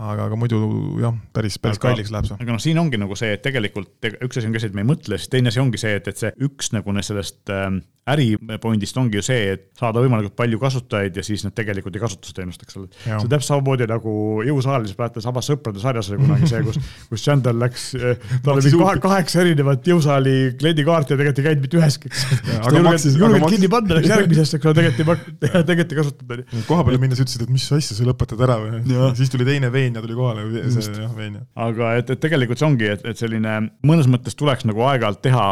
aga, 0.00 0.26
aga 0.28 0.38
muidu 0.38 0.58
jah, 1.00 1.14
päris, 1.36 1.58
päris 1.60 1.80
aga, 1.80 1.90
kalliks 1.90 2.12
läheb 2.14 2.28
see. 2.30 2.38
aga 2.40 2.54
noh, 2.54 2.62
siin 2.62 2.80
ongi 2.80 3.00
nagu 3.00 3.16
see, 3.18 3.34
et 3.36 3.44
tegelikult 3.44 4.10
üks 4.24 4.40
asi 4.40 4.48
on 4.48 4.56
ka 4.56 4.62
see, 4.62 4.72
et 4.72 4.78
me 4.78 4.84
ei 4.84 4.90
mõtle, 4.90 5.20
siis 5.20 5.32
teine 5.32 5.52
asi 5.52 5.62
ongi 5.62 5.80
see, 5.80 5.96
et, 6.00 6.10
et 6.10 6.22
see 6.24 6.32
üks 6.46 6.72
nagu 6.76 6.94
sellest 7.00 7.52
ähm, 7.54 7.80
äri 8.10 8.34
point'ist 8.62 8.96
ongi 9.00 9.18
ju 9.18 9.24
see, 9.24 9.54
et 9.54 9.66
saada 9.78 10.00
võimalikult 10.02 10.34
palju 10.38 10.58
kasutajaid 10.62 11.18
ja 11.20 11.24
siis 11.24 11.44
nad 11.44 11.54
tegelikult 11.56 11.96
ei 11.96 12.02
kasuta 12.02 12.30
seda 12.30 12.40
teenust, 12.40 12.62
eks 12.64 12.78
ole. 12.80 12.88
see 13.04 13.16
on 13.16 13.28
täpselt 13.28 13.48
samamoodi 13.50 13.88
nagu 13.90 14.14
jõusaalis, 14.46 14.94
mäletad, 14.98 15.24
Sabas 15.24 15.50
sõprade 15.50 15.82
sarjas 15.82 16.08
oli 16.10 16.22
kunagi 16.22 16.48
see, 16.50 16.62
kus, 16.66 16.78
kus 17.10 17.24
Chandler 17.26 17.56
läks, 17.60 17.86
eh, 17.98 18.24
tal 18.44 18.56
oli 18.56 18.72
kahe, 18.72 18.96
kaheksa 19.04 19.42
erinevat 19.44 19.86
jõusaali 19.92 20.34
kliendikaarti 20.60 21.14
ja 21.14 21.20
tegelikult 21.20 21.42
ei 21.42 21.48
käinud 21.50 21.66
mitte 21.66 21.80
üheski, 21.80 22.10
eks. 22.10 23.06
julgelt 23.20 23.46
kinni 23.52 23.70
panna, 23.72 23.98
läks 23.98 24.14
järgmisesse, 24.14 24.58
eks 24.60 24.70
ole, 24.70 24.78
tegelikult 24.80 25.46
ei, 25.46 25.52
tegelikult 25.70 25.94
ei 25.94 26.00
kasutanud. 26.00 26.56
koha 26.70 26.88
peale 26.88 27.02
minnes 27.04 27.20
ütlesid, 27.22 27.44
et 27.46 27.52
mis 27.52 27.68
asja, 27.76 27.98
sa 27.98 28.08
lõpetad 28.08 28.46
ära 28.48 28.58
või? 28.64 28.82
siis 29.20 29.32
tuli 29.32 29.46
teine 29.48 29.70
veenja 29.90 30.04
tuli 30.06 30.16
kohale, 30.18 30.46
see 30.70 31.02
jah, 31.02 31.12
veenja. 31.16 31.44
aga 31.66 31.92
et, 32.00 32.14
et 32.14 32.22
tegelikult 32.22 32.60
see 32.60 32.68
ongi, 32.70 32.88
et, 32.94 33.04
et 33.10 33.20
selline 33.20 33.58
mõnes 33.86 34.08
mõttes 34.10 34.38
tuleks 34.38 34.66
nagu 34.68 34.86
aeg-ajalt 34.86 35.22
teha 35.26 35.46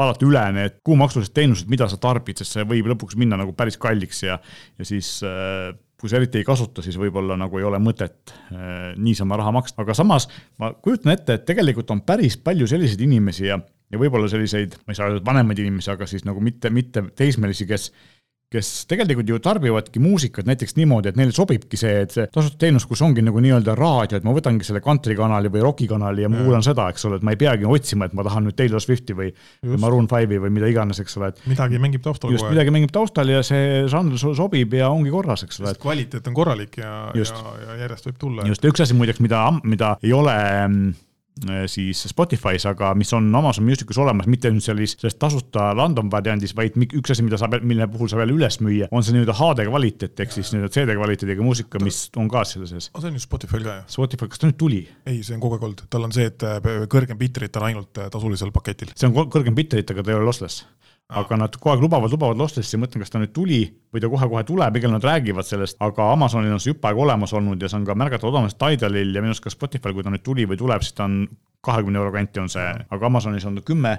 vaadata 0.00 0.26
üle 0.26 0.46
need 0.56 0.80
kuumaksulised 0.86 1.34
teenused, 1.36 1.68
mida 1.70 1.88
sa 1.90 1.98
tarbid, 2.00 2.40
sest 2.40 2.56
see 2.56 2.66
võib 2.68 2.88
lõpuks 2.94 3.18
minna 3.20 3.38
nagu 3.40 3.52
päris 3.56 3.78
kalliks 3.80 4.22
ja, 4.24 4.38
ja 4.78 4.86
siis 4.88 5.18
äh, 5.26 5.74
kui 6.00 6.08
sa 6.08 6.16
eriti 6.16 6.40
ei 6.40 6.46
kasuta, 6.46 6.84
siis 6.84 6.96
võib-olla 7.00 7.36
nagu 7.40 7.60
ei 7.60 7.66
ole 7.68 7.80
mõtet 7.82 8.32
äh, 8.32 8.94
niisama 8.96 9.38
raha 9.40 9.52
maksta, 9.58 9.84
aga 9.84 9.96
samas 9.96 10.30
ma 10.60 10.72
kujutan 10.72 11.12
ette, 11.14 11.36
et 11.36 11.44
tegelikult 11.48 11.92
on 11.92 12.00
päris 12.06 12.38
palju 12.40 12.68
selliseid 12.70 13.02
inimesi 13.04 13.50
ja, 13.50 13.60
ja 13.60 14.00
võib-olla 14.00 14.30
selliseid, 14.32 14.78
ma 14.86 14.94
ei 14.94 15.00
saa 15.00 15.10
öelda 15.10 15.26
vanemaid 15.26 15.60
inimesi, 15.60 15.92
aga 15.92 16.08
siis 16.08 16.24
nagu 16.28 16.40
mitte, 16.44 16.72
mitte 16.72 17.04
teismelisi, 17.18 17.68
kes 17.68 17.90
kes 18.50 18.68
tegelikult 18.90 19.28
ju 19.30 19.38
tarbivadki 19.38 20.00
muusikat 20.02 20.48
näiteks 20.48 20.74
niimoodi, 20.74 21.12
et 21.12 21.18
neile 21.18 21.30
sobibki 21.34 21.78
see, 21.78 22.00
et 22.02 22.14
see 22.14 22.26
tasuta 22.34 22.58
teenus, 22.64 22.86
kus 22.90 23.02
ongi 23.06 23.22
nagu 23.22 23.38
nii-öelda 23.42 23.76
raadio, 23.78 24.18
et 24.18 24.26
ma 24.26 24.34
võtangi 24.34 24.66
selle 24.66 24.82
kantrikanali 24.82 25.52
või 25.54 25.62
rokikanali 25.68 26.24
ja 26.24 26.30
ma 26.32 26.40
kuulan 26.42 26.64
seda, 26.66 26.88
eks 26.90 27.06
ole, 27.06 27.20
et 27.20 27.26
ma 27.26 27.34
ei 27.36 27.38
peagi 27.38 27.68
otsima, 27.70 28.08
et 28.10 28.16
ma 28.18 28.24
tahan 28.26 28.48
nüüd 28.48 28.56
Taylor 28.58 28.82
Swifti 28.82 29.14
või, 29.14 29.28
või 29.62 29.78
Maroon 29.84 30.08
Five'i 30.10 30.40
või 30.42 30.50
mida 30.56 30.70
iganes, 30.72 30.98
eks 31.02 31.14
ole, 31.20 31.30
et. 31.30 31.44
midagi 31.50 31.78
mängib 31.82 32.02
taustal 32.02 32.32
kogu 32.32 32.42
aeg. 32.42 32.56
midagi 32.56 32.74
mängib 32.74 32.94
taustal 32.96 33.30
ja 33.30 33.44
see 33.46 33.84
žanr 33.92 34.18
sobib 34.18 34.74
ja 34.74 34.90
ongi 34.90 35.14
korras, 35.14 35.46
eks 35.46 35.62
ole. 35.62 35.76
kvaliteet 35.86 36.26
on 36.26 36.38
korralik 36.40 36.80
ja, 36.82 36.96
ja, 37.14 37.28
ja 37.68 37.78
järjest 37.84 38.10
võib 38.10 38.18
tulla. 38.24 38.48
just, 38.50 38.66
ja 38.66 38.74
üks 38.74 38.82
asi 38.82 38.98
muideks, 38.98 39.22
mida, 39.22 39.44
mida 39.62 39.94
ei 40.02 40.10
ole 40.16 40.34
mm, 40.66 40.98
siis 41.70 42.02
Spotify's, 42.10 42.66
aga 42.68 42.92
mis 42.98 43.12
on 43.16 43.28
Amazon 43.34 43.66
Musicus 43.66 43.98
olemas, 44.02 44.28
mitte 44.30 44.50
nüüd 44.52 44.64
sellis, 44.64 44.96
selles 45.00 45.16
tasuta 45.20 45.70
random 45.76 46.10
variandis, 46.12 46.54
vaid 46.56 46.76
üks 46.86 47.14
asi, 47.14 47.24
mida 47.26 47.38
saab, 47.40 47.58
mille 47.66 47.86
puhul 47.90 48.10
saab 48.10 48.24
jälle 48.24 48.36
üles 48.36 48.60
müüa, 48.64 48.90
on 48.94 49.06
see 49.06 49.16
nii-öelda 49.16 49.36
HD 49.38 49.66
kvaliteet 49.68 50.24
ehk 50.24 50.34
siis 50.36 50.52
nii-öelda 50.54 50.72
CD 50.74 50.96
kvaliteediga 50.98 51.46
muusika, 51.46 51.82
mis 51.84 52.02
on 52.20 52.28
ka 52.30 52.44
selle 52.48 52.68
sees. 52.70 52.90
see 52.90 53.12
on 53.12 53.16
ju 53.16 53.24
Spotify'l 53.24 53.66
ka 53.66 53.78
ju? 53.78 53.86
Spotify, 53.96 54.30
kas 54.30 54.42
ta 54.42 54.50
nüüd 54.50 54.60
tuli? 54.60 54.82
ei, 55.06 55.22
see 55.26 55.36
on 55.36 55.44
kogu 55.44 55.58
aeg 55.58 55.68
olnud, 55.68 55.86
tal 55.92 56.08
on 56.08 56.14
see, 56.16 56.28
et 56.30 56.44
äh, 56.46 56.60
kõrgem 56.90 57.20
bitrate 57.20 57.62
on 57.62 57.70
ainult 57.70 58.02
äh, 58.02 58.10
tasulisel 58.12 58.52
paketil. 58.54 58.92
see 58.96 59.10
on 59.10 59.16
kõrgem 59.32 59.56
bitrate, 59.56 59.96
aga 59.96 60.04
ta 60.04 60.14
ei 60.14 60.20
ole 60.20 60.28
lossless 60.28 60.66
aga 61.10 61.36
nad 61.40 61.56
kogu 61.56 61.72
aeg 61.72 61.82
lubavad, 61.82 62.12
lubavad 62.12 62.38
losslessi, 62.38 62.78
mõtlen, 62.78 63.02
kas 63.02 63.10
ta 63.10 63.20
nüüd 63.22 63.32
tuli 63.34 63.60
või 63.90 64.02
ta 64.02 64.10
kohe-kohe 64.12 64.44
tuleb, 64.46 64.74
pigem 64.76 64.94
nad 64.94 65.04
räägivad 65.06 65.46
sellest, 65.46 65.78
aga 65.82 66.10
Amazonil 66.14 66.54
on 66.54 66.62
see 66.62 66.70
jupp 66.70 66.86
aega 66.86 67.02
olemas 67.02 67.34
olnud 67.34 67.62
ja 67.62 67.70
see 67.70 67.80
on 67.80 67.86
ka 67.88 67.96
märgatav 67.98 68.30
odavamalt 68.30 68.58
Tidalil 68.60 69.14
ja 69.14 69.22
minu 69.24 69.34
arust 69.34 69.44
ka 69.44 69.52
Spotify'l, 69.52 69.96
kui 69.96 70.06
ta 70.06 70.12
nüüd 70.14 70.24
tuli 70.26 70.46
või 70.50 70.60
tuleb, 70.60 70.84
siis 70.86 70.94
ta 70.94 71.08
on 71.08 71.24
kahekümne 71.64 72.00
euro 72.00 72.12
kanti 72.12 72.40
on 72.40 72.48
see, 72.48 72.68
aga 72.90 73.06
Amazonis 73.06 73.44
on 73.48 73.60
kümme 73.66 73.98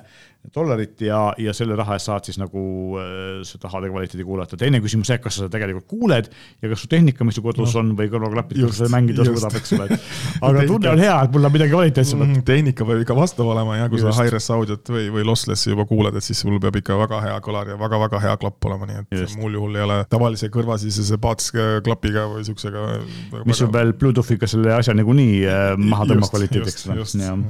dollarit 0.56 1.02
ja, 1.06 1.20
ja 1.38 1.54
selle 1.54 1.76
raha 1.78 1.96
eest 1.96 2.08
saad 2.10 2.26
siis 2.26 2.40
nagu 2.42 2.62
äh, 2.98 3.42
seda 3.46 3.70
HD 3.70 3.92
kvaliteedi 3.92 4.24
kuulata. 4.26 4.58
teine 4.58 4.80
küsimus 4.82 5.12
see, 5.12 5.20
kas 5.22 5.36
sa 5.38 5.44
seda 5.44 5.52
tegelikult 5.54 5.86
kuuled 5.92 6.30
ja 6.32 6.72
kas 6.72 6.82
su 6.82 6.90
tehnika, 6.90 7.26
mis 7.28 7.38
su 7.38 7.44
kodus 7.46 7.76
no. 7.76 7.84
on 7.84 7.92
või 8.00 8.10
kõrvaklapid, 8.12 8.58
kas 8.66 8.80
seda 8.82 8.90
mängida 8.92 9.26
suudab, 9.28 9.54
eks 9.60 9.76
ole. 9.78 10.00
aga 10.50 10.64
tunne 10.72 10.92
on 10.96 11.04
hea, 11.04 11.14
et 11.28 11.36
mul 11.36 11.46
on 11.46 11.54
midagi 11.54 11.76
kvaliteetsemat 11.76 12.32
mm,. 12.32 12.46
tehnika 12.48 12.88
peab 12.90 13.04
ikka 13.06 13.18
vastav 13.20 13.52
olema 13.54 13.78
ja 13.78 13.92
kui 13.92 14.02
just. 14.02 14.10
sa 14.10 14.26
high-res 14.26 14.50
audio't 14.56 14.92
või, 14.96 15.06
või 15.14 15.28
lossless'i 15.30 15.76
juba 15.76 15.86
kuulad, 15.92 16.18
et 16.18 16.26
siis 16.26 16.42
sul 16.42 16.58
peab 16.64 16.82
ikka 16.82 16.98
väga 17.04 17.22
hea 17.28 17.38
kõlar 17.46 17.72
ja 17.76 17.78
väga-väga 17.80 18.24
hea 18.26 18.34
klapp 18.42 18.70
olema, 18.72 18.90
nii 18.90 19.04
et 19.04 19.18
just. 19.22 19.38
mul 19.44 19.60
juhul 19.60 19.78
ei 19.78 19.86
ole 19.86 20.00
tavalise 20.10 20.50
kõrvasisese 20.54 21.22
paats 21.22 21.54
klapiga 21.86 22.26
või 22.34 22.42
siuksega. 22.50 22.88
mis 23.46 23.62
sul 23.62 23.70
veel 23.74 23.94
Bluetoothiga 23.94 24.50
selle 24.50 24.74
asja 24.80 24.98
niikuinii 24.98 25.46
äh, 25.46 25.78
maha 25.78 26.10
tõmbab 26.10 26.34
kvaliteediks. 26.34 26.90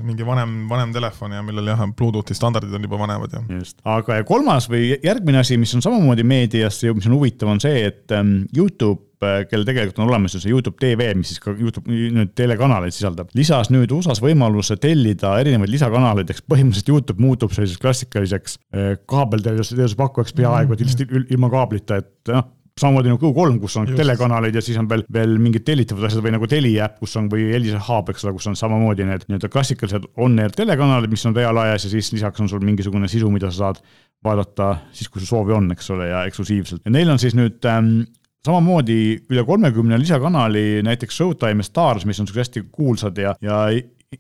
Mingi 0.06 0.26
vanem, 0.28 0.66
vanem 0.70 0.94
telefon 0.96 1.36
ja 1.36 1.44
millel 1.46 1.72
jah, 1.74 1.84
Bluetoothi 1.98 2.36
standardid 2.38 2.74
on 2.78 2.88
juba 2.88 3.00
vanemad 3.02 3.38
ja. 3.38 3.44
just, 3.58 3.80
aga 3.88 4.22
ja 4.22 4.26
kolmas 4.28 4.68
või 4.72 4.96
järgmine 5.04 5.42
asi, 5.42 5.60
mis 5.62 5.74
on 5.78 5.84
samamoodi 5.86 6.26
meedias 6.28 6.82
ja 6.84 6.94
mis 6.98 7.08
on 7.10 7.18
huvitav, 7.18 7.52
on 7.54 7.62
see, 7.64 7.86
et 7.90 8.14
ähm, 8.16 8.44
Youtube 8.56 9.24
äh, 9.26 9.42
kellel 9.50 9.68
tegelikult 9.68 10.02
on 10.02 10.08
olemas 10.10 10.38
ju 10.38 10.44
see 10.44 10.54
Youtube 10.54 10.80
TV, 10.82 11.12
mis 11.18 11.34
siis 11.34 11.44
ka 11.44 11.54
Youtube 11.56 11.92
nüüd 11.92 12.34
telekanaleid 12.38 12.96
sisaldab, 12.96 13.34
lisas 13.38 13.72
nüüd 13.74 13.92
USA-s 13.96 14.24
võimaluse 14.24 14.78
tellida 14.82 15.36
erinevaid 15.42 15.74
lisakanaleid, 15.74 16.32
eks 16.34 16.46
põhimõtteliselt 16.48 16.96
Youtube 16.96 17.24
muutub 17.24 17.54
selliseks 17.56 17.84
klassikaliseks 17.84 18.58
äh, 18.76 18.96
kaabelteenuse 19.10 19.94
pakkujaks 20.00 20.36
peaaegu, 20.38 20.76
et 20.76 20.86
lihtsalt 20.86 21.32
ilma 21.32 21.52
kaablita, 21.54 22.02
et 22.02 22.34
noh 22.34 22.50
samamoodi 22.80 23.12
nagu 23.12 23.20
Q3, 23.22 23.58
kus 23.62 23.76
on 23.80 23.90
Just. 23.90 24.00
telekanalid 24.00 24.56
ja 24.56 24.62
siis 24.64 24.78
on 24.80 24.88
veel, 24.90 25.04
veel 25.14 25.36
mingid 25.44 25.66
tellitavad 25.68 26.08
asjad 26.08 26.24
või 26.26 26.34
nagu 26.36 26.48
Telia 26.50 26.88
äpp, 26.88 27.02
kus 27.04 27.16
on 27.20 27.28
või 27.32 27.50
Elisa 27.56 27.82
Hub, 27.88 28.10
eks 28.14 28.26
ole, 28.26 28.36
kus 28.38 28.48
on 28.52 28.58
samamoodi 28.60 29.08
need 29.08 29.28
nii-öelda 29.28 29.52
klassikalised 29.52 30.08
on-air 30.24 30.56
telekanalid, 30.56 31.12
mis 31.12 31.26
on 31.30 31.36
reaalajas 31.36 31.88
ja 31.88 31.94
siis 31.94 32.14
lisaks 32.16 32.42
on 32.42 32.50
sul 32.52 32.64
mingisugune 32.66 33.12
sisu, 33.12 33.30
mida 33.34 33.52
sa 33.52 33.66
saad 33.68 33.84
vaadata 34.24 34.72
siis, 34.96 35.10
kui 35.10 35.22
sul 35.22 35.30
soovi 35.34 35.56
on, 35.58 35.70
eks 35.76 35.92
ole, 35.94 36.10
ja 36.12 36.26
eksklusiivselt. 36.30 36.84
ja 36.86 36.96
neil 36.96 37.12
on 37.12 37.22
siis 37.22 37.36
nüüd 37.38 37.64
ähm, 37.70 38.04
samamoodi 38.46 39.00
üle 39.30 39.46
kolmekümne 39.46 40.00
lisakanali, 40.02 40.82
näiteks 40.86 41.18
Showtime 41.18 41.66
ja 41.66 41.70
Stars, 41.70 42.06
mis 42.10 42.20
on 42.22 42.30
siuksed 42.30 42.46
hästi 42.46 42.68
kuulsad 42.72 43.18
ja, 43.22 43.36
ja 43.42 43.66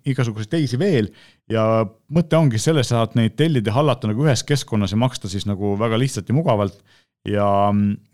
igasuguseid 0.07 0.51
teisi 0.51 0.79
veel 0.79 1.09
ja 1.51 1.83
mõte 2.13 2.37
ongi 2.37 2.59
selles, 2.61 2.91
saad 2.91 3.17
neid 3.19 3.35
tellida 3.39 3.71
ja 3.71 3.79
hallata 3.79 4.07
nagu 4.07 4.23
ühes 4.23 4.43
keskkonnas 4.47 4.93
ja 4.95 4.99
maksta 5.01 5.31
siis 5.31 5.47
nagu 5.49 5.73
väga 5.79 5.99
lihtsalt 5.99 6.29
ja 6.29 6.35
mugavalt 6.37 6.79
ja, 7.27 7.47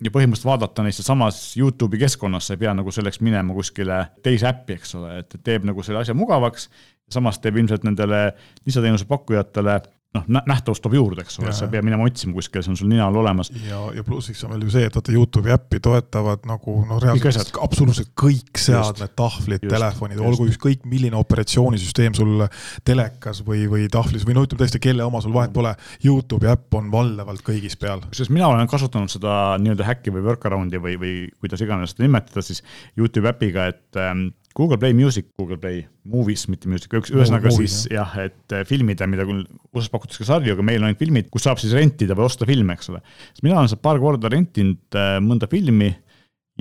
ja 0.04 0.14
põhimõtteliselt 0.14 0.50
vaadata 0.50 0.84
neid 0.86 0.96
sealsamas 0.98 1.40
Youtube'i 1.60 2.02
keskkonnas, 2.02 2.50
sa 2.50 2.56
ei 2.56 2.64
pea 2.64 2.74
nagu 2.78 2.92
selleks 2.94 3.22
minema 3.24 3.56
kuskile 3.56 4.04
teise 4.26 4.50
äppi, 4.50 4.78
eks 4.78 4.96
ole, 5.00 5.20
et 5.24 5.38
teeb 5.44 5.68
nagu 5.68 5.84
selle 5.86 6.04
asja 6.04 6.18
mugavaks. 6.18 6.70
samas 7.12 7.40
teeb 7.40 7.56
ilmselt 7.56 7.86
nendele 7.88 8.34
lisateenuse 8.66 9.06
pakkujatele 9.08 9.78
noh, 10.18 10.44
nähtavust 10.50 10.84
toob 10.84 10.96
juurde, 10.98 11.24
eks 11.26 11.40
ole, 11.42 11.54
sa 11.56 11.66
ei 11.68 11.74
pea 11.76 11.84
minema 11.86 12.06
otsima 12.08 12.36
kuskile, 12.38 12.64
see 12.66 12.74
on 12.74 12.80
sul 12.80 12.90
nina 12.92 13.08
all 13.08 13.20
olemas. 13.22 13.52
ja, 13.66 13.80
ja 13.96 14.04
plussiks 14.08 14.44
on 14.46 14.54
veel 14.54 14.66
ju 14.68 14.74
see, 14.74 14.88
et 14.90 14.98
vaata 14.98 15.14
Youtube'i 15.14 15.54
äppi 15.56 15.82
toetavad 15.84 16.48
nagu 16.50 16.78
noh, 16.88 17.02
reaalselt 17.04 17.60
absoluutselt 17.64 18.12
kõik 18.20 18.62
seadmed, 18.62 19.14
tahvlid, 19.18 19.68
telefonid, 19.68 20.22
olgu 20.24 20.48
ükskõik 20.52 20.88
milline 20.90 21.20
operatsioonisüsteem 21.20 22.18
sul 22.18 22.46
telekas 22.88 23.44
või, 23.48 23.66
või 23.72 23.88
tahvlis 23.92 24.26
või 24.28 24.38
no 24.38 24.46
ütleme 24.48 24.64
tõesti, 24.64 24.82
kelle 24.84 25.06
oma 25.08 25.22
sul 25.24 25.36
vahet 25.36 25.54
pole. 25.56 25.74
Youtube'i 26.04 26.52
äpp 26.54 26.80
on 26.80 26.92
valdavalt 26.94 27.44
kõigis 27.46 27.78
peal. 27.80 28.04
sest 28.16 28.34
mina 28.34 28.50
olen 28.52 28.68
kasutanud 28.70 29.12
seda 29.12 29.58
nii-öelda 29.62 29.88
häkki 29.88 30.14
või 30.16 30.26
workaround'i 30.32 30.82
või, 30.82 30.98
või 31.00 31.16
kuidas 31.42 31.64
iganes 31.64 31.96
seda 31.96 32.08
nimetada 32.08 32.44
siis 32.46 32.64
Youtube'i 32.98 33.34
äpiga, 33.34 33.70
et 33.74 34.00
ähm, 34.02 34.30
Google 34.58 34.80
Play 34.82 34.96
Music, 34.98 35.30
Google 35.38 35.60
Play 35.62 35.84
Movies, 36.10 36.48
mitte 36.50 36.70
Music, 36.72 36.90
üks, 36.98 37.12
ühesõnaga 37.14 37.52
siis 37.54 37.84
jah, 37.94 38.16
et 38.24 38.56
äh, 38.56 38.66
filmida, 38.66 39.06
mida 39.10 39.28
küll 39.28 39.46
USA-s 39.70 39.94
pakutakse 39.94 40.24
ka 40.24 40.32
sarju, 40.32 40.56
aga 40.58 40.66
meil 40.66 40.82
on 40.82 40.90
ainult 40.90 41.02
filmid, 41.04 41.30
kus 41.34 41.46
saab 41.46 41.62
siis 41.62 41.76
rentida 41.78 42.18
või 42.18 42.26
osta 42.26 42.48
filme, 42.50 42.74
eks 42.78 42.90
ole. 42.94 43.04
mina 43.46 43.60
olen 43.60 43.70
seal 43.70 43.84
paar 43.84 44.02
korda 44.02 44.32
rentinud 44.34 44.98
äh, 44.98 45.18
mõnda 45.22 45.50
filmi 45.52 45.92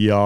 ja 0.02 0.20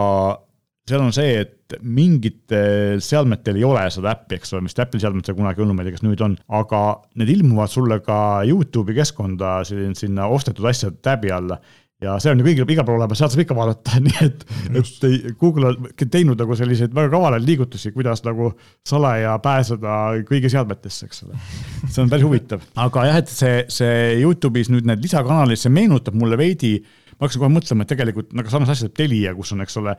seal 0.90 1.04
on 1.04 1.14
see, 1.14 1.44
et 1.44 1.76
mingitel 1.86 2.98
seadmetel 3.04 3.60
ei 3.60 3.66
ole 3.66 3.84
seda 3.94 4.16
äppi, 4.16 4.40
eks 4.40 4.56
ole, 4.56 4.64
vist 4.66 4.80
Apple'i 4.82 5.02
seadmetel 5.04 5.36
kunagi 5.38 5.62
olnud, 5.62 5.78
ma 5.78 5.84
ei 5.84 5.90
tea, 5.90 6.00
kas 6.00 6.06
nüüd 6.06 6.24
on, 6.26 6.34
aga 6.58 6.80
need 7.20 7.30
ilmuvad 7.36 7.70
sulle 7.70 8.00
ka 8.02 8.18
Youtube'i 8.48 8.98
keskkonda 8.98 9.60
sinna 9.68 10.26
ostetud 10.34 10.66
asjade 10.70 10.98
täbi 11.06 11.30
alla 11.34 11.60
ja 12.00 12.14
see 12.22 12.32
on 12.32 12.40
ju 12.40 12.46
kõigil, 12.46 12.72
igal 12.72 12.86
pool 12.88 12.96
olemas, 12.98 13.20
sealt 13.20 13.34
saab 13.34 13.42
ikka 13.44 13.56
vaadata, 13.56 13.98
nii 14.06 14.16
et, 14.24 14.44
et 14.80 15.28
Google 15.40 15.72
on 15.72 15.90
teinud 16.00 16.40
nagu 16.40 16.56
selliseid 16.58 16.94
väga 16.96 17.12
kavalaid 17.12 17.44
liigutusi, 17.46 17.92
kuidas 17.96 18.24
nagu 18.26 18.52
salaja 18.88 19.36
pääseda 19.44 20.00
kõigi 20.28 20.52
seadmetesse, 20.52 21.10
eks 21.10 21.24
ole. 21.26 21.38
see 21.86 22.02
on 22.04 22.12
päris 22.12 22.26
huvitav, 22.26 22.64
aga 22.86 23.06
jah, 23.10 23.20
et 23.22 23.32
see, 23.32 23.62
see 23.72 23.94
Youtube'is 24.22 24.72
nüüd 24.72 24.88
need 24.88 25.04
lisakanalid, 25.04 25.60
see 25.60 25.72
meenutab 25.74 26.16
mulle 26.18 26.40
veidi, 26.40 26.78
ma 27.16 27.26
hakkasin 27.26 27.44
kohe 27.44 27.54
mõtlema, 27.58 27.84
et 27.84 27.94
tegelikult 27.94 28.36
nagu 28.38 28.52
sarnase 28.52 28.76
asja 28.76 28.88
teeb 28.88 29.00
Telia, 29.02 29.34
kus 29.36 29.54
on, 29.56 29.64
eks 29.66 29.80
ole, 29.80 29.96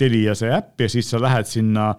Telia 0.00 0.34
see 0.38 0.50
äpp 0.50 0.80
ja 0.82 0.90
siis 0.90 1.12
sa 1.12 1.20
lähed 1.22 1.46
sinna 1.46 1.92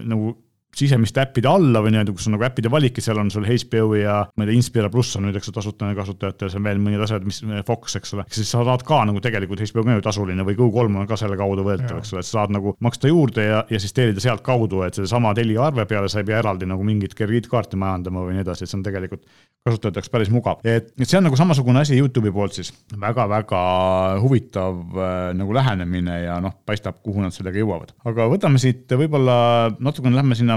nagu 0.00 0.34
sisemiste 0.76 1.20
äppide 1.22 1.50
alla 1.50 1.82
või 1.82 1.94
nii-öelda, 1.94 2.14
kus 2.14 2.28
on 2.28 2.36
nagu 2.36 2.46
äppide 2.46 2.70
valik 2.72 2.98
ja 3.00 3.04
seal 3.04 3.20
on 3.20 3.30
sul 3.32 3.46
HBO 3.48 3.96
ja 3.98 4.20
ma 4.36 4.44
ei 4.44 4.50
tea, 4.50 4.58
Inspira 4.60 4.90
pluss 4.92 5.16
on 5.18 5.26
nüüd, 5.26 5.36
eks 5.40 5.50
ju, 5.50 5.54
tasuta 5.56 5.90
kasutajatel, 5.98 6.52
seal 6.52 6.62
on 6.62 6.68
veel 6.68 6.82
mõned 6.82 7.04
asjad, 7.04 7.26
mis, 7.26 7.42
Fox, 7.66 7.96
eks 7.98 8.14
ole, 8.16 8.26
siis 8.30 8.50
sa 8.50 8.62
saad 8.66 8.84
ka 8.86 9.02
nagu 9.08 9.22
tegelikult 9.24 9.62
HBO 9.64 9.84
ka 9.86 9.98
ju 9.98 10.04
tasuline 10.06 10.46
või 10.46 10.56
Go3 10.58 11.02
on 11.02 11.10
ka 11.10 11.18
selle 11.20 11.38
kaudu 11.40 11.66
võetav, 11.66 12.00
eks 12.00 12.14
ole, 12.14 12.24
et 12.24 12.30
sa 12.30 12.38
saad 12.38 12.54
nagu 12.54 12.74
maksta 12.86 13.10
juurde 13.10 13.46
ja, 13.46 13.62
ja 13.70 13.82
siis 13.82 13.94
tellida 13.96 14.22
sealtkaudu, 14.22 14.84
et 14.86 14.98
sedasama 14.98 15.34
Telia 15.36 15.66
arve 15.66 15.86
peale 15.90 16.10
sa 16.12 16.22
ei 16.22 16.28
pea 16.28 16.38
eraldi 16.40 16.68
nagu 16.70 16.86
mingit 16.86 17.16
krediitkaarti 17.18 17.80
majandama 17.80 18.24
või 18.26 18.38
nii 18.38 18.46
edasi, 18.46 18.64
et 18.64 18.72
see 18.72 18.78
on 18.78 18.86
tegelikult 18.86 19.26
kasutajate 19.66 20.00
jaoks 20.00 20.12
päris 20.12 20.30
mugav. 20.32 20.62
et, 20.64 20.94
et 20.94 21.08
see 21.08 21.18
on 21.18 21.26
nagu 21.26 21.36
samasugune 21.36 21.82
asi 21.82 21.98
Youtube'i 21.98 22.32
poolt 22.32 22.56
siis 22.56 22.70
väga,, 22.94 23.26
väga-väga 23.28 24.20
huvitav 24.22 24.78
äh, 24.96 25.32
nagu 25.36 25.54
lähenemine 25.54 26.20
ja 26.24 26.38
noh, 26.42 26.54
paistab, 26.66 27.00
kuhu 27.04 27.22
nad 27.24 27.34
sellega 27.34 27.60
jõuavad. 27.60 27.92
aga 28.08 28.28
võtame 28.30 28.60
siit 28.62 28.90
võib-olla 28.90 29.36
natukene 29.78 30.16
lähme 30.16 30.38
sinna 30.38 30.56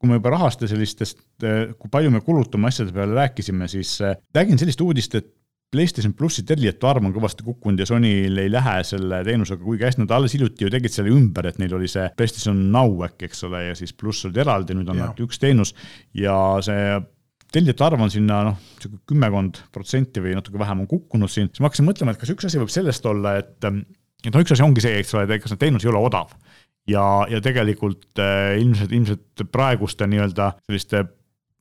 kui 0.00 0.08
me 0.08 0.16
juba 0.16 0.32
rahast 0.32 0.62
ja 0.64 0.70
sellistest, 0.70 1.20
äh, 1.44 1.74
kui 1.76 1.92
palju 1.92 2.12
me 2.14 2.22
kulutame 2.24 2.70
asjade 2.70 2.94
peale 2.96 3.18
rääkisime, 3.18 3.68
siis 3.68 3.98
äh, 4.04 4.16
räägin 4.36 4.60
sellist 4.60 4.80
uudist, 4.84 5.18
et 5.18 5.28
PlayStation 5.70 6.12
plussi 6.18 6.42
tellijate 6.42 6.86
arv 6.88 7.04
on 7.06 7.12
kõvasti 7.14 7.44
kukkunud 7.46 7.78
ja 7.78 7.86
Sonyl 7.86 8.40
ei 8.42 8.50
lähe 8.50 8.80
selle 8.86 9.20
teenusega 9.26 9.62
kuigi 9.62 9.86
hästi, 9.86 10.02
nad 10.02 10.14
alles 10.16 10.34
hiljuti 10.34 10.66
ju 10.66 10.72
tegid 10.72 10.94
selle 10.94 11.12
ümber, 11.14 11.46
et 11.46 11.60
neil 11.62 11.76
oli 11.76 11.86
see 11.90 12.08
PlayStation 12.18 12.64
Now 12.74 13.04
äkki, 13.06 13.28
eks 13.28 13.44
ole, 13.46 13.62
ja 13.68 13.76
siis 13.78 13.94
pluss 13.94 14.26
olid 14.26 14.40
eraldi, 14.42 14.74
nüüd 14.74 14.90
on 14.90 14.98
nad 14.98 15.22
üks 15.22 15.38
teenus. 15.38 15.70
Ja 16.16 16.34
see 16.66 16.98
tellijate 17.54 17.86
arv 17.86 18.02
on 18.02 18.10
sinna 18.10 18.40
noh, 18.48 18.58
sihuke 18.82 18.98
kümmekond 19.12 19.62
protsenti 19.74 20.22
või 20.24 20.34
natuke 20.38 20.58
vähem 20.58 20.82
on 20.82 20.90
kukkunud 20.90 21.30
siin, 21.30 21.52
siis 21.52 21.62
ma 21.62 21.70
hakkasin 21.70 21.86
mõtlema, 21.86 22.16
et 22.16 22.22
kas 22.22 22.34
üks 22.34 22.50
asi 22.50 22.58
võib 22.58 22.74
sellest 22.74 23.06
olla, 23.10 23.36
et, 23.44 23.54
et 23.62 24.32
noh, 24.32 24.42
üks 24.42 24.56
asi 24.56 24.66
ongi 24.66 24.82
see, 24.82 24.98
eks 25.04 25.14
ole, 25.14 25.28
et 25.28 25.44
kas 25.44 25.54
see 25.54 25.62
teenus 25.62 25.86
ei 25.86 25.92
ole 25.92 26.02
odav 26.02 26.34
ja, 26.90 27.06
ja 27.30 27.40
tegelikult 27.44 28.20
äh, 28.20 28.58
ilmselt, 28.60 28.92
ilmselt 28.92 29.46
praeguste 29.52 30.08
nii-öelda 30.10 30.52
selliste 30.66 31.06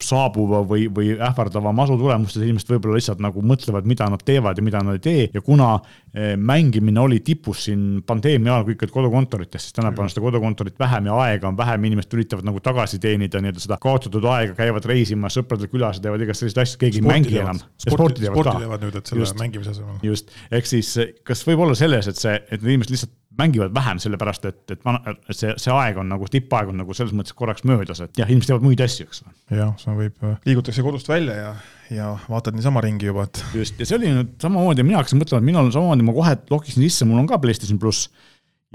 saabuva 0.03 0.61
või, 0.67 0.87
või 0.95 1.11
ähvardava 1.19 1.71
masu 1.75 1.97
tulemustes 1.99 2.43
inimesed 2.43 2.71
võib-olla 2.71 2.97
lihtsalt 2.97 3.21
nagu 3.23 3.41
mõtlevad, 3.43 3.87
mida 3.89 4.07
nad 4.11 4.23
teevad 4.25 4.59
ja 4.59 4.63
mida 4.63 4.81
nad 4.85 4.95
ei 4.95 5.03
tee 5.03 5.25
ja 5.33 5.41
kuna 5.43 5.73
eh, 6.13 6.35
mängimine 6.39 7.01
oli 7.03 7.19
tipus 7.25 7.65
siin 7.67 7.99
pandeemia 8.07 8.55
ajal 8.55 8.67
kõik 8.69 8.85
olid 8.85 8.95
kodukontorites, 8.95 9.67
siis 9.67 9.75
tänapäeval 9.75 10.07
on 10.07 10.13
seda 10.13 10.23
kodukontorit 10.23 10.79
vähem 10.79 11.11
ja 11.11 11.19
aega 11.25 11.51
on 11.51 11.59
vähem, 11.59 11.89
inimesed 11.91 12.15
üritavad 12.15 12.47
nagu 12.47 12.63
tagasi 12.63 13.01
teenida 13.03 13.43
nii-öelda 13.43 13.65
seda 13.65 13.79
kaotatud 13.83 14.27
aega, 14.31 14.55
käivad 14.57 14.87
reisimas 14.89 15.35
sõpradel 15.35 15.71
külas 15.71 15.99
ja 15.99 16.07
teevad 16.07 16.23
igast 16.23 16.45
selliseid 16.45 16.63
asju, 16.63 16.81
keegi 16.85 17.03
sporti 17.03 17.11
ei 17.11 17.19
mängi 17.19 17.41
enam. 17.43 17.63
sporti 17.83 18.23
teevad 18.23 18.39
ka. 18.39 18.43
sporti 18.45 18.65
teevad 18.65 18.87
nüüd, 18.87 18.99
et 19.01 19.13
selle 19.13 19.25
just, 19.25 19.39
mängimise 19.43 19.75
asemel. 19.75 19.99
just, 20.07 20.35
ehk 20.51 20.71
siis 20.71 20.95
kas 21.27 21.43
võib 21.47 21.67
olla 21.67 21.75
selles, 21.75 22.07
et 22.07 22.23
see, 22.23 22.39
et 22.39 22.61
need 22.61 22.77
inimesed 22.77 22.95
lihtsalt 22.95 23.17
mängivad 23.39 23.73
vähem, 23.75 23.99
sellepärast 24.02 24.45
et, 24.49 24.60
et, 24.73 24.82
et 24.84 25.36
see, 25.38 25.52
see 25.62 25.73
aeg 25.73 25.99
on 26.02 26.10
nagu, 26.12 26.28
tippaeg 26.32 26.71
on 26.71 26.80
nagu 26.82 26.95
selles 26.97 27.13
mõttes 27.15 27.36
korraks 27.38 27.65
möödas, 27.67 28.02
et 28.04 28.19
jah, 28.19 28.30
inimesed 28.30 28.52
teevad 28.52 28.65
muid 28.65 28.82
asju, 28.84 29.08
eks 29.08 29.23
ole. 29.25 29.36
jah, 29.60 29.71
see 29.82 29.95
võib, 29.97 30.25
liigutakse 30.47 30.86
kodust 30.86 31.10
välja 31.12 31.38
ja, 31.38 31.54
ja 31.95 32.10
vaatad 32.30 32.58
niisama 32.58 32.84
ringi 32.86 33.10
juba, 33.10 33.28
et. 33.30 33.41
just, 33.56 33.80
ja 33.80 33.88
see 33.88 33.97
oli 33.99 34.12
nüüd 34.15 34.36
samamoodi, 34.43 34.86
mina 34.88 35.02
hakkasin 35.02 35.21
mõtlema, 35.21 35.41
et 35.43 35.49
minul 35.52 35.69
on 35.69 35.73
samamoodi, 35.75 36.06
ma 36.10 36.17
kohe 36.19 36.36
logisin 36.52 36.86
sisse, 36.86 37.08
mul 37.10 37.23
on 37.23 37.32
ka 37.32 37.39
PlayStation 37.41 37.82
pluss. 37.82 38.12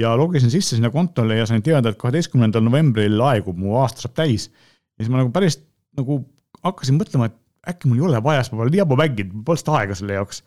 ja 0.00 0.16
logisin 0.18 0.50
sisse 0.50 0.78
sinna 0.78 0.90
kontole 0.94 1.38
ja 1.38 1.46
sain 1.46 1.62
teada, 1.62 1.92
et 1.92 2.00
kaheteistkümnendal 2.00 2.64
novembril 2.66 3.20
aegub, 3.30 3.60
mu 3.60 3.78
aasta 3.82 4.06
saab 4.06 4.18
täis. 4.18 4.50
ja 4.98 5.04
siis 5.04 5.12
ma 5.12 5.22
nagu 5.22 5.32
päris 5.34 5.60
nagu 5.98 6.24
hakkasin 6.64 6.98
mõtlema, 6.98 7.30
et 7.30 7.40
äkki 7.74 7.88
mul 7.88 8.02
ei 8.02 8.08
ole 8.10 8.20
vaja, 8.24 8.42
sest 8.42 8.52
ma 8.52 8.64
pole 8.64 8.82
ammu 8.82 8.98
mänginud, 8.98 9.32
mul 9.38 9.48
pole 9.48 9.60
seda 9.60 9.78
aega 9.80 9.96
selle 9.98 10.18
jaoks 10.18 10.42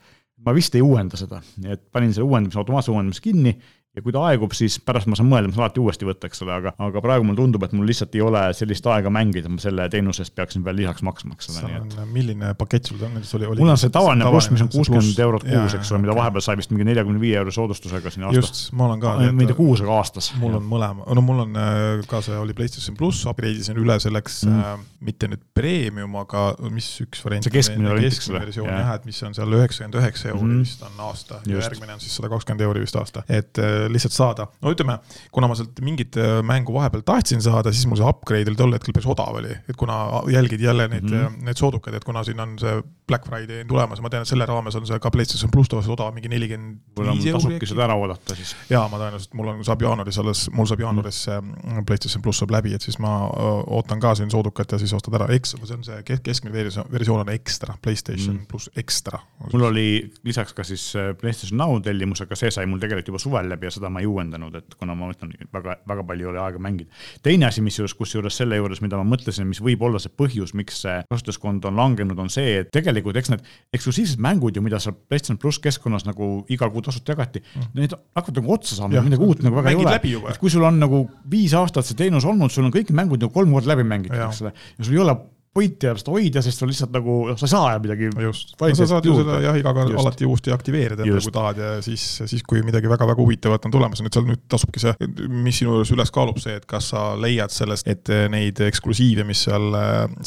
ma 0.46 0.54
vist 0.54 0.76
ei 0.78 0.84
uuenda 0.86 1.18
seda, 1.20 1.42
et 1.66 1.82
panin 1.94 2.14
selle 2.14 2.28
uuendamise, 2.28 2.60
automaatse 2.62 2.94
uuendamise 2.94 3.24
kinni 3.24 3.56
ja 3.98 4.04
kui 4.06 4.14
ta 4.14 4.22
aegub, 4.30 4.54
siis 4.54 4.78
pärast 4.86 5.10
ma 5.10 5.18
saan 5.18 5.30
mõelda, 5.32 5.50
ma 5.50 5.56
saan 5.56 5.66
alati 5.66 5.82
uuesti 5.82 6.06
võtta, 6.06 6.30
eks 6.30 6.44
ole, 6.46 6.54
aga, 6.54 6.74
aga 6.86 7.02
praegu 7.02 7.26
mulle 7.26 7.40
tundub, 7.40 7.64
et 7.66 7.74
mul 7.74 7.88
lihtsalt 7.90 8.14
ei 8.18 8.22
ole 8.22 8.44
sellist 8.58 8.86
aega 8.94 9.10
mängida, 9.14 9.50
ma 9.50 9.62
selle 9.62 9.88
teenuse 9.94 10.22
eest 10.24 10.36
peaksin 10.38 10.66
veel 10.66 10.78
lisaks 10.78 11.02
maksma, 11.08 11.38
eks 11.38 11.50
ole, 11.52 11.64
nii 11.66 11.80
et. 11.80 11.96
milline 12.14 12.52
pakett 12.60 12.92
sul 12.92 13.02
on, 13.02 13.16
näiteks 13.18 13.34
oli, 13.40 13.50
oli? 13.50 13.64
mul 13.64 13.74
on 13.74 13.82
see 13.82 13.94
tavaline 13.94 14.28
pluss, 14.30 14.52
mis 14.54 14.64
on 14.66 14.70
kuuskümmend 14.76 15.22
eurot 15.26 15.46
kuus, 15.48 15.78
eks 15.80 15.94
ole, 15.94 16.02
mida 16.06 16.18
vahepeal 16.18 16.46
sai 16.46 16.60
vist 16.60 16.74
mingi 16.74 16.86
neljakümne 16.92 17.22
viie 17.22 17.40
euro 17.42 17.54
soodustusega 17.56 18.14
siin 18.14 18.28
aastas. 18.30 18.52
just, 18.52 18.62
ma 18.78 18.86
olen 18.86 19.02
ka. 19.02 19.16
mitte 19.40 19.58
kuus, 19.58 19.82
aga 19.82 19.98
aastas. 19.98 20.30
mul 20.38 20.60
on 20.60 20.70
mõlema, 20.70 21.08
no 21.18 21.26
mul 21.26 21.42
on 21.48 21.58
äh, 21.58 22.06
ka 22.12 22.22
see 22.26 22.38
oli 22.38 22.54
PlayStation 22.58 22.98
pluss, 23.00 23.26
upgrade 23.26 23.58
isin 23.64 23.82
üle 23.82 23.98
selleks 24.04 24.44
mm. 24.46 24.62
äh, 24.62 24.86
mitte 25.10 25.32
nüüd 25.32 25.42
premium, 25.58 26.14
aga 26.22 26.52
mis 26.70 26.92
üks 27.02 27.26
variant. 27.26 27.50
see 27.50 27.58
keskmine 27.58 27.90
variant, 27.96 28.14
eks 28.14 28.30
ole. 28.30 28.70
jah, 28.70 28.94
et 28.94 29.10
mis 29.10 29.24
on 29.26 29.34
seal 29.38 29.58
üheksakümmend 29.58 30.00
üheksa 30.04 30.32
euri 30.36 30.46
mhm. 30.46 30.64
vist 30.66 30.86
on 30.86 31.04
aasta 31.08 31.42
ja 31.50 31.66
järgmine 31.66 31.98
on 31.98 32.04
siis 32.04 32.14
sada 32.20 32.30
kakskümmend 32.32 32.66
euri 32.68 32.86
vist 32.86 32.98
aasta, 33.00 33.26
et 33.26 33.62
äh, 33.62 33.87
lihtsalt 33.94 34.16
saada 34.16 34.48
no 34.62 34.74
ütleme, 34.74 35.00
kuna 35.32 35.50
ma 35.50 35.58
sealt 35.58 35.82
mingit 35.86 36.18
äh, 36.20 36.40
mängu 36.46 36.76
vahepeal 36.76 37.06
tahtsin 37.08 37.42
saada, 37.44 37.74
siis 37.74 37.88
mul 37.90 38.00
see 38.00 38.08
upgrade 38.08 38.52
oli 38.52 38.60
tol 38.60 38.76
hetkel 38.76 38.96
päris 38.96 39.10
odav 39.14 39.40
oli, 39.42 39.56
et 39.70 39.80
kuna 39.80 40.24
jälgid 40.34 40.64
jälle 40.64 40.88
neid 40.92 41.08
mm, 41.08 41.18
-hmm. 41.18 41.44
need 41.50 41.60
soodukad, 41.60 41.98
et 41.98 42.08
kuna 42.08 42.24
siin 42.28 42.40
on 42.44 42.58
see 42.62 42.82
Black 43.08 43.28
Friday 43.28 43.62
on 43.62 43.68
tulemas 43.68 44.00
ja 44.00 44.04
ma 44.04 44.10
tean, 44.12 44.26
et 44.26 44.30
selle 44.30 44.46
raames 44.46 44.76
on 44.76 44.88
see 44.88 45.00
ka 45.00 45.12
PlayStation 45.14 45.52
pluss 45.52 45.72
tavaliselt 45.72 45.94
odav, 45.96 46.12
mingi 46.16 46.28
nelikümmend 46.32 46.98
viis 46.98 47.28
euri. 47.30 47.36
tasubki 47.38 47.70
seda 47.70 47.86
ära 47.86 47.96
oodata 47.96 48.36
siis. 48.36 48.52
jaa, 48.68 48.84
ma 48.92 49.00
tõenäoliselt, 49.00 49.38
mul 49.40 49.52
on, 49.54 49.62
saab 49.64 49.86
jaanuaris 49.86 50.20
alles, 50.20 50.42
mul 50.52 50.68
saab 50.68 50.84
jaanuaris 50.84 51.22
see 51.28 51.38
mm, 51.40 51.86
PlayStation 51.88 52.24
pluss 52.26 52.44
saab 52.44 52.52
läbi, 52.58 52.74
et 52.76 52.84
siis 52.84 53.00
ma 53.04 53.14
ootan 53.32 54.04
ka 54.04 54.12
siin 54.20 54.32
soodukat 54.34 54.76
ja 54.76 54.80
siis 54.82 54.92
ostad 54.98 55.16
ära, 55.16 55.30
eks, 55.38 55.56
see 55.56 55.78
on 55.78 55.86
see 55.88 56.20
keskmine 56.26 56.52
versioon, 56.56 56.90
versioon 56.92 57.24
on 57.24 57.32
ekstra, 57.32 57.78
PlayStation 57.82 58.42
mm. 58.42 58.50
pluss 58.52 58.72
ekstra. 58.76 59.22
mul 59.54 59.68
oli 59.70 59.88
lisaks 60.28 60.52
ka 60.58 60.68
siis 60.68 60.90
PlayStation 61.22 61.62
Now 61.64 61.80
tellimus, 61.84 62.26
aga 62.28 62.36
see 62.36 62.52
sai 62.52 62.68
mul 62.68 62.84
tegelikult 62.84 63.14
juba 63.14 63.24
suvel 63.24 63.48
läbi 63.54 63.70
ja 63.70 63.74
seda 63.78 63.92
ma 63.94 64.04
ei 64.04 64.12
uuendanud, 64.12 64.60
et 64.60 64.76
kuna 64.76 64.98
ma 65.00 65.14
ütlen, 65.16 65.32
väga, 65.56 65.80
väga 65.88 66.08
palju 66.12 66.28
ei 66.28 66.32
ole 66.34 66.44
aega 66.44 66.60
mängida. 66.60 66.92
teine 67.24 67.48
asi, 67.48 67.64
mis 67.64 67.80
juures, 67.80 67.96
kusjuures 67.96 68.44
selle 68.44 68.60
juures, 68.60 68.84
mida 68.84 69.00
ma 69.00 69.08
mõtlesin, 69.16 69.48
mis 69.48 69.64
võib 69.64 69.88
olla 69.88 70.04
see 70.04 70.12
põhjus, 70.12 70.52
miks 70.60 70.84
see 70.84 71.00
kasutuskond 71.08 71.72
on 71.72 71.80
langenud, 71.80 72.20
on 72.20 72.30
see, 72.34 72.60
et 72.66 72.72
tegelikult 72.76 72.97
eks 73.06 73.32
need 73.34 73.46
eksklusiivsed 73.78 74.22
mängud 74.24 74.58
ju, 74.58 74.64
mida 74.66 74.80
seal 74.84 74.96
PlayStation 74.98 75.38
pluss 75.42 75.62
keskkonnas 75.64 76.08
nagu 76.08 76.46
iga 76.50 76.70
kuu 76.74 76.82
tasuta 76.82 77.14
jagati 77.14 77.44
mm., 77.44 77.70
need 77.78 77.96
hakkavad 78.18 78.42
nagu 78.42 78.54
otsa 78.58 78.76
saama, 78.80 79.06
midagi 79.06 79.24
uut 79.24 79.46
nagu 79.46 79.60
väga 79.62 79.74
ei 79.74 80.16
ole. 80.18 80.36
kui 80.42 80.50
sul 80.54 80.66
on 80.68 80.80
nagu 80.82 81.04
viis 81.30 81.54
aastat 81.58 81.86
see 81.86 81.98
teenus 82.00 82.26
olnud, 82.26 82.52
sul 82.54 82.68
on 82.68 82.74
kõik 82.74 82.94
mängud 82.96 83.22
nagu 83.22 83.34
kolm 83.34 83.54
korda 83.56 83.74
läbi 83.74 83.88
mängitud, 83.88 84.18
eks 84.28 84.46
ole, 84.46 84.54
ja 84.78 84.88
sul 84.88 84.98
ei 84.98 85.04
ole 85.06 85.18
pointi 85.58 85.90
ennast 85.90 86.10
hoida, 86.12 86.44
sest 86.46 86.62
sul 86.62 86.70
lihtsalt 86.72 86.94
nagu, 86.94 87.18
noh, 87.32 87.38
sa 87.40 87.48
ei 87.48 87.54
saa 87.54 87.78
midagi. 87.82 88.10
just, 88.22 88.54
no 88.60 88.70
sa 88.78 88.88
saad 88.94 89.08
ju 89.08 89.16
seda 89.18 89.40
jah, 89.44 89.58
iga 89.58 89.74
kord 89.76 89.96
alati 89.98 90.28
uuesti 90.28 90.54
aktiveerida, 90.54 91.06
kui 91.08 91.34
tahad 91.34 91.62
ja 91.62 91.72
siis, 91.86 92.04
siis 92.30 92.44
kui 92.48 92.62
midagi 92.66 92.90
väga-väga 92.92 93.22
huvitavat 93.22 93.66
on 93.68 93.74
tulemas, 93.74 94.02
nüüd 94.06 94.14
seal 94.14 94.28
nüüd 94.28 94.44
tasubki 94.52 94.84
see, 94.84 94.94
mis 95.34 95.62
sinu 95.62 95.76
juures 95.76 95.94
üles 95.96 96.14
kaalub, 96.14 96.40
see, 96.44 96.58
et 96.60 96.68
kas 96.70 96.92
sa 96.94 97.04
leiad 97.20 97.54
sellest, 97.54 97.88
et 97.90 98.12
neid 98.32 98.62
eksklusiive, 98.68 99.26
mis 99.28 99.46
seal 99.48 99.74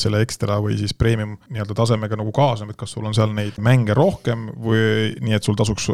selle 0.01 0.23
ekstra 0.25 0.59
või 0.63 0.79
siis 0.81 0.95
premium 0.97 1.37
nii-öelda 1.51 1.77
tasemega 1.79 2.19
nagu 2.21 2.35
kaasneb, 2.35 2.75
et 2.75 2.81
kas 2.81 2.95
sul 2.97 3.07
on 3.09 3.17
seal 3.17 3.33
neid 3.37 3.59
mänge 3.63 3.95
rohkem 3.97 4.49
või 4.61 5.15
nii, 5.21 5.37
et 5.39 5.47
sul 5.47 5.59
tasuks 5.59 5.91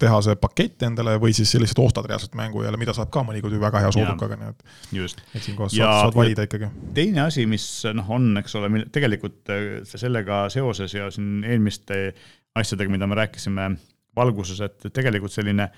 teha 0.00 0.22
see 0.24 0.38
pakett 0.40 0.86
endale 0.88 1.18
või 1.20 1.34
siis 1.36 1.52
lihtsalt 1.58 1.84
ostad 1.84 2.08
reaalselt 2.08 2.36
mängu 2.38 2.64
jälle, 2.64 2.80
mida 2.80 2.94
saab 2.96 3.12
ka 3.14 3.24
mõnikord 3.26 3.54
ju 3.54 3.62
väga 3.62 3.84
hea 3.84 3.92
soodukaga, 3.94 4.38
nii 4.40 4.52
et. 4.54 4.66
just. 5.00 5.22
et 5.34 5.44
siinkohal 5.44 5.72
saad, 5.72 6.08
saad 6.08 6.18
valida 6.18 6.46
ikkagi. 6.48 6.70
teine 6.96 7.24
asi, 7.26 7.46
mis 7.50 7.66
noh, 7.94 8.10
on, 8.18 8.30
eks 8.40 8.56
ole, 8.58 8.70
tegelikult 8.92 9.52
äh, 9.52 9.68
sellega 9.84 10.46
seoses 10.52 10.94
ja 10.94 11.10
siin 11.14 11.44
eelmiste 11.46 12.12
asjadega, 12.58 12.92
mida 12.92 13.06
me 13.06 13.18
rääkisime 13.18 13.70
valguses, 14.16 14.60
et 14.64 14.88
tegelikult 14.92 15.34
selline 15.34 15.68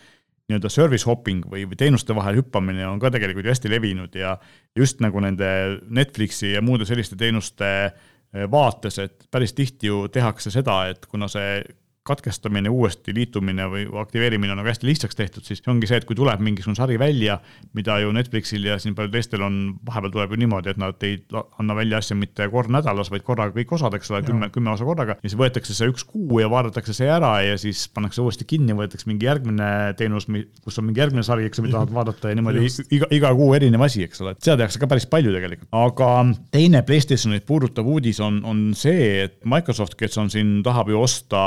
nii-öelda 0.51 0.71
service 0.73 1.07
hopping 1.07 1.45
või, 1.47 1.67
või 1.71 1.79
teenuste 1.79 2.15
vahel 2.17 2.41
hüppamine 2.41 2.87
on 2.89 2.99
ka 3.03 3.13
tegelikult 3.15 3.47
ju 3.47 3.53
hästi 3.53 3.71
levinud 3.71 4.17
ja 4.19 4.35
just 4.77 5.03
nagu 5.05 5.21
nende 5.23 5.51
Netflixi 5.87 6.55
ja 6.57 6.63
muude 6.65 6.89
selliste 6.89 7.19
teenuste 7.21 7.69
äh, 7.87 8.47
vaates, 8.51 8.99
et 9.03 9.27
päris 9.31 9.55
tihti 9.57 9.91
ju 9.91 10.05
tehakse 10.13 10.53
seda, 10.55 10.83
et 10.91 11.07
kuna 11.11 11.29
see 11.31 11.61
katkestamine, 12.09 12.71
uuesti 12.73 13.13
liitumine 13.15 13.67
või 13.69 13.83
aktiveerimine 14.01 14.55
on 14.55 14.61
nagu 14.63 14.71
hästi 14.71 14.89
lihtsaks 14.89 15.19
tehtud, 15.19 15.45
siis 15.45 15.61
ongi 15.69 15.89
see, 15.89 15.99
et 16.01 16.07
kui 16.09 16.17
tuleb 16.17 16.41
mingisugune 16.41 16.79
sari 16.79 16.97
välja, 17.01 17.37
mida 17.77 17.99
ju 18.01 18.13
Netflixil 18.17 18.65
ja 18.65 18.79
siin 18.81 18.95
paljudel 18.97 19.19
teistel 19.19 19.45
on, 19.45 19.59
vahepeal 19.87 20.15
tuleb 20.15 20.33
ju 20.33 20.39
niimoodi, 20.41 20.73
et 20.73 20.81
nad 20.81 21.05
ei 21.05 21.19
anna 21.61 21.77
välja 21.77 22.01
asja 22.01 22.17
mitte 22.17 22.47
kord 22.53 22.73
nädalas, 22.73 23.11
vaid 23.13 23.25
korraga 23.27 23.53
kõik 23.59 23.75
osad, 23.77 23.97
eks 23.99 24.13
ole, 24.15 24.23
kümme, 24.25 24.49
kümme 24.55 24.73
osa 24.73 24.87
korraga. 24.89 25.19
ja 25.21 25.29
siis 25.29 25.37
võetakse 25.41 25.77
see 25.77 25.91
üks 25.93 26.07
kuu 26.09 26.41
ja 26.41 26.49
vaadatakse 26.53 26.97
see 26.97 27.11
ära 27.11 27.35
ja 27.45 27.59
siis 27.61 27.85
pannakse 27.93 28.25
uuesti 28.25 28.49
kinni, 28.49 28.77
võetakse 28.79 29.11
mingi 29.11 29.29
järgmine 29.29 29.69
teenus, 30.01 30.29
kus 30.65 30.81
on 30.81 30.89
mingi 30.89 31.05
järgmine 31.05 31.27
sari, 31.27 31.51
eks 31.51 31.61
ole, 31.61 31.69
mida 31.69 31.83
tahad 31.83 31.93
vaadata 31.99 32.33
ja 32.33 32.41
niimoodi 32.41 32.65
iga, 32.97 33.11
iga 33.13 33.35
kuu 33.37 33.53
erinev 33.59 33.85
asi, 33.85 34.07
eks 34.09 34.25
ole, 34.25 34.33
et 34.39 34.49
seda 34.49 34.63
tehakse 34.63 34.81
ka 34.81 34.89
päris 34.89 35.09
palju 35.11 35.37
tegelikult. 35.37 35.69
aga 35.77 36.11
teine 36.57 36.81
Playstationit 36.89 37.45
puudutav 37.45 37.93
uudis 37.93 38.25
on, 38.25 38.41
on 38.49 38.65
see, 38.79 39.27
et 39.27 39.37
Microsoft, 39.45 40.01
kes 40.01 40.17
on 40.23 40.33
siin, 40.33 40.63
tahab 40.65 40.89
ju 40.89 41.05
osta 41.05 41.45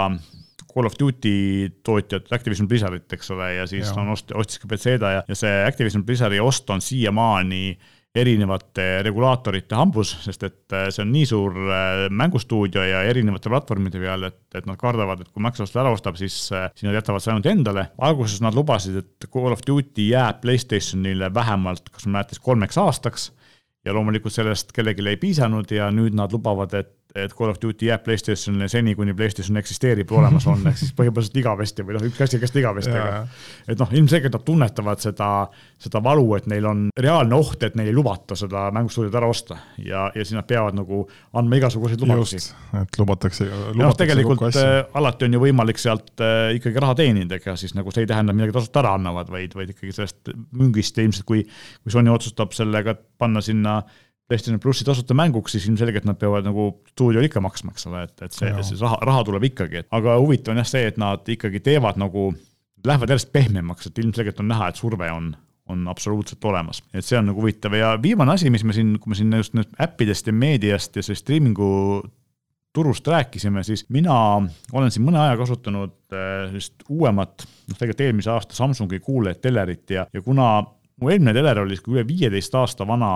Call 0.74 0.90
of 0.90 0.98
Duty 1.00 1.34
tootjat 1.86 2.32
Activision 2.34 2.68
Blizzardit, 2.70 3.08
eks 3.14 3.34
ole, 3.36 3.54
ja 3.60 3.68
siis 3.70 3.90
ja. 3.90 3.98
on 4.02 4.14
ost-, 4.16 4.34
ostis 4.36 4.62
ka 4.62 4.70
Bethesda 4.72 5.18
ja, 5.18 5.26
ja 5.28 5.38
see 5.38 5.52
Activision 5.68 6.06
Blizzardi 6.06 6.42
ost 6.44 6.70
on 6.74 6.82
siiamaani 6.82 7.66
erinevate 8.14 9.02
regulaatorite 9.02 9.74
hambus, 9.74 10.12
sest 10.22 10.44
et 10.46 10.76
äh, 10.76 10.86
see 10.94 11.02
on 11.02 11.10
nii 11.10 11.26
suur 11.26 11.56
äh, 11.66 12.04
mängustuudio 12.14 12.84
ja 12.86 13.02
erinevate 13.10 13.50
platvormide 13.50 14.02
peal, 14.02 14.28
et, 14.28 14.38
et 14.54 14.68
nad 14.70 14.78
kardavad, 14.78 15.24
et 15.24 15.32
kui 15.34 15.42
Microsoft 15.42 15.80
ära 15.82 15.94
ostab, 15.94 16.20
siis, 16.22 16.36
äh, 16.54 16.68
siis 16.78 16.86
nad 16.86 17.00
jätavad 17.00 17.24
selle 17.24 17.40
ainult 17.40 17.50
endale. 17.50 17.88
alguses 17.98 18.44
nad 18.46 18.54
lubasid, 18.54 19.00
et 19.02 19.30
Call 19.34 19.56
of 19.56 19.66
Duty 19.66 20.12
jääb 20.12 20.44
Playstationile 20.46 21.32
vähemalt, 21.34 21.90
kas 21.90 22.06
ma 22.06 22.20
mäletan, 22.20 22.44
kolmeks 22.46 22.78
aastaks 22.84 23.32
ja 23.84 23.98
loomulikult 23.98 24.36
sellest 24.36 24.72
kellelegi 24.76 25.10
ei 25.10 25.18
piisanud 25.20 25.74
ja 25.74 25.90
nüüd 25.92 26.14
nad 26.16 26.32
lubavad, 26.32 26.74
et 26.78 26.94
et 27.16 27.34
Call 27.38 27.52
of 27.54 27.60
Duty 27.62 27.86
jääb 27.86 28.04
Playstationile 28.04 28.68
seni, 28.72 28.96
kuni 28.98 29.14
Playstation 29.14 29.58
eksisteerib 29.62 30.12
olemas 30.18 30.48
on, 30.50 30.64
ehk 30.70 30.80
siis 30.80 30.94
põhimõtteliselt 30.98 31.38
igavesti 31.44 31.86
või 31.86 31.98
noh, 31.98 32.06
üks 32.08 32.22
asi, 32.26 32.40
igavesti, 32.42 32.94
aga 32.98 33.20
et 33.70 33.82
noh, 33.82 33.92
ilmselgelt 34.00 34.34
nad 34.34 34.46
tunnetavad 34.48 35.04
seda, 35.04 35.28
seda 35.82 36.02
valu, 36.04 36.26
et 36.40 36.48
neil 36.50 36.66
on 36.70 36.88
reaalne 36.98 37.38
oht, 37.38 37.62
et 37.68 37.78
neil 37.78 37.92
ei 37.92 37.96
lubata 37.96 38.38
seda 38.40 38.66
mängustuudiot 38.74 39.18
ära 39.20 39.30
osta 39.30 39.60
ja, 39.78 40.08
ja 40.10 40.26
siis 40.26 40.34
nad 40.38 40.48
peavad 40.50 40.78
nagu 40.80 41.04
andma 41.38 41.60
igasuguseid 41.62 42.02
lubadusi. 42.02 42.42
et 42.82 43.00
lubatakse, 43.00 43.46
lubatakse. 43.50 43.84
noh, 43.84 43.98
tegelikult 44.00 44.48
äh, 44.50 44.72
alati 44.98 45.30
on 45.30 45.38
ju 45.38 45.44
võimalik 45.46 45.82
sealt 45.82 46.24
äh, 46.24 46.56
ikkagi 46.58 46.82
raha 46.82 46.98
teenida, 46.98 47.38
ega 47.38 47.54
siis 47.60 47.76
nagu 47.78 47.94
see 47.94 48.08
ei 48.08 48.10
tähenda, 48.10 48.34
et 48.34 48.42
midagi 48.42 48.58
tasuta 48.58 48.82
ära 48.82 48.96
annavad, 48.98 49.30
vaid, 49.34 49.54
vaid 49.58 49.76
ikkagi 49.76 49.94
sellest 50.00 50.34
müügist 50.58 50.98
ja 50.98 51.06
ilmselt 51.06 51.30
kui, 51.30 51.46
kui 51.84 51.94
Sony 51.94 52.10
otsustab 52.14 52.58
sellega 52.58 52.98
panna 53.22 53.44
sinna 53.46 53.84
PlayStation 54.28 54.60
plussi 54.64 54.86
tasuta 54.88 55.16
mänguks, 55.18 55.52
siis 55.52 55.68
ilmselgelt 55.68 56.06
nad 56.08 56.18
peavad 56.20 56.46
nagu 56.48 56.70
stuudiole 56.94 57.28
ikka 57.28 57.42
maksma, 57.44 57.74
eks 57.76 57.88
ole, 57.90 58.06
et, 58.08 58.16
et 58.24 58.36
see, 58.36 58.52
see 58.64 58.80
raha, 58.80 58.98
raha 59.04 59.24
tuleb 59.28 59.50
ikkagi, 59.50 59.84
et 59.84 59.90
aga 59.96 60.16
huvitav 60.22 60.56
on 60.56 60.62
jah 60.62 60.70
see, 60.70 60.86
et 60.88 61.00
nad 61.02 61.28
ikkagi 61.36 61.60
teevad 61.64 62.00
nagu, 62.02 62.30
lähevad 62.88 63.12
järjest 63.12 63.34
pehmemaks, 63.36 63.90
et 63.90 64.00
ilmselgelt 64.00 64.40
on 64.40 64.50
näha, 64.54 64.72
et 64.72 64.80
surve 64.80 65.12
on, 65.12 65.34
on 65.72 65.86
absoluutselt 65.92 66.46
olemas. 66.48 66.82
et 66.94 67.06
see 67.06 67.20
on 67.20 67.28
nagu 67.32 67.44
huvitav 67.44 67.76
ja 67.76 67.94
viimane 68.02 68.36
asi, 68.38 68.52
mis 68.54 68.64
me 68.64 68.76
siin, 68.76 68.96
kui 69.00 69.12
me 69.12 69.20
siin 69.20 69.36
just 69.44 69.58
nüüd 69.60 69.76
äppidest 69.84 70.32
ja 70.32 70.36
meediast 70.36 70.96
ja 70.96 71.04
sellest 71.04 71.28
striimingu 71.28 71.70
turust 72.74 73.08
rääkisime, 73.08 73.64
siis 73.64 73.86
mina 73.94 74.16
olen 74.72 74.92
siin 74.92 75.06
mõne 75.06 75.20
aja 75.22 75.36
kasutanud 75.38 75.94
äh, 76.16 76.48
sellist 76.48 76.88
uuemat, 76.90 77.46
noh 77.70 77.78
tegelikult 77.78 78.08
eelmise 78.08 78.32
aasta 78.34 78.58
Samsungi 78.58 79.00
kuulajat 79.04 79.44
telerit 79.44 79.94
ja, 79.94 80.08
ja 80.14 80.22
kuna 80.26 80.56
mu 81.02 81.12
eelmine 81.12 81.36
teler 81.36 81.62
oli 81.62 81.78
üle 81.92 82.08
viieteist 82.08 82.56
aasta 82.58 82.88
vana 82.88 83.14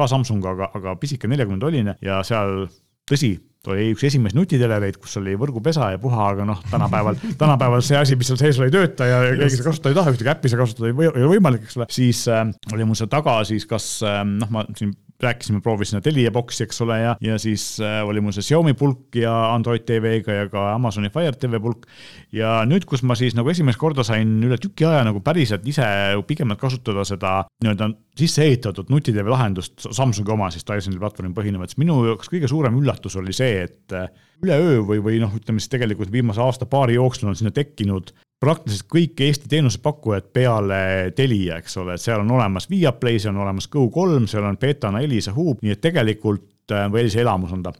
ka 0.00 0.08
Samsung, 0.10 0.44
aga, 0.52 0.70
aga 0.76 0.96
pisike 1.00 1.30
neljakümne 1.30 1.62
tolline 1.62 1.96
ja 2.04 2.20
seal 2.26 2.66
tõsi, 3.10 3.34
oli 3.68 3.90
üks 3.92 4.06
esimesi 4.08 4.38
nutitelereid, 4.38 4.96
kus 5.02 5.18
oli 5.20 5.34
võrgupesa 5.38 5.90
ja 5.92 6.00
puha, 6.00 6.30
aga 6.32 6.46
noh, 6.48 6.62
tänapäeval, 6.70 7.18
tänapäeval 7.42 7.84
see 7.84 7.98
asi, 8.00 8.16
mis 8.16 8.30
seal 8.30 8.40
sees 8.40 8.60
oli, 8.60 8.70
ei 8.70 8.76
tööta 8.78 9.08
ja 9.08 9.20
keegi 9.28 9.58
seda 9.58 9.68
kasutada 9.68 9.92
ei 9.92 9.98
taha, 10.00 10.14
ühtegi 10.14 10.32
äppi 10.32 10.52
seda 10.52 10.64
kasutada 10.64 10.88
ei 10.88 10.96
või, 10.96 11.10
ei 11.10 11.26
ole 11.26 11.34
võimalik, 11.34 11.66
eks 11.68 11.76
ole. 11.80 11.88
siis 11.92 12.24
äh, 12.32 12.46
oli 12.72 12.88
mul 12.88 12.98
seal 12.98 13.12
taga 13.12 13.40
siis 13.48 13.68
kas 13.68 13.92
äh, 14.06 14.22
noh, 14.24 14.52
ma 14.54 14.64
siin 14.78 14.94
rääkisime, 15.24 15.60
proovisin 15.64 16.02
Telia 16.02 16.30
boksi, 16.34 16.64
eks 16.64 16.80
ole, 16.84 16.98
ja, 17.02 17.14
ja 17.24 17.38
siis 17.40 17.64
äh, 17.84 18.00
oli 18.06 18.22
mul 18.24 18.34
see 18.36 18.46
Xiaomi 18.46 18.74
pulk 18.78 19.18
ja 19.20 19.32
Android 19.54 19.84
TV-ga 19.88 20.36
ja 20.40 20.48
ka 20.52 20.66
Amazoni 20.74 21.10
Fire 21.12 21.36
TV 21.36 21.60
pulk. 21.62 21.86
ja 22.32 22.60
nüüd, 22.68 22.86
kus 22.88 23.02
ma 23.06 23.16
siis 23.18 23.36
nagu 23.38 23.50
esimest 23.50 23.80
korda 23.80 24.04
sain 24.06 24.38
üle 24.46 24.58
tüki 24.60 24.86
aja 24.88 25.02
nagu 25.06 25.22
päriselt 25.24 25.66
ise 25.68 25.86
pigemalt 26.26 26.60
kasutada 26.60 27.04
seda 27.08 27.34
nii-öelda 27.64 27.90
sisse 28.20 28.44
ehitatud 28.46 28.90
nutitv 28.92 29.28
lahendust, 29.30 29.78
Samsungi 29.90 30.32
oma 30.32 30.50
siis 30.52 30.66
Dysoni 30.68 31.00
platvormil 31.00 31.36
põhinevat, 31.36 31.72
siis 31.72 31.80
minu 31.82 32.00
jaoks 32.08 32.30
kõige 32.32 32.50
suurem 32.50 32.76
üllatus 32.80 33.16
oli 33.20 33.34
see, 33.36 33.64
et 33.68 33.96
äh, 33.96 34.10
üleöö 34.44 34.80
või, 34.86 35.04
või 35.04 35.20
noh, 35.22 35.32
ütleme 35.36 35.60
siis 35.60 35.72
tegelikult 35.72 36.12
viimase 36.12 36.42
aasta-paari 36.44 36.96
jooksul 36.96 37.30
on 37.30 37.38
sinna 37.38 37.52
tekkinud 37.54 38.14
praktiliselt 38.40 38.88
kõik 38.90 39.20
Eesti 39.26 39.50
teenusepakkujad 39.52 40.30
peale 40.32 40.80
Telia, 41.16 41.60
eks 41.60 41.76
ole, 41.82 41.96
et 41.96 42.02
seal 42.02 42.22
on 42.24 42.32
olemas 42.38 42.70
Viaplay, 42.70 43.20
seal 43.20 43.34
on 43.34 43.44
olemas 43.44 43.68
Go3, 43.72 44.24
seal 44.30 44.48
on 44.48 44.58
Betana, 44.60 45.04
Elisa, 45.04 45.34
Hub, 45.36 45.60
nii 45.62 45.76
et 45.76 45.82
tegelikult, 45.84 46.48
äh, 46.72 46.88
või 46.92 47.04
Elisa 47.04 47.20
elamus 47.20 47.52
on 47.56 47.64
ta. 47.66 47.74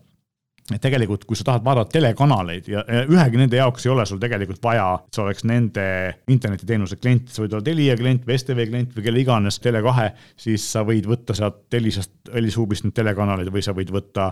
Et 0.71 0.79
tegelikult, 0.79 1.25
kui 1.27 1.35
sa 1.35 1.43
tahad 1.49 1.65
vaadata 1.67 1.91
telekanaleid 1.97 2.69
ja, 2.71 2.85
ja 2.87 3.01
ühegi 3.09 3.41
nende 3.41 3.59
jaoks 3.59 3.87
ei 3.87 3.91
ole 3.91 4.05
sul 4.07 4.21
tegelikult 4.23 4.61
vaja, 4.63 4.85
et 5.01 5.17
see 5.17 5.25
oleks 5.25 5.43
nende 5.49 5.87
internetiteenuse 6.31 7.01
klient, 7.01 7.33
sa 7.33 7.43
võid 7.43 7.57
olla 7.57 7.67
Telia 7.67 7.97
klient 7.99 8.29
või 8.29 8.37
STV 8.39 8.69
klient 8.69 8.93
või 8.95 9.07
kelle 9.09 9.25
iganes, 9.25 9.59
Tele2, 9.65 10.07
siis 10.39 10.69
sa 10.77 10.85
võid 10.87 11.09
võtta 11.11 11.35
sealt 11.35 11.65
Telisast, 11.73 12.13
Elisubist 12.39 12.87
need 12.87 12.95
telekanalid 13.01 13.51
või 13.51 13.65
sa 13.67 13.75
võid 13.75 13.91
võtta 13.97 14.31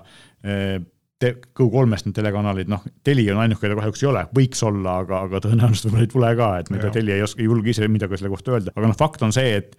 eh, 1.27 1.39
Go3-st 1.59 2.09
need 2.09 2.19
telekanalid, 2.19 2.71
noh, 2.71 2.85
Telia 3.07 3.35
on 3.35 3.43
ainuke, 3.45 3.65
keda 3.65 3.79
kahjuks 3.81 4.05
ei 4.05 4.11
ole, 4.11 4.25
võiks 4.37 4.63
olla, 4.67 4.99
aga, 5.05 5.25
aga 5.29 5.43
tõenäoliselt 5.47 5.93
võib-olla 5.93 6.05
ei 6.05 6.13
tule 6.13 6.35
ka, 6.39 6.51
et 6.63 6.71
tea, 6.75 6.93
Telia 6.95 7.19
ei 7.19 7.27
oska, 7.27 7.43
ei 7.43 7.49
julge 7.51 7.75
ise 7.75 7.89
midagi 7.91 8.21
selle 8.21 8.33
kohta 8.35 8.55
öelda, 8.55 8.75
aga 8.77 8.93
noh, 8.93 8.99
fakt 8.99 9.25
on 9.27 9.35
see, 9.35 9.59
et 9.63 9.75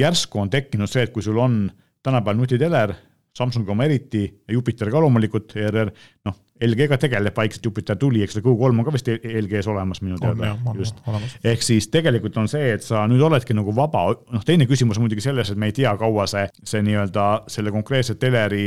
järsku 0.00 0.42
on 0.42 0.50
tekkinud 0.50 0.90
see, 0.90 1.06
et 1.06 1.14
kui 1.14 1.24
sul 1.24 1.38
on 1.40 1.62
tänapäeval 2.02 2.40
nutiteler, 2.40 2.96
Samsung 3.36 3.68
oma 3.70 3.84
eriti 3.86 4.24
ja 4.26 4.54
Jupiter 4.56 4.90
ka 4.90 5.00
loomulikult, 5.00 5.52
ERR, 5.54 5.92
noh, 6.26 6.34
LG 6.66 6.88
ka 6.90 6.98
tegeleb 7.00 7.36
vaikselt, 7.36 7.64
Jupiter 7.64 7.96
tuli, 7.96 8.24
eks 8.24 8.36
ole, 8.36 8.42
Go3 8.44 8.80
on 8.82 8.86
ka 8.88 8.92
vist 8.92 9.08
LG-s 9.08 9.70
olemas 9.70 10.02
minu 10.04 10.18
teada, 10.20 10.50
just. 10.76 10.98
ehk 11.46 11.62
siis 11.64 11.86
tegelikult 11.94 12.36
on 12.42 12.50
see, 12.50 12.72
et 12.74 12.84
sa 12.84 13.06
nüüd 13.08 13.22
oledki 13.24 13.54
nagu 13.56 13.72
vaba, 13.76 14.08
noh, 14.34 14.44
teine 14.46 14.66
küsimus 14.68 14.98
on 14.98 15.06
muidugi 15.06 15.24
selles, 15.24 15.52
et 15.52 15.60
me 15.60 15.70
ei 15.70 15.76
tea, 15.76 15.94
kaua 16.00 16.26
see, 16.30 16.42
see 16.66 16.82
nii-öelda 16.84 17.28
selle 17.54 17.72
konkreetse 17.72 18.18
teleri 18.20 18.66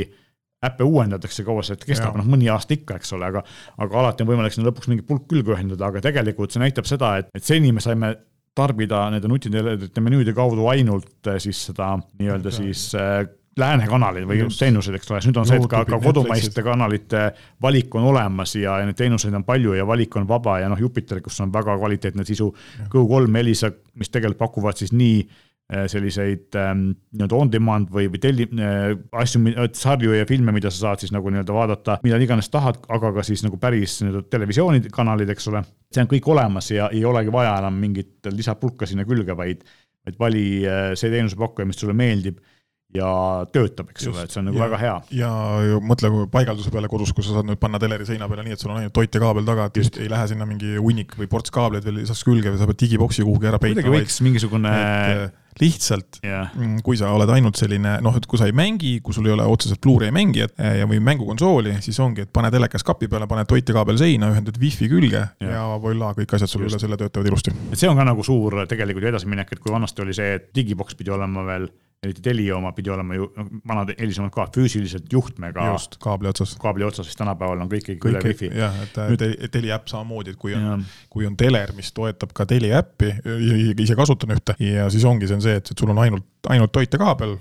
äppe 0.64 0.88
uuendatakse, 0.88 1.46
kaua 1.48 1.64
see 1.66 1.80
kestab, 1.84 2.18
noh 2.20 2.28
mõni 2.28 2.50
aasta 2.52 2.76
ikka, 2.78 3.00
eks 3.02 3.16
ole, 3.18 3.30
aga, 3.32 3.44
aga 3.84 4.00
alati 4.04 4.26
on 4.26 4.32
võimalik 4.34 4.56
sinna 4.56 4.70
lõpuks 4.70 4.92
mingi 4.92 5.06
pulk 5.08 5.28
külge 5.32 5.56
ühendada, 5.56 5.90
aga 5.90 6.04
tegelikult 6.04 6.56
see 6.56 6.64
näitab 6.64 6.90
seda, 6.90 7.18
et, 7.22 7.32
et 7.36 7.44
seni 7.46 7.74
me 7.76 7.84
saime 7.84 8.14
tarbida 8.56 9.08
nende 9.14 9.30
nutitelerite 9.30 10.02
menüüde 10.04 10.34
kaudu 10.38 10.68
ainult 10.70 11.32
eh, 11.32 11.40
siis 11.42 11.66
seda 11.72 11.96
nii-öelda 12.20 12.52
siis 12.54 12.92
äh, 12.98 13.24
lääne 13.58 13.88
kanalid 13.90 14.26
või 14.30 14.40
just. 14.40 14.60
teenused, 14.62 14.96
eks 14.98 15.12
ole, 15.12 15.22
siis 15.22 15.30
nüüd 15.30 15.40
on 15.42 15.48
see, 15.50 15.60
et 15.62 15.70
ka, 15.70 15.84
ka 15.90 16.00
kodumaiste 16.02 16.64
kanalite 16.66 17.24
valik 17.62 17.96
on 17.98 18.08
olemas 18.10 18.56
ja, 18.58 18.80
ja 18.82 18.88
neid 18.88 18.98
teenuseid 18.98 19.34
on 19.38 19.46
palju 19.46 19.76
ja 19.78 19.86
valik 19.90 20.18
on 20.18 20.28
vaba 20.30 20.60
ja 20.62 20.70
noh, 20.72 20.80
Jupiter, 20.82 21.22
kus 21.26 21.40
on 21.46 21.54
väga 21.54 21.78
kvaliteetne 21.82 22.26
sisu, 22.28 22.50
Go3, 22.94 23.30
Elisa, 23.42 23.72
mis 24.00 24.14
tegelikult 24.14 24.42
pakuvad 24.42 24.82
siis 24.82 24.94
nii 24.94 25.22
selliseid 25.92 26.58
ähm, 26.60 26.86
nii-öelda 27.14 27.40
on 27.40 27.52
demand 27.54 27.92
või, 27.94 28.08
või 28.14 28.22
telli- 28.24 28.48
äh,, 28.54 28.94
asju, 29.24 29.42
sarju 29.78 30.16
ja 30.18 30.28
filme, 30.30 30.56
mida 30.56 30.72
sa 30.74 30.90
saad 30.90 31.04
siis 31.04 31.14
nagu 31.16 31.32
nii-öelda 31.34 31.56
vaadata, 31.56 31.98
mida 32.06 32.20
iganes 32.24 32.52
tahad, 32.54 32.82
aga 32.94 33.14
ka 33.18 33.26
siis 33.28 33.46
nagu 33.46 33.60
päris 33.62 34.00
nii-öelda 34.04 34.26
televisioonikanalid, 34.34 35.34
eks 35.34 35.50
ole. 35.52 35.64
see 35.94 36.04
on 36.04 36.10
kõik 36.12 36.28
olemas 36.34 36.72
ja 36.74 36.90
ei 36.94 37.04
olegi 37.06 37.32
vaja 37.34 37.58
enam 37.62 37.78
mingit 37.80 38.32
lisapulka 38.32 38.90
sinna 38.90 39.06
külge, 39.06 39.36
vaid, 39.38 39.64
vaid 40.08 40.20
vali 40.20 40.48
äh, 40.66 40.92
see 41.00 41.14
teenusepakkuja, 41.14 41.70
mis 41.70 41.82
sulle 41.82 41.98
meeldib 41.98 42.42
ja 42.98 43.10
töötab, 43.54 43.90
eks 43.94 44.08
ole, 44.12 44.26
et 44.26 44.34
see 44.34 44.42
on 44.42 44.50
nagu 44.50 44.60
ja, 44.60 44.66
väga 44.68 44.80
hea. 44.82 44.96
ja 45.18 45.30
mõtle 45.84 46.12
paigalduse 46.34 46.74
peale 46.74 46.90
kodus, 46.92 47.14
kus 47.16 47.30
sa 47.30 47.40
saad 47.40 47.50
nüüd 47.50 47.62
panna 47.62 47.82
teleri 47.82 48.06
seina 48.08 48.30
peale 48.30 48.46
nii, 48.48 48.58
et 48.58 48.64
sul 48.64 48.74
on 48.74 48.82
ainult 48.82 48.96
toit 48.96 49.14
ja 49.14 49.22
kaabel 49.24 49.48
taga, 49.48 49.70
et 49.70 49.80
just 49.82 49.98
ei 50.02 50.10
lähe 50.12 50.28
sinna 50.30 50.48
mingi 50.50 50.76
hunnik 50.78 51.16
või 51.20 51.30
ports 51.32 51.54
kaableid 51.54 51.86
veel 51.88 52.04
lisaks 52.04 52.26
külge 52.28 52.54
või 52.54 52.62
sa 52.62 52.70
pead 52.70 52.82
digiboksi 52.84 53.26
kuhugi 53.26 53.50
ära 53.50 53.62
peitma. 53.62 53.82
kuidagi 53.82 54.04
võiks 54.04 54.20
mingisugune 54.26 54.74
et, 54.74 55.40
lihtsalt 55.62 56.20
yeah., 56.24 56.50
mm, 56.54 56.82
kui 56.86 56.98
sa 57.00 57.12
oled 57.14 57.30
ainult 57.34 57.58
selline 57.60 57.96
noh, 58.06 58.18
et 58.18 58.26
kui 58.30 58.42
sa 58.42 58.48
ei 58.50 58.56
mängi, 58.58 58.96
kui 59.06 59.16
sul 59.16 59.30
ei 59.30 59.34
ole 59.36 59.46
otseselt 59.50 59.82
Blu-ray 59.84 60.14
mängijat 60.14 60.54
eh, 60.58 60.80
ja, 60.82 60.90
või 60.90 61.02
mängukonsooli, 61.06 61.76
siis 61.86 62.00
ongi, 62.04 62.28
et 62.28 62.34
pane 62.34 62.50
telekas 62.54 62.86
kapi 62.86 63.10
peale, 63.12 63.30
pane 63.30 63.46
toitekaabel 63.50 63.98
seina, 64.02 64.32
ühendad 64.34 64.58
wifi 64.62 64.90
külge 64.92 65.22
yeah. 65.22 65.54
ja 65.54 65.66
voilà, 65.82 66.14
kõik 66.18 66.38
asjad 66.38 66.52
sul 66.52 66.68
üle 66.68 66.82
selle 66.82 66.98
töötavad 67.00 67.30
ilusti. 67.30 67.54
et 67.72 67.80
see 67.80 67.90
on 67.90 67.98
ka 67.98 68.06
nagu 68.08 68.26
suur 68.26 68.64
tegelikult 68.70 69.06
ju 69.06 69.14
edasiminek, 69.14 69.54
et 69.54 69.64
kui 69.64 69.74
vanasti 69.74 70.06
oli 70.06 70.18
see, 70.18 70.38
et 70.40 70.50
digiboks 70.58 70.98
pidi 71.00 71.14
olema 71.14 71.46
veel 71.50 71.70
eriti 72.04 72.24
Telia 72.26 72.58
oma 72.58 72.74
pidi 72.76 72.92
olema 72.94 73.18
ju, 73.18 73.30
noh, 73.38 73.50
vanad 73.70 73.94
helisemad 73.98 74.34
ka 74.34 74.48
füüsiliselt 74.56 75.12
juhtmega. 75.12 75.68
just, 75.74 75.98
kaabli 76.04 76.30
otsas. 76.32 76.56
kaabli 76.62 76.88
otsas, 76.88 77.10
siis 77.10 77.20
tänapäeval 77.20 77.64
on 77.64 77.72
kõik 77.72 77.94
ikkagi 77.96 78.14
üle 78.14 78.24
wifi. 78.28 78.52
jah, 78.58 78.78
et 78.84 79.00
Nüüd... 79.14 79.26
Telia 79.54 79.78
äpp 79.80 79.92
samamoodi, 79.92 80.36
et 80.36 80.42
kui 80.42 80.56
on, 80.58 80.86
kui 81.14 81.28
on 81.30 81.38
teler, 81.40 81.74
mis 81.78 81.92
toetab 81.96 82.36
ka 82.36 82.48
Telia 82.50 82.82
äppi, 82.84 83.14
ise 83.84 83.98
kasutan 84.00 84.36
ühte 84.36 84.58
ja 84.64 84.90
siis 84.94 85.06
ongi, 85.08 85.30
see 85.30 85.40
on 85.40 85.46
see, 85.46 85.58
et 85.62 85.74
sul 85.78 85.94
on 85.94 86.04
ainult 86.04 86.30
ainult 86.52 86.74
toitekaabel, 86.76 87.38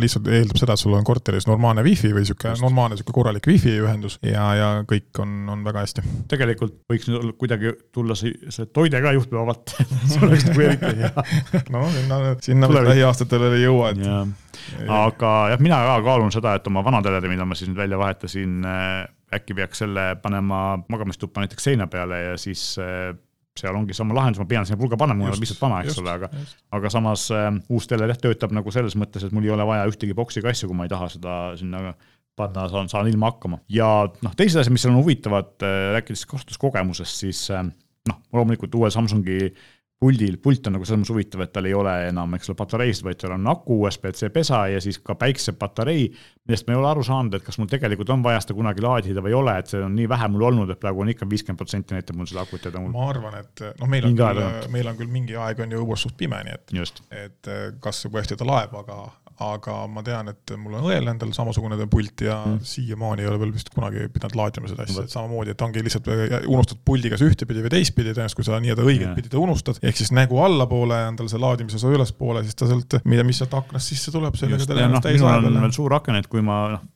lihtsalt 0.00 0.28
eeldab 0.32 0.56
seda, 0.56 0.74
et 0.76 0.80
sul 0.80 0.94
on 0.96 1.04
korteris 1.04 1.44
normaalne 1.48 1.82
wifi 1.84 2.08
või 2.16 2.24
sihuke 2.24 2.54
normaalne 2.62 2.96
sihuke 2.96 3.12
korralik 3.12 3.44
wifi 3.50 3.74
ühendus 3.82 4.16
ja, 4.24 4.46
ja 4.56 4.68
kõik 4.88 5.20
on, 5.20 5.34
on 5.52 5.64
väga 5.66 5.82
hästi. 5.84 6.04
tegelikult 6.30 6.78
võiks 6.88 7.10
nüüd 7.10 7.34
kuidagi 7.36 7.74
tulla 7.92 8.16
see, 8.16 8.32
see 8.48 8.68
toide 8.72 9.02
ka 9.04 9.12
juhtme 9.12 9.42
vabalt 9.42 9.74
see 9.76 10.22
oleks 10.24 10.46
nagu 10.48 10.64
eriti 10.64 10.92
hea. 11.02 11.26
no 11.74 11.84
sinna, 11.92 12.20
sinna 12.48 12.70
lähiaastatel 12.78 13.44
ei 13.50 13.66
jõua, 13.66 13.92
et. 13.92 14.00
Aga 14.06 15.34
jah, 15.52 15.62
mina 15.62 15.78
ka 15.88 16.00
kaalun 16.06 16.32
seda, 16.34 16.56
et 16.58 16.66
oma 16.70 16.82
vana 16.86 17.02
teleri, 17.04 17.30
mida 17.32 17.46
ma 17.48 17.58
siis 17.58 17.70
nüüd 17.70 17.80
välja 17.80 18.00
vahetasin, 18.00 18.58
äh, 18.66 19.04
äkki 19.36 19.56
peaks 19.58 19.82
selle 19.84 20.08
panema 20.22 20.80
magamistuppa 20.92 21.42
näiteks 21.42 21.70
seina 21.70 21.88
peale 21.90 22.20
ja 22.22 22.34
siis 22.40 22.74
äh, 22.82 23.14
seal 23.56 23.76
ongi 23.76 23.96
sama 23.96 24.14
lahendus, 24.16 24.42
ma 24.42 24.48
pean 24.50 24.66
sinna 24.68 24.80
pulga 24.80 24.98
panema, 25.00 25.24
mul 25.24 25.32
on 25.32 25.40
lihtsalt 25.40 25.62
vana, 25.62 25.80
eks 25.84 26.00
ole, 26.02 26.12
aga, 26.18 26.28
aga 26.76 26.92
samas 26.92 27.28
äh, 27.34 27.48
uus 27.72 27.88
teler 27.90 28.12
jah, 28.12 28.20
töötab 28.20 28.52
nagu 28.56 28.74
selles 28.74 28.98
mõttes, 28.98 29.24
et 29.26 29.34
mul 29.36 29.48
ei 29.48 29.54
ole 29.54 29.66
vaja 29.68 29.86
ühtegi 29.90 30.16
boksi 30.16 30.44
kassi, 30.44 30.68
kui 30.68 30.76
ma 30.76 30.86
ei 30.86 30.92
taha 30.92 31.08
seda 31.14 31.38
sinna 31.60 31.94
panna, 32.36 32.66
saan, 32.68 32.90
saan 32.92 33.08
ilma 33.08 33.32
hakkama. 33.32 33.62
ja 33.72 33.88
noh, 34.22 34.36
teised 34.36 34.60
asjad, 34.60 34.74
mis 34.74 34.84
seal 34.84 34.94
on 34.94 35.00
huvitavad 35.00 35.54
äh,, 35.64 35.94
rääkides 35.96 36.26
kasutuskogemusest, 36.28 37.24
siis 37.24 37.46
äh, 37.54 37.64
noh, 38.10 38.20
loomulikult 38.36 38.74
uuel 38.76 38.92
Samsungi 38.94 39.50
puldil, 40.00 40.36
pult 40.42 40.68
on 40.68 40.76
nagu 40.76 40.84
selles 40.84 41.00
mõttes 41.00 41.12
huvitav, 41.14 41.42
et 41.46 41.52
tal 41.54 41.66
ei 41.68 41.74
ole 41.76 41.92
enam, 42.10 42.34
eks 42.36 42.50
ole, 42.50 42.58
patareisid, 42.58 43.04
vaid 43.06 43.20
tal 43.20 43.32
on 43.36 43.48
aku, 43.48 43.78
USB-C 43.86 44.28
pesa 44.34 44.66
ja 44.68 44.80
siis 44.84 44.98
ka 45.00 45.16
päiksepatarei, 45.18 46.04
millest 46.46 46.68
ma 46.68 46.74
ei 46.74 46.80
ole 46.82 46.90
aru 46.90 47.04
saanud, 47.06 47.38
et 47.38 47.46
kas 47.46 47.56
mul 47.60 47.70
tegelikult 47.72 48.12
on 48.12 48.24
vaja 48.26 48.42
seda 48.44 48.58
kunagi 48.58 48.84
laadida 48.84 49.24
või 49.24 49.32
ei 49.32 49.38
ole, 49.38 49.56
et 49.62 49.72
see 49.72 49.80
on 49.82 49.96
nii 49.96 50.08
vähe 50.12 50.28
mul 50.34 50.44
olnud, 50.50 50.72
et 50.72 50.82
praegu 50.82 51.04
on 51.04 51.12
ikka 51.14 51.28
viiskümmend 51.30 51.62
protsenti 51.62 51.96
näitab 51.96 52.20
mul 52.20 52.28
seda 52.28 52.44
akut 52.44 52.68
ja 52.68 52.74
ta 52.74 52.82
mul. 52.82 52.92
ma 52.92 53.08
arvan, 53.08 53.38
et 53.40 53.64
noh, 53.80 53.92
meil 53.92 54.10
on 54.10 54.18
küll, 54.20 54.42
meil 54.76 54.92
on 54.92 55.00
küll 55.00 55.12
mingi 55.12 55.38
aeg 55.46 55.64
on 55.64 55.72
ju 55.72 55.84
õues 55.86 56.04
suht 56.04 56.18
pime, 56.20 56.42
nii 56.44 56.84
et, 56.84 57.00
et 57.24 57.54
kas 57.80 58.04
kui 58.10 58.20
hästi 58.20 58.36
ta 58.36 58.48
laeb, 58.48 58.76
aga, 58.76 59.00
aga 59.44 59.74
ma 59.92 60.00
tean, 60.06 60.30
et 60.32 60.52
mul 60.56 60.78
on 60.78 60.86
õel 60.88 61.10
endal 61.12 61.32
samasugune 61.36 61.76
pult 61.92 62.24
ja 62.24 62.38
mm. 62.46 62.62
siiamaani 62.64 63.24
ei 63.24 63.28
ole 63.28 63.40
veel 63.42 63.52
vist 63.52 63.68
kunagi 63.74 64.06
pidanud 64.12 64.38
laadima 64.38 64.70
seda 64.70 64.86
asja, 64.86 65.04
et 65.04 65.12
samamoodi, 65.12 65.52
et 65.52 65.64
ongi 65.66 65.84
lihtsalt 65.84 66.08
unustad 66.48 66.80
puldi 66.88 67.12
kas 67.12 67.24
ühtepidi 67.26 67.64
või 67.66 67.74
teistpidi, 67.76 68.14
tõenäoliselt 68.16 68.40
kui 68.40 68.48
sa 68.48 68.60
nii-öelda 68.64 68.86
õiget 68.88 69.14
pidi 69.18 69.32
ta 69.32 69.40
unustad, 69.42 69.80
ehk 69.84 70.00
siis 70.00 70.12
nägu 70.16 70.40
allapoole 70.40 71.02
on 71.10 71.20
tal 71.20 71.28
see 71.32 71.42
laadimise 71.42 71.80
osa 71.80 71.92
ülespoole, 71.92 72.44
siis 72.46 72.56
ta 72.56 72.70
sealt, 72.70 72.98
mida, 73.04 73.26
mis 73.28 73.42
sealt 73.42 73.56
aknast 73.60 73.92
sisse 73.92 74.14
tuleb, 74.14 74.38
sellega 74.40 74.64
ta 74.64 74.88
no, 74.88 75.02
täis 75.04 75.20
aja 75.20 75.42
peale. 75.42 75.64
veel 75.66 75.76
suur 75.76 75.96
aken, 75.98 76.20
et 76.22 76.30
kui 76.32 76.44
ma 76.44 76.62
noh, 76.72 76.88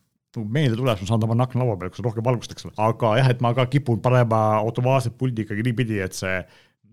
meelde 0.47 0.79
tuleb, 0.79 1.03
ma 1.03 1.09
saan 1.09 1.21
ta 1.21 1.29
panna 1.29 1.45
akna 1.49 1.65
laua 1.65 1.77
peale, 1.77 1.93
kus 1.93 2.01
on 2.01 2.09
rohkem 2.09 2.25
valgust, 2.25 2.57
eks 2.57 2.69
ole. 2.69 2.75
aga 2.89 3.15
jah, 3.21 3.31
et 3.35 3.45
ma 3.45 3.53
ka 3.57 3.67
kipun 3.69 4.01
panema 4.01 4.41
automaatselt 4.63 5.19
puldi 5.21 5.45
ikkagi 5.45 5.67
niipidi, 5.67 6.01
et 6.05 6.17
see 6.17 6.41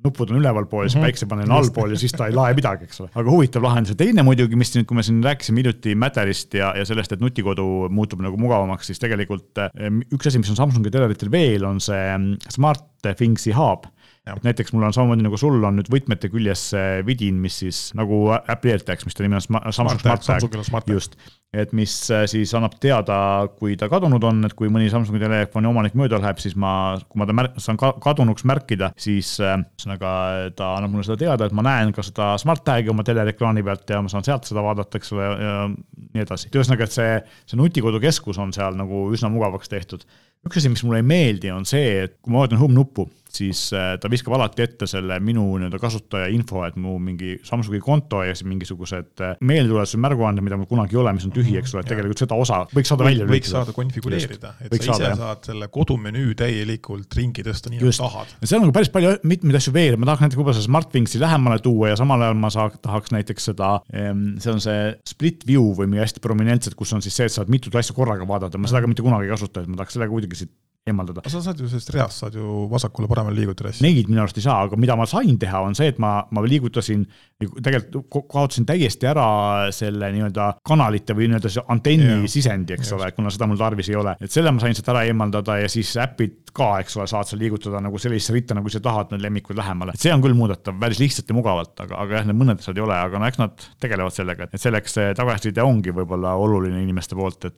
nupud 0.06 0.32
on 0.32 0.40
ülevalpool 0.40 0.86
ja 0.86 0.90
siis 0.90 0.96
mm 0.96 1.02
-hmm. 1.02 1.12
päiksepaneel 1.12 1.50
on 1.50 1.56
allpool 1.58 1.92
ja 1.92 2.00
siis 2.00 2.14
ta 2.14 2.28
ei 2.28 2.36
lae 2.36 2.54
midagi, 2.58 2.86
eks 2.88 3.02
ole. 3.02 3.10
aga 3.16 3.32
huvitav 3.32 3.64
lahendus 3.64 3.94
ja 3.94 3.96
teine 3.96 4.24
muidugi, 4.24 4.56
mis 4.56 4.74
nüüd, 4.76 4.86
kui 4.86 4.96
me 4.96 5.04
siin 5.04 5.24
rääkisime 5.24 5.64
hiljuti 5.64 5.96
Matterist 5.96 6.54
ja, 6.54 6.74
ja 6.78 6.86
sellest, 6.86 7.12
et 7.12 7.24
nutikodu 7.24 7.90
muutub 7.90 8.22
nagu 8.22 8.38
mugavamaks, 8.38 8.92
siis 8.92 9.02
tegelikult 9.04 9.58
eh, 9.64 9.92
üks 10.14 10.30
asi, 10.30 10.40
mis 10.40 10.54
on 10.54 10.60
Samsungi 10.60 10.94
teleritel 10.94 11.32
veel, 11.32 11.66
on 11.66 11.82
see 11.84 12.04
mm, 12.18 12.52
Smart 12.54 12.86
Things'i 13.08 13.54
hub 13.58 13.88
et 14.36 14.46
näiteks 14.48 14.74
mul 14.76 14.84
on 14.88 14.94
samamoodi 14.96 15.26
nagu 15.26 15.38
sul 15.40 15.64
on 15.64 15.78
nüüd 15.80 15.90
võtmete 15.92 16.30
küljes 16.34 16.70
see 16.74 17.02
vidin, 17.08 17.40
mis 17.42 17.62
siis 17.64 17.82
nagu 17.98 18.28
Apple'i 18.36 18.76
AirTags, 18.76 19.08
mis 19.08 19.18
ta 19.18 19.26
nimi 19.26 19.40
on, 19.40 19.46
Samsung 19.72 20.02
Smart 20.02 20.26
Tag, 20.26 20.92
just. 20.92 21.16
et 21.56 21.72
mis 21.78 21.94
äh, 22.12 22.26
siis 22.30 22.52
annab 22.58 22.76
teada, 22.84 23.18
kui 23.60 23.78
ta 23.80 23.88
kadunud 23.92 24.24
on, 24.28 24.44
et 24.48 24.56
kui 24.58 24.72
mõni 24.74 24.90
Samsungi 24.92 25.22
telefoni 25.22 25.70
omanik 25.70 25.96
mööda 26.00 26.20
läheb, 26.22 26.42
siis 26.44 26.58
ma, 26.60 26.72
kui 27.08 27.22
ma 27.22 27.28
ta 27.30 27.36
märk-, 27.38 27.60
saan 27.64 27.80
ka 27.80 27.94
kadunuks 28.04 28.46
märkida, 28.50 28.92
siis 29.00 29.36
äh, 29.40 29.56
ühesõnaga 29.62 30.12
ta 30.58 30.74
annab 30.78 30.96
mulle 30.96 31.08
seda 31.08 31.20
teada, 31.24 31.48
et 31.48 31.56
ma 31.56 31.66
näen 31.68 31.94
ka 31.96 32.06
seda 32.06 32.34
Smart 32.42 32.66
Tag'i 32.68 32.92
oma 32.92 33.06
teleekraani 33.08 33.64
pealt 33.66 33.96
ja 33.96 34.02
ma 34.04 34.12
saan 34.12 34.28
sealt 34.28 34.50
seda 34.50 34.64
vaadata, 34.66 35.00
eks 35.00 35.14
ole, 35.16 35.30
ja 35.44 35.58
nii 35.68 36.26
edasi. 36.26 36.52
ühesõnaga, 36.54 36.88
et 36.88 36.98
see, 36.98 37.20
see 37.48 37.60
nutikodu 37.60 38.02
keskus 38.04 38.40
on 38.42 38.54
seal 38.56 38.76
nagu 38.78 39.08
üsna 39.16 39.32
mugavaks 39.34 39.72
tehtud. 39.72 40.04
üks 40.48 40.60
asi, 40.60 40.70
mis 40.72 40.84
mulle 40.86 41.02
ei 41.02 41.08
meeldi, 41.08 41.52
on 41.52 41.66
see, 41.68 42.04
et 42.06 42.20
kui 42.22 42.34
ma 42.34 42.44
vaatan 42.44 42.60
home 42.62 42.76
nuppu, 42.76 43.08
siis 43.38 43.62
äh, 43.76 43.96
ta 44.02 44.10
viskab 44.12 44.36
alati 44.38 44.66
ette 44.66 44.88
selle 44.90 45.20
minu 45.24 45.46
nii-öelda 45.58 45.80
kasutaja 45.82 46.30
info, 46.34 46.64
et 46.68 46.78
mu 46.82 46.98
mingi 47.02 47.38
Samsungi 47.48 47.80
konto 47.84 48.24
ja 48.26 48.36
siis 48.36 48.48
mingisugused 48.50 49.24
äh, 49.24 49.36
meeldetuletused, 49.46 50.02
märguanded, 50.04 50.46
mida 50.46 50.60
mul 50.60 50.70
kunagi 50.70 50.98
ei 50.98 51.02
ole, 51.02 51.14
mis 51.18 51.28
on 51.28 51.34
tühi, 51.36 51.58
eks 51.60 51.76
ole, 51.76 51.84
et 51.86 51.92
tegelikult 51.92 52.24
seda 52.24 52.38
osa 52.40 52.62
võiks 52.74 52.92
saada 52.92 53.08
välja 53.08 53.26
lülitada. 53.26 53.38
võiks 53.38 53.54
saada 53.54 53.76
konfigureerida, 53.78 54.54
et 54.64 54.74
võiks 54.74 54.90
sa 54.90 54.98
ise 54.98 55.06
saada, 55.06 55.20
saad 55.22 55.50
selle 55.52 55.70
kodumenüü 55.74 56.36
täielikult 56.40 57.18
ringi 57.20 57.46
tõsta 57.48 57.72
nii, 57.74 57.82
nagu 57.82 57.96
tahad. 58.02 58.36
seal 58.44 58.62
on 58.62 58.68
nagu 58.68 58.78
päris 58.78 58.92
palju 58.94 59.16
mitmeid 59.28 59.60
asju 59.62 59.76
veel, 59.76 60.00
ma 60.00 60.10
tahaks 60.12 60.26
näiteks 60.26 60.42
võib-olla 60.42 60.58
seda 60.58 60.70
SmartThingsi 60.70 61.24
lähemale 61.24 61.62
tuua 61.66 61.94
ja 61.94 62.00
samal 62.00 62.26
ajal 62.26 62.40
ma 62.40 62.54
saaks, 62.54 62.82
tahaks 62.86 63.14
näiteks 63.16 63.52
seda, 63.52 63.74
see 63.94 64.54
on 64.54 64.64
see 64.64 64.94
split 65.08 65.46
view 65.48 65.74
või 65.78 65.92
mingi 65.92 66.06
hästi 66.06 66.24
prominentselt, 66.24 66.78
kus 66.80 66.94
on 66.98 67.06
siis 67.06 67.18
see, 67.18 67.30
et 67.30 67.36
saad 67.36 67.52
mitut 67.54 67.76
asja 67.78 67.96
korraga 67.98 68.28
vaadata, 68.28 68.60
ma 68.62 68.70
seda 68.70 68.84
ka 68.84 68.92
mitte 68.92 69.06
kunagi 69.06 69.30
ei 69.30 69.36
kasuta, 69.36 69.64
et 69.64 69.72
ma 69.72 69.80
tahaks 69.80 69.98
sellega 69.98 70.14
kuidagi 70.14 70.42
siit 70.42 70.56
eemaldada. 70.92 71.24
sa 71.30 71.42
saad 71.44 71.62
ju 71.62 71.70
sellest 71.70 71.94
reast, 71.96 72.24
saad 72.24 72.38
ju 72.38 72.68
vasakule-paremale 72.72 73.38
liigutada 73.38 73.72
asju. 73.74 73.86
Neid 73.86 74.10
minu 74.12 74.24
arust 74.24 74.40
ei 74.40 74.46
saa, 74.46 74.60
aga 74.68 74.80
mida 74.80 74.96
ma 75.00 75.08
sain 75.10 75.38
teha, 75.40 75.62
on 75.68 75.76
see, 75.78 75.92
et 75.94 76.02
ma, 76.02 76.20
ma 76.32 76.44
liigutasin, 76.46 77.06
tegelikult 77.38 78.28
kaotasin 78.32 78.68
täiesti 78.68 79.10
ära 79.10 79.28
selle 79.76 80.10
nii-öelda 80.16 80.50
kanalite 80.68 81.16
või 81.18 81.30
nii-öelda 81.32 81.52
see 81.54 81.66
antenni 81.74 82.10
yeah. 82.10 82.28
sisendi, 82.32 82.78
eks 82.78 82.92
yeah. 82.92 83.00
ole, 83.00 83.12
kuna 83.18 83.34
seda 83.34 83.50
mul 83.50 83.60
tarvis 83.60 83.92
ei 83.92 84.00
ole. 84.00 84.16
et 84.22 84.34
selle 84.34 84.54
ma 84.54 84.64
sain 84.64 84.78
sealt 84.78 84.92
ära 84.96 85.04
eemaldada 85.10 85.60
ja 85.62 85.72
siis 85.72 85.94
äpid 86.02 86.54
ka, 86.58 86.72
eks 86.82 86.98
ole, 86.98 87.08
saad 87.10 87.30
seal 87.30 87.42
liigutada 87.44 87.82
nagu 87.84 88.00
sellisesse 88.02 88.36
ritta, 88.36 88.58
nagu 88.58 88.72
sa 88.74 88.82
tahad, 88.84 89.14
need 89.14 89.26
lemmikud 89.26 89.58
lähemale. 89.58 89.94
et 89.96 90.04
see 90.04 90.14
on 90.14 90.24
küll 90.24 90.38
muudetav 90.38 90.78
päris 90.82 91.02
lihtsalt 91.02 91.30
ja 91.30 91.38
mugavalt, 91.38 91.76
aga, 91.84 92.02
aga 92.04 92.20
jah, 92.20 92.28
need 92.30 92.40
mõned 92.40 92.64
asjad 92.64 92.80
ei 92.80 92.86
ole, 92.86 92.98
aga 92.98 93.22
no 93.22 93.30
eks 93.30 93.42
nad 93.42 93.68
tegelevad 93.84 94.16
sellega, 94.16 94.50
et 94.50 94.64
selleks 94.64 94.98
tagasiside 95.18 95.66
ongi 95.66 95.94
võib-olla 95.96 96.34
oluline 96.40 96.82
inimeste 96.84 97.18
poolt, 97.18 97.50
et 97.50 97.58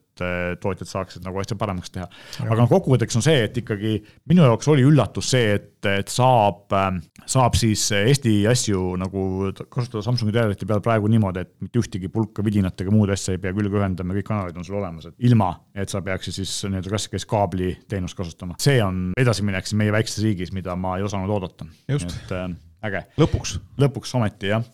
tootjad 0.61 0.89
saaksid 0.89 1.25
nagu 1.25 1.39
asja 1.41 1.57
paremaks 1.59 1.93
teha. 1.93 2.07
aga 2.45 2.57
noh, 2.61 2.69
kokkuvõtteks 2.71 3.19
on 3.19 3.25
see, 3.25 3.43
et 3.47 3.57
ikkagi 3.61 3.95
minu 4.29 4.45
jaoks 4.45 4.69
oli 4.71 4.85
üllatus 4.87 5.31
see, 5.33 5.55
et, 5.57 5.71
et 5.89 6.13
saab, 6.13 6.65
ähm, 6.75 7.01
saab 7.29 7.57
siis 7.59 7.85
Eesti 7.99 8.35
asju 8.49 8.93
nagu 8.99 9.25
kasutada 9.61 10.03
Samsungi 10.05 10.35
telerite 10.35 10.67
peal 10.69 10.83
praegu 10.85 11.11
niimoodi, 11.11 11.45
et 11.45 11.53
mitte 11.63 11.81
ühtegi 11.81 12.11
pulka 12.13 12.45
vidinat 12.45 12.79
ega 12.81 12.93
muud 12.93 13.11
asja 13.13 13.35
ei 13.35 13.43
pea 13.43 13.55
külge 13.55 13.81
ühendama, 13.81 14.15
kõik 14.17 14.29
kanalid 14.29 14.59
on 14.59 14.67
sul 14.67 14.79
olemas, 14.81 15.09
et 15.09 15.29
ilma, 15.29 15.51
et 15.75 15.91
sa 15.91 16.03
peaksid 16.05 16.39
siis 16.41 16.55
nii-öelda 16.67 16.93
klassikalist 16.93 17.29
kaabliteenust 17.29 18.17
kasutama. 18.17 18.57
see 18.61 18.79
on 18.83 19.09
edasiminek 19.19 19.67
siis 19.67 19.79
meie 19.79 19.93
väikses 19.95 20.23
riigis, 20.23 20.53
mida 20.55 20.75
ma 20.79 20.97
ei 20.97 21.05
osanud 21.07 21.31
oodata. 21.35 21.67
et 21.89 22.33
äh, 22.35 22.49
äge. 22.85 23.03
lõpuks. 23.19 23.57
lõpuks 23.79 24.15
ometi 24.19 24.51
jah. 24.53 24.65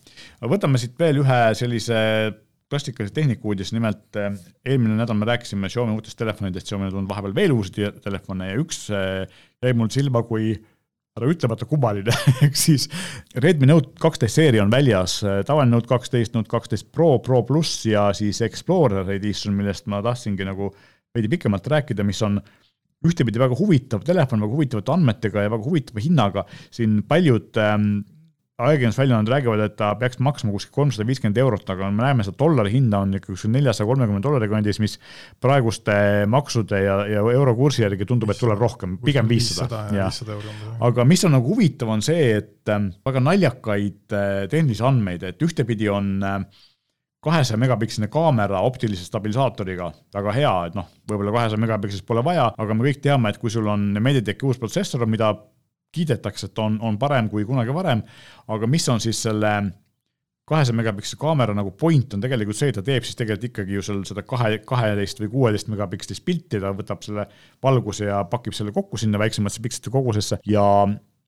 võtame 0.42 0.80
siit 0.80 0.96
veel 0.98 1.22
ühe 1.22 1.40
sellise 1.58 2.00
klassikalise 2.70 3.14
tehnika 3.14 3.46
uudis, 3.46 3.72
nimelt 3.74 4.18
eh, 4.18 4.32
eelmine 4.66 4.96
nädal 4.98 5.18
me 5.18 5.28
rääkisime 5.28 5.70
Xiaomi 5.70 5.94
uutest 5.94 6.18
telefonidest, 6.18 6.66
Xiaomi 6.66 6.88
on 6.88 6.94
tulnud 6.94 7.10
vahepeal 7.10 7.36
veel 7.36 7.54
uusi 7.54 7.90
telefone 8.02 8.50
ja 8.50 8.56
üks 8.62 8.88
eh, 8.94 9.36
jäi 9.62 9.76
mul 9.76 9.92
silma 9.94 10.24
kui 10.26 10.54
ära 11.16 11.30
ütlemata 11.32 11.68
kummaline 11.68 12.12
ehk 12.44 12.58
siis 12.58 12.88
Redmi 13.40 13.70
Note 13.70 13.94
kaksteist 14.02 14.40
seeria 14.40 14.64
on 14.66 14.72
väljas, 14.72 15.20
tavaline 15.48 15.72
Note 15.72 15.88
kaksteist, 15.90 16.34
Note 16.36 16.50
kaksteist 16.52 16.90
Pro, 16.92 17.14
Pro 17.24 17.40
pluss 17.48 17.86
ja 17.88 18.10
siis 18.16 18.42
Explorer 18.44 19.08
edition, 19.14 19.56
millest 19.56 19.88
ma 19.90 20.02
tahtsingi 20.04 20.44
nagu 20.48 20.72
veidi 21.16 21.30
pikemalt 21.32 21.70
rääkida, 21.72 22.04
mis 22.04 22.20
on 22.26 22.40
ühtepidi 23.06 23.40
väga 23.40 23.56
huvitav 23.56 24.04
telefon, 24.04 24.42
väga 24.44 24.56
huvitavate 24.58 24.92
andmetega 24.92 25.46
ja 25.46 25.52
väga 25.52 25.64
huvitava 25.64 26.02
hinnaga, 26.02 26.44
siin 26.74 27.00
paljud 27.08 27.60
ähm, 27.62 27.98
ajakirjandusväljaanded 28.56 29.32
räägivad, 29.32 29.60
et 29.66 29.74
ta 29.76 29.90
peaks 30.00 30.16
maksma 30.24 30.52
kuskil 30.54 30.72
kolmsada 30.72 31.04
viiskümmend 31.08 31.36
eurot, 31.42 31.68
aga 31.72 31.90
me 31.92 32.06
näeme 32.06 32.24
seda 32.24 32.38
dollari 32.40 32.70
hinda 32.72 33.02
on 33.04 33.12
ikka 33.18 33.34
kuskil 33.34 33.50
neljasaja 33.52 33.88
kolmekümne 33.88 34.22
dollari 34.24 34.48
kandis, 34.48 34.78
mis 34.80 34.94
praeguste 35.44 35.96
maksude 36.32 36.78
ja, 36.80 36.94
ja 37.10 37.24
eurokursi 37.34 37.84
järgi 37.84 38.08
tundub, 38.08 38.32
et 38.32 38.40
tuleb 38.40 38.62
rohkem, 38.62 38.94
pigem 39.04 39.28
viissada. 39.28 39.82
aga 40.88 41.04
mis 41.04 41.24
on 41.28 41.36
nagu 41.36 41.52
huvitav, 41.52 41.90
on 41.92 42.04
see, 42.04 42.30
et 42.38 42.72
ähm, 42.72 42.88
väga 43.04 43.20
naljakaid 43.26 44.16
äh, 44.16 44.38
tehnilisi 44.52 44.86
andmeid, 44.88 45.26
et 45.28 45.44
ühtepidi 45.44 45.90
on 45.92 46.14
äh, 46.24 46.38
kahesaja 47.26 47.60
megapiksline 47.60 48.08
kaamera 48.08 48.62
optilise 48.64 49.04
stabilisaatoriga, 49.04 49.90
väga 50.16 50.32
hea, 50.32 50.54
et 50.70 50.80
noh, 50.80 50.88
võib-olla 51.10 51.36
kahesaja 51.36 51.60
megapikslist 51.60 52.08
pole 52.08 52.24
vaja, 52.24 52.48
aga 52.56 52.78
me 52.78 52.88
kõik 52.88 53.04
teame, 53.04 53.34
et 53.34 53.42
kui 53.42 53.52
sul 53.52 53.68
on 53.68 53.84
Mediateki 54.00 54.48
uus 54.48 54.62
protsessor, 54.62 55.04
mida 55.10 55.34
kiidetakse, 55.94 56.50
et 56.50 56.58
on, 56.62 56.78
on 56.82 56.98
parem 56.98 57.30
kui 57.32 57.44
kunagi 57.48 57.74
varem, 57.74 58.02
aga 58.52 58.68
mis 58.70 58.88
on 58.92 59.02
siis 59.02 59.22
selle 59.28 59.52
kahesaja 60.46 60.76
megapiksli 60.78 61.18
kaamera 61.18 61.54
nagu 61.56 61.72
point 61.74 62.14
on 62.14 62.22
tegelikult 62.22 62.58
see, 62.58 62.70
ta 62.74 62.84
teeb 62.86 63.06
siis 63.06 63.18
tegelikult 63.18 63.48
ikkagi 63.48 63.74
ju 63.78 63.82
seal 63.82 64.04
seda 64.06 64.22
kahe, 64.22 64.60
kaheteist 64.66 65.18
või 65.24 65.32
kuueteist 65.32 65.70
megapikslist 65.72 66.22
pilti, 66.26 66.60
ta 66.62 66.70
võtab 66.76 67.02
selle 67.02 67.26
valguse 67.64 68.06
ja 68.06 68.20
pakib 68.30 68.54
selle 68.54 68.74
kokku 68.76 69.00
sinna 69.00 69.18
väiksemasse 69.18 69.62
pikslite 69.64 69.90
kogusesse 69.90 70.38
ja 70.46 70.66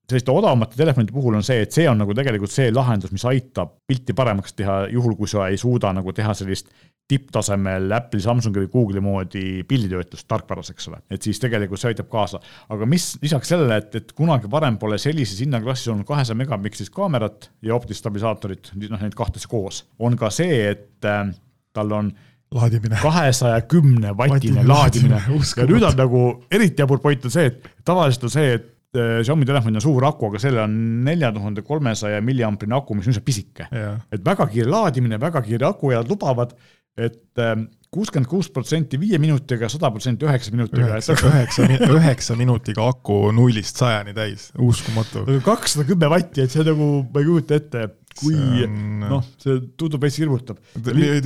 selliste 0.09 0.33
odavamate 0.33 0.79
telefonide 0.79 1.13
puhul 1.13 1.37
on 1.37 1.45
see, 1.45 1.61
et 1.65 1.75
see 1.75 1.89
on 1.91 1.99
nagu 2.01 2.15
tegelikult 2.17 2.53
see 2.53 2.71
lahendus, 2.73 3.11
mis 3.13 3.27
aitab 3.29 3.75
pilti 3.91 4.15
paremaks 4.17 4.55
teha, 4.57 4.79
juhul 4.95 5.19
kui 5.19 5.29
sa 5.29 5.51
ei 5.51 5.59
suuda 5.61 5.91
nagu 5.99 6.15
teha 6.17 6.33
sellist 6.39 6.71
tipptasemel 7.09 7.89
Apple'i, 7.97 8.23
Samsungi 8.23 8.61
või 8.63 8.71
Google'i 8.73 9.03
moodi 9.05 9.45
pilditöötlust 9.69 10.29
tarkvaras, 10.29 10.73
eks 10.75 10.91
ole, 10.91 11.01
et 11.11 11.25
siis 11.25 11.41
tegelikult 11.41 11.81
see 11.81 11.93
aitab 11.95 12.11
kaasa. 12.13 12.41
aga 12.69 12.89
mis 12.89 13.11
lisaks 13.23 13.55
sellele, 13.55 13.81
et, 13.81 13.95
et 13.97 14.13
kunagi 14.17 14.51
varem 14.51 14.77
pole 14.79 14.99
sellises 15.01 15.41
hinnaklassis 15.41 15.89
olnud 15.95 16.09
kahesaja 16.09 16.37
megapikslist 16.37 16.93
kaamerat 16.95 17.51
ja 17.65 17.77
optilist 17.77 18.05
stabilisaatorit, 18.05 18.73
noh 18.89 19.01
neid 19.01 19.17
kahte 19.17 19.41
koos, 19.49 19.87
on 19.99 20.17
ka 20.21 20.31
see, 20.35 20.61
et 20.69 21.09
äh, 21.09 21.31
tal 21.73 21.95
on 21.97 22.13
laadimine. 22.55 22.97
kahesaja 23.03 23.61
kümne 23.61 24.17
vatine 24.17 24.65
laadimine 24.67 25.21
ja 25.57 25.69
nüüd 25.69 25.85
on 25.85 25.97
nagu 25.97 26.25
eriti 26.51 26.83
jabur 26.83 27.01
point 27.01 27.25
on 27.25 27.33
see, 27.33 27.49
et 27.53 27.71
tavaliselt 27.89 28.29
on 28.29 28.35
see, 28.35 28.55
et 28.59 29.01
äh, 29.01 29.21
Xiaomi 29.23 29.49
telefonil 29.49 29.81
on 29.81 29.85
suur 29.85 30.07
aku, 30.09 30.31
aga 30.31 30.41
sellel 30.43 30.65
on 30.65 30.79
nelja 31.09 31.33
tuhande 31.33 31.65
kolmesaja 31.65 32.21
milliamprine 32.25 32.77
aku, 32.77 32.97
mis 32.99 33.09
on 33.09 33.17
üsna 33.17 33.25
pisike. 33.25 33.69
et 34.13 34.25
väga 34.25 34.49
kiire 34.53 34.71
laadimine, 34.71 35.21
väga 35.21 35.45
kiire 35.45 35.69
aku 35.69 35.93
ja 35.93 36.05
lubavad 36.05 36.53
et 36.99 37.43
ähm, 37.43 37.69
kuuskümmend 37.95 38.29
kuus 38.29 38.51
protsenti 38.53 38.99
viie 39.01 39.21
minutiga, 39.23 39.71
sada 39.73 39.91
protsenti 39.95 40.27
üheksa 40.29 40.53
minutiga. 40.53 40.99
üheksa, 40.99 41.69
üheksa 41.95 42.37
minutiga 42.37 42.89
aku 42.91 43.31
nullist 43.35 43.81
sajani 43.81 44.15
täis, 44.17 44.51
uskumatu. 44.59 45.25
kakssada 45.47 45.87
kümme 45.89 46.11
vatti, 46.13 46.45
et 46.45 46.53
see 46.55 46.67
nagu, 46.67 46.91
ma 47.09 47.23
ei 47.23 47.31
kujuta 47.31 47.61
ette, 47.63 47.87
kui 48.19 48.67
noh, 49.09 49.23
see 49.41 49.61
tundub 49.79 50.03
veits 50.03 50.19
hirmutav. 50.21 50.59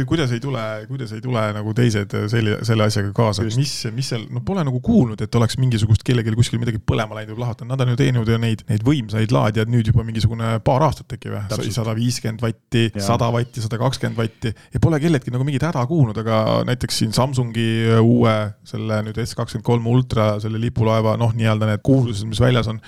kuidas 0.09 0.33
ei 0.35 0.43
tule, 0.43 0.63
kuidas 0.91 1.15
ei 1.17 1.23
tule 1.25 1.45
nagu 1.57 1.75
teised 1.77 2.17
selle, 2.33 2.59
selle 2.67 2.87
asjaga 2.89 3.13
kaasa, 3.17 3.47
mis, 3.57 3.75
mis 3.95 4.13
seal, 4.13 4.27
no 4.33 4.43
pole 4.47 4.65
nagu 4.67 4.81
kuulnud, 4.85 5.21
et 5.25 5.39
oleks 5.39 5.59
mingisugust 5.61 6.05
kellelgi 6.07 6.35
kuskil 6.37 6.61
midagi 6.63 6.81
põlema 6.83 7.19
läinud 7.19 7.37
või 7.37 7.45
lahvatanud, 7.45 7.73
nad 7.73 7.85
on 7.85 7.93
ju 7.95 8.01
teinud 8.01 8.33
ju 8.33 8.41
neid, 8.43 8.65
neid 8.71 8.85
võimsaid 8.87 9.35
laadijaid 9.35 9.73
nüüd 9.73 9.93
juba 9.93 10.07
mingisugune 10.07 10.55
paar 10.65 10.87
aastat 10.89 11.17
äkki 11.17 11.33
või, 11.33 11.73
sada 11.75 11.95
viiskümmend 11.97 12.43
vatti, 12.45 12.89
sada 13.03 13.31
vatti, 13.35 13.65
sada 13.65 13.81
kakskümmend 13.83 14.19
vatti. 14.19 14.53
Ja 14.75 14.83
pole 14.83 15.01
kelleltki 15.03 15.33
nagu 15.35 15.47
mingit 15.49 15.65
häda 15.67 15.85
kuulnud, 15.89 16.19
aga 16.23 16.63
näiteks 16.69 17.03
siin 17.03 17.15
Samsungi 17.17 17.69
uue 18.01 18.35
selle 18.69 19.03
nüüd 19.07 19.19
S 19.23 19.37
kakskümmend 19.39 19.67
kolm 19.67 19.89
ultra, 19.93 20.35
selle 20.43 20.61
lipulaeva 20.63 21.17
noh, 21.21 21.35
nii-öelda 21.37 21.69
need 21.71 21.85
kuulsused, 21.87 22.29
mis 22.29 22.41
väljas 22.43 22.71
on 22.73 22.81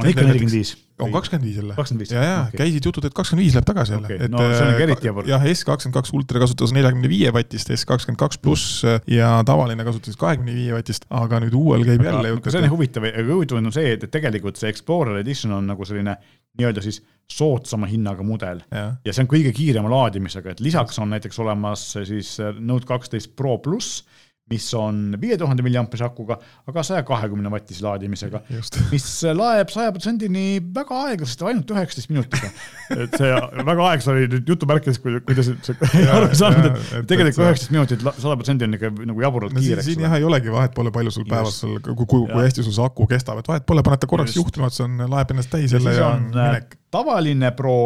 on 0.00 0.08
ikka 0.08 0.24
nelikümmend 0.24 0.56
viis? 0.56 0.72
on 1.02 1.10
kakskümmend 1.12 1.46
viis 1.48 1.56
jälle. 1.56 1.74
ja, 2.10 2.22
ja 2.22 2.40
okay. 2.42 2.58
käisid 2.58 2.86
jutud, 2.86 3.04
et 3.04 3.14
kakskümmend 3.14 3.44
viis 3.44 3.56
läheb 3.56 3.66
tagasi 3.66 3.92
jälle 3.92 4.06
okay.. 4.06 4.28
no 4.30 4.42
see 4.42 4.62
on 4.62 4.70
ikka 4.72 4.84
eriti 4.86 5.08
jabur. 5.10 5.28
jah, 5.28 5.46
S 5.52 5.64
kakskümmend 5.68 5.96
kaks 5.98 6.12
ultra 6.16 6.42
kasutas 6.42 6.74
neljakümne 6.76 7.10
viie 7.10 7.32
vatist, 7.34 7.72
S 7.74 7.88
kakskümmend 7.88 8.20
kaks 8.20 8.40
pluss 8.42 8.84
ja 9.10 9.32
tavaline 9.46 9.84
kasutas 9.86 10.16
kahekümne 10.20 10.54
viie 10.54 10.76
vatist, 10.76 11.08
aga 11.10 11.42
nüüd 11.44 11.56
uuel 11.58 11.84
käib 11.88 12.06
jälle 12.06 12.32
jutt. 12.32 12.48
see 12.48 12.62
on 12.62 12.70
huvitav, 12.72 13.08
huvitav 13.28 13.60
on 13.60 13.74
see, 13.74 13.96
et 13.98 14.06
tegelikult 14.14 14.60
see 14.60 14.72
Explorer 14.72 15.20
Edition 15.20 15.52
on 15.58 15.68
nagu 15.74 15.88
selline 15.88 16.16
nii-öelda 16.54 16.84
siis 16.84 17.02
soodsama 17.30 17.88
hinnaga 17.90 18.22
mudel 18.22 18.60
ja. 18.70 18.92
ja 19.04 19.12
see 19.12 19.24
on 19.24 19.30
kõige 19.32 19.50
kiirema 19.56 19.90
laadimisega, 19.90 20.54
et 20.54 20.62
lisaks 20.62 21.00
on 21.02 21.10
näiteks 21.12 21.40
olemas 21.42 21.88
siis 21.96 22.36
Note 22.60 22.86
kaksteist 22.88 23.34
Pro 23.36 23.58
pluss 23.64 24.04
mis 24.52 24.66
on 24.76 25.14
viie 25.20 25.38
tuhande 25.40 25.64
milliamprise 25.64 26.04
akuga, 26.04 26.36
aga 26.68 26.82
saja 26.84 27.00
kahekümne 27.08 27.48
vatise 27.52 27.80
laadimisega, 27.86 28.42
mis 28.90 29.06
laeb 29.32 29.72
saja 29.72 29.92
protsendini 29.94 30.58
väga 30.74 30.98
aeglaselt, 31.06 31.44
ainult 31.48 31.72
üheksateist 31.72 32.12
minutiga. 32.12 32.50
et 32.92 33.16
see 33.16 33.30
väga 33.70 33.86
aeglaselt 33.88 34.12
oli 34.12 34.28
nüüd 34.34 34.52
jutumärkides, 34.52 35.00
kui, 35.00 35.16
kuidas 35.24 35.48
see 35.48 36.04
aru 36.18 36.28
saanud, 36.36 36.76
et 36.76 37.08
tegelikult 37.08 37.40
üheksateist 37.46 37.72
minutit 37.72 38.04
sada 38.04 38.36
protsenti 38.36 38.68
on 38.68 38.76
ikka 38.76 38.92
nagu 39.00 39.24
jaburalt 39.24 39.56
no, 39.56 39.64
kiire. 39.64 39.86
siin 39.86 40.04
jah 40.04 40.18
ei 40.18 40.28
olegi 40.28 40.52
vahet 40.52 40.76
pole, 40.76 40.92
palju 40.92 41.14
sul 41.16 41.28
päevas 41.30 41.62
sul, 41.64 41.78
kui, 41.80 42.04
kui, 42.04 42.26
kui 42.28 42.42
hästi 42.42 42.66
sul 42.68 42.76
see 42.76 42.84
aku 42.84 43.08
kestab, 43.08 43.40
et 43.40 43.48
vahet 43.48 43.64
pole, 43.64 43.86
paned 43.86 44.04
ta 44.04 44.10
korraks 44.10 44.36
juhtima, 44.36 44.68
et 44.68 44.76
see 44.76 44.84
on, 44.84 45.06
laeb 45.08 45.32
ennast 45.32 45.54
täis 45.56 45.72
jälle 45.72 45.96
ja, 45.96 46.12
on 46.18 46.28
äh, 46.34 46.58
minek. 46.58 46.76
tavaline 46.92 47.56
Pro 47.56 47.78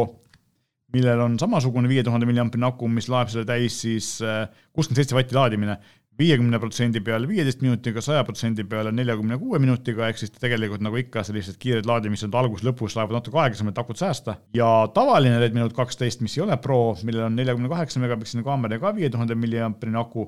millel 0.95 1.21
on 1.21 1.37
samasugune 1.39 1.89
viie 1.91 2.03
tuhande 2.03 2.27
milliampine 2.29 2.67
aku, 2.67 2.89
mis 2.91 3.11
laeb 3.13 3.31
selle 3.33 3.47
täis 3.49 3.77
siis 3.85 4.17
äh, 4.25 4.47
kuuskümmend 4.73 5.03
seitse 5.03 5.17
vatti 5.17 5.37
laadimine 5.37 5.77
viiekümne 6.19 6.59
protsendi 6.59 7.01
peale 7.05 7.29
viieteist 7.31 7.61
minutiga, 7.63 8.03
saja 8.03 8.25
protsendi 8.27 8.65
peale 8.67 8.91
neljakümne 8.95 9.39
kuue 9.39 9.61
minutiga, 9.63 10.09
ehk 10.11 10.19
siis 10.19 10.33
tegelikult 10.35 10.83
nagu 10.83 10.99
ikka 10.99 11.23
sellised 11.27 11.61
kiired 11.63 11.87
laadimised 11.87 12.35
algus-lõpus 12.41 12.97
lähevad 12.99 13.21
natuke 13.21 13.39
aeglasemalt, 13.39 13.79
akut 13.79 14.03
säästa. 14.03 14.37
ja 14.55 14.69
tavaline 14.95 15.39
Redmi 15.39 15.63
Note 15.63 15.79
kaksteist, 15.79 16.25
mis 16.25 16.35
ei 16.39 16.45
ole 16.47 16.59
Pro, 16.63 16.97
millel 17.07 17.29
on 17.29 17.39
neljakümne 17.39 17.71
kaheksa 17.71 18.03
megapiksline 18.03 18.47
kaamera 18.47 18.79
ja 18.79 18.83
ka 18.83 18.95
viie 18.97 19.11
tuhande 19.15 19.39
milliamprine 19.39 20.01
aku, 20.01 20.27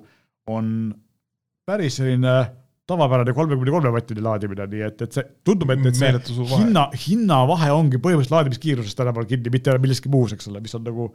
on 0.51 0.95
päris 1.67 1.99
selline 1.99 2.37
tavapärane 2.91 3.35
kolmekümne 3.35 3.71
kolme 3.71 3.93
vattine 3.95 4.23
laadimine, 4.25 4.67
nii 4.71 4.87
et, 4.87 5.03
et 5.07 5.19
see 5.19 5.27
tundub, 5.47 5.71
et, 5.75 5.85
et 5.91 5.99
see 5.99 6.47
hinna, 6.55 6.89
hinnavahe 7.07 7.71
ongi 7.75 8.01
põhimõtteliselt 8.03 8.37
laadimiskiirusest 8.39 8.99
tänapäeval 8.99 9.29
kinni, 9.31 9.53
mitte 9.55 9.77
milleski 9.83 10.11
muus, 10.11 10.35
eks 10.35 10.51
ole, 10.51 10.63
mis 10.65 10.75
on 10.79 10.87
nagu 10.87 11.11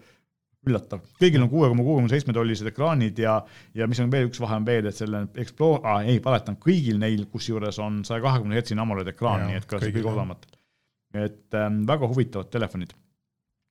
üllatav, 0.70 1.02
kõigil 1.22 1.44
on 1.44 1.50
kuue 1.52 1.70
koma 1.72 1.86
kuue 1.86 2.00
koma 2.00 2.12
seitsme 2.12 2.34
tollised 2.36 2.68
ekraanid 2.70 3.20
ja, 3.22 3.38
ja 3.78 3.88
mis 3.90 4.02
on 4.04 4.12
veel 4.14 4.30
üks 4.30 4.42
vahe 4.42 4.60
on 4.60 4.68
veel, 4.68 4.90
et 4.90 4.98
selle 4.98 5.26
Explore 5.42 5.82
ah,, 5.86 6.04
ei, 6.06 6.20
valetan, 6.24 6.58
kõigil 6.62 7.00
neil 7.02 7.26
kusjuures 7.32 7.80
on 7.84 8.02
saja 8.08 8.24
kahekümne 8.24 8.58
hertsine 8.58 8.84
AMOLED 8.84 9.14
ekraan, 9.14 9.48
nii 9.50 9.60
et 9.62 9.68
ka 9.70 9.82
see 9.82 9.94
kõige 9.96 10.12
odavamatel. 10.12 10.56
et 11.16 11.58
ähm, 11.58 11.84
väga 11.88 12.10
huvitavad 12.12 12.52
telefonid. 12.54 12.96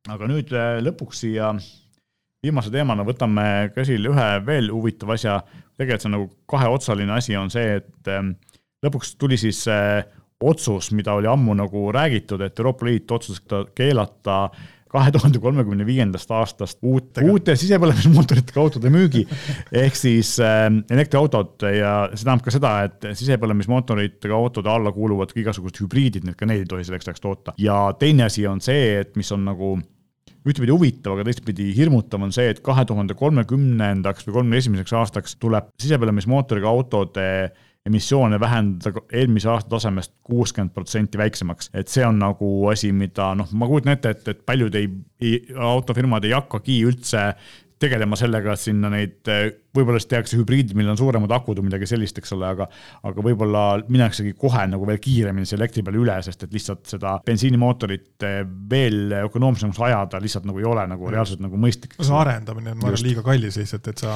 aga 0.08 0.28
nüüd 0.30 0.52
äh, 0.54 0.78
lõpuks 0.84 1.24
siia 1.24 1.52
viimase 2.44 2.70
teemana 2.70 3.06
võtame 3.06 3.70
käsile 3.74 4.12
ühe 4.12 4.28
veel 4.46 4.70
huvitava 4.72 5.16
asja, 5.18 5.38
tegelikult 5.78 6.04
see 6.04 6.10
on 6.10 6.16
nagu 6.18 6.28
kaheotsaline 6.50 7.16
asi, 7.16 7.36
on 7.40 7.50
see, 7.50 7.80
et 7.80 8.12
ähm, 8.12 8.36
lõpuks 8.84 9.16
tuli 9.18 9.40
siis 9.40 9.64
äh, 9.72 10.04
otsus, 10.44 10.90
mida 10.92 11.14
oli 11.16 11.28
ammu 11.30 11.54
nagu 11.56 11.88
räägitud, 11.94 12.42
et 12.44 12.58
Euroopa 12.58 12.86
Liit 12.86 13.10
otsustas 13.10 13.70
keelata 13.74 14.44
äh, 14.44 14.70
kahe 14.94 15.12
tuhande 15.14 15.40
kolmekümne 15.42 15.86
viiendast 15.86 16.30
aastast 16.34 16.78
uute, 16.86 17.24
uute 17.26 17.56
sisepõlemismootoritega 17.58 18.60
autode 18.62 18.92
müügi. 18.94 19.24
ehk 19.72 19.98
siis 19.98 20.36
äh, 20.42 20.68
elektriautod 20.90 21.66
ja 21.66 21.94
see 22.12 22.22
tähendab 22.22 22.44
ka 22.46 22.54
seda, 22.54 22.74
et 22.88 23.08
sisepõlemismootoritega 23.18 24.36
autode 24.36 24.70
alla 24.70 24.92
kuuluvad 24.94 25.34
ka 25.34 25.42
igasugused 25.42 25.82
hübriidid, 25.82 26.28
need 26.28 26.38
ka 26.38 26.48
neid 26.48 26.64
ei 26.64 26.70
tohi 26.70 26.86
selleks 26.86 27.10
ajaks 27.10 27.24
toota. 27.24 27.56
ja 27.58 27.88
teine 27.98 28.28
asi 28.28 28.46
on 28.46 28.62
see, 28.64 29.00
et 29.02 29.18
mis 29.18 29.32
on 29.34 29.44
nagu 29.48 29.74
ühtepidi 30.44 30.74
huvitav, 30.74 31.16
aga 31.16 31.24
teistpidi 31.30 31.70
hirmutav 31.76 32.24
on 32.26 32.32
see, 32.34 32.50
et 32.52 32.60
kahe 32.64 32.84
tuhande 32.88 33.16
kolmekümnendaks 33.16 34.26
või 34.26 34.38
kolmekümne 34.38 34.60
esimeseks 34.60 34.96
aastaks 35.00 35.38
tuleb 35.40 35.70
sisepõlemismootoriga 35.80 36.68
autode 36.68 37.24
emissioone 37.86 38.40
vähendada 38.40 39.02
eelmise 39.12 39.48
aasta 39.52 39.74
tasemest 39.76 40.12
kuuskümmend 40.24 40.72
protsenti 40.72 41.18
väiksemaks. 41.18 41.70
et 41.74 41.88
see 41.88 42.06
on 42.06 42.18
nagu 42.18 42.68
asi, 42.72 42.92
mida 42.92 43.34
noh, 43.34 43.50
ma 43.52 43.68
kujutan 43.68 43.92
ette, 43.92 44.14
et, 44.16 44.28
et 44.28 44.40
paljud 44.46 44.74
ei, 44.74 44.88
ei, 45.20 45.34
autofirmad 45.56 46.24
ei 46.24 46.32
hakkagi 46.32 46.80
üldse 46.88 47.26
tegelema 47.80 48.16
sellega, 48.16 48.54
et 48.54 48.60
sinna 48.60 48.90
neid, 48.92 49.20
võib-olla 49.74 50.00
siis 50.00 50.10
tehakse 50.10 50.38
hübriidid, 50.38 50.76
millel 50.78 50.94
on 50.94 51.00
suuremad 51.00 51.32
akud 51.36 51.60
või 51.60 51.68
midagi 51.70 51.88
sellist, 51.90 52.18
eks 52.20 52.34
ole, 52.36 52.48
aga 52.54 52.68
aga 53.04 53.24
võib-olla 53.24 53.64
minnaksegi 53.88 54.34
kohe 54.38 54.64
nagu 54.70 54.86
veel 54.88 55.00
kiiremini 55.02 55.48
selle 55.48 55.64
elektri 55.64 55.84
peale 55.86 56.00
üle, 56.00 56.16
sest 56.24 56.46
et 56.46 56.54
lihtsalt 56.54 56.84
seda 56.94 57.16
bensiinimootorit 57.26 58.26
veel 58.70 59.14
ökonoomsemaks 59.24 59.80
ajada 59.86 60.20
lihtsalt 60.22 60.48
nagu 60.48 60.60
ei 60.60 60.68
ole 60.68 60.86
nagu 60.90 61.10
reaalselt 61.12 61.42
nagu 61.44 61.58
mõistlik. 61.60 61.96
see 61.98 62.16
arendamine 62.16 62.74
on, 62.74 62.80
ma 62.82 62.90
arvan, 62.90 63.04
liiga 63.06 63.24
kallis 63.26 63.58
lihtsalt, 63.60 63.90
et 63.92 64.04
sa 64.04 64.14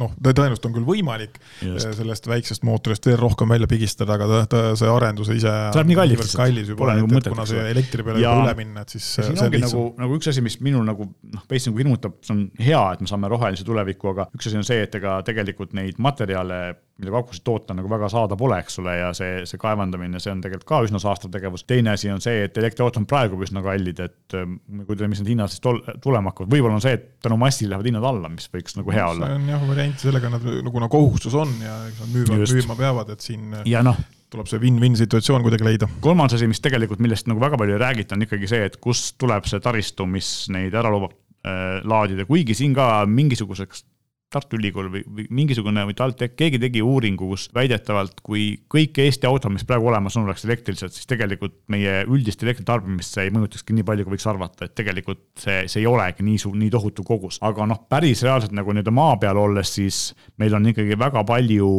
noh, 0.00 0.14
tõenäoliselt 0.22 0.68
on 0.68 0.76
küll 0.78 0.88
võimalik 0.88 1.38
Just. 1.62 1.90
sellest 1.98 2.28
väiksest 2.30 2.66
mootorist 2.66 3.06
veel 3.08 3.18
rohkem 3.20 3.50
välja 3.54 3.70
pigistada, 3.70 4.18
aga 4.18 4.28
ta, 4.28 4.42
ta, 4.50 4.62
see 4.78 4.90
arendus 4.92 5.30
ise 5.32 5.48
see 5.48 5.78
läheb 5.78 5.92
nii 5.92 5.98
kalliks, 5.98 6.34
kallis 6.38 6.72
juba, 6.72 6.92
et, 6.92 7.02
nagu 7.02 7.20
et 7.20 7.30
kuna 7.32 7.46
see 7.48 7.64
elektri 7.72 8.06
peale 8.06 8.22
ja, 8.22 8.34
üle 8.42 8.54
minna, 8.58 8.84
et 8.84 8.94
siis 8.94 9.06
siin 9.18 9.38
ongi 9.44 9.62
nagu, 9.62 9.84
nagu 9.98 10.18
üks 10.18 10.30
asi, 10.32 10.44
mis 10.44 10.58
minul 10.64 10.84
nagu 10.86 11.08
noh, 11.08 11.44
veits 11.50 11.68
nagu 11.68 11.82
hirmutab, 11.82 12.18
see 12.26 12.34
on 12.34 12.44
hea, 12.62 12.82
et 12.94 13.04
me 13.04 13.10
saame 13.10 13.30
rohelise 13.32 13.66
tuleviku, 13.66 14.12
aga 14.14 14.28
üks 14.36 14.50
asi 14.50 14.60
on 14.60 14.66
see, 14.66 14.82
et 14.84 14.97
ega 14.98 15.18
tegelikult 15.26 15.72
neid 15.78 15.98
materjale, 16.02 16.58
millega 16.98 17.22
akusid 17.22 17.44
toota, 17.46 17.76
nagu 17.78 17.90
väga 17.90 18.10
saada 18.10 18.36
pole, 18.38 18.58
eks 18.62 18.80
ole, 18.82 18.96
ja 18.98 19.12
see, 19.16 19.44
see 19.48 19.60
kaevandamine, 19.62 20.20
see 20.22 20.32
on 20.34 20.42
tegelikult 20.44 20.68
ka 20.68 20.80
üsna 20.88 21.00
saastav 21.02 21.32
tegevus. 21.34 21.64
teine 21.68 21.94
asi 21.94 22.10
on 22.12 22.22
see, 22.24 22.42
et 22.48 22.58
elektriautod 22.58 23.02
on 23.02 23.08
praegu 23.10 23.38
üsna 23.46 23.62
kallid, 23.64 24.02
et 24.04 24.36
ähm, 24.38 24.58
kui 24.88 24.98
te, 24.98 25.08
mis 25.10 25.22
need 25.22 25.32
hinnad 25.34 25.54
siis 25.54 25.62
tol-, 25.64 25.80
tulema 26.04 26.34
hakkavad, 26.34 26.52
võib-olla 26.54 26.80
on 26.80 26.84
see, 26.84 26.98
et 26.98 27.08
tänu 27.24 27.38
massile 27.40 27.74
lähevad 27.74 27.90
hinnad 27.92 28.10
alla, 28.10 28.30
mis 28.34 28.50
võiks 28.52 28.78
nagu 28.78 28.94
hea 28.94 29.08
olla. 29.14 29.30
see 29.30 29.40
on 29.40 29.50
jah 29.54 29.66
variant, 29.70 30.04
sellega 30.04 30.34
nad 30.34 30.46
nagu 30.58 30.74
kuna 30.74 30.90
kohustus 30.92 31.38
on 31.38 31.54
ja 31.62 31.80
eks 31.88 32.04
nad 32.04 32.14
müüma, 32.16 32.40
müüma 32.44 32.78
peavad, 32.78 33.14
et 33.14 33.24
siin 33.24 33.60
ja 33.68 33.84
noh, 33.86 33.98
tuleb 34.32 34.48
see 34.50 34.60
win-win 34.62 34.96
situatsioon 34.98 35.44
kuidagi 35.44 35.66
leida. 35.66 35.88
kolmas 36.04 36.34
asi, 36.36 36.48
mis 36.50 36.60
tegelikult, 36.64 37.00
millest 37.04 37.28
nagu 37.30 37.40
väga 37.42 37.60
palju 37.60 37.76
ei 37.76 37.82
räägita, 37.82 38.16
on 38.16 38.26
ikkagi 38.26 38.50
see, 38.50 38.66
et 38.68 38.76
kust 38.82 39.16
tuleb 39.20 39.48
see 39.48 39.62
taristu, 39.64 40.06
mis 40.08 40.30
neid 40.52 40.76
ära 40.76 40.92
lubab 40.92 41.14
äh, 41.14 41.78
laadida, 41.88 42.26
kuigi 42.28 42.56
siin 42.58 42.76
ka 42.76 43.06
mingisuguseks 43.08 43.84
Tartu 44.28 44.58
Ülikool 44.58 44.90
või, 44.92 45.00
või 45.08 45.24
mingisugune 45.32 45.86
või 45.88 45.94
TalTech, 45.96 46.34
keegi 46.36 46.60
tegi 46.60 46.82
uuringu, 46.84 47.30
kus 47.30 47.46
väidetavalt, 47.56 48.20
kui 48.24 48.50
kõik 48.68 49.00
Eesti 49.00 49.28
autod, 49.28 49.54
mis 49.54 49.64
praegu 49.68 49.88
olemas 49.88 50.18
on, 50.18 50.26
oleks 50.28 50.44
elektrilised, 50.44 50.92
siis 50.92 51.08
tegelikult 51.08 51.56
meie 51.72 52.02
üldist 52.04 52.44
elektritarbimist 52.44 53.16
see 53.16 53.28
ei 53.28 53.32
mõjutakski 53.32 53.76
nii 53.78 53.86
palju, 53.88 54.04
kui 54.04 54.16
võiks 54.18 54.28
arvata, 54.28 54.68
et 54.68 54.76
tegelikult 54.76 55.24
see, 55.40 55.62
see 55.72 55.80
ei 55.80 55.88
olegi 55.88 56.26
nii 56.26 56.42
suur, 56.44 56.58
nii 56.60 56.68
tohutu 56.74 57.06
kogus. 57.08 57.40
aga 57.48 57.70
noh, 57.70 57.80
päris 57.88 58.22
reaalselt 58.26 58.52
nagu 58.56 58.74
nii-öelda 58.74 58.94
maa 58.94 59.16
peal 59.22 59.40
olles, 59.40 59.72
siis 59.80 60.10
meil 60.36 60.54
on 60.58 60.68
ikkagi 60.74 60.98
väga 61.00 61.24
palju 61.28 61.72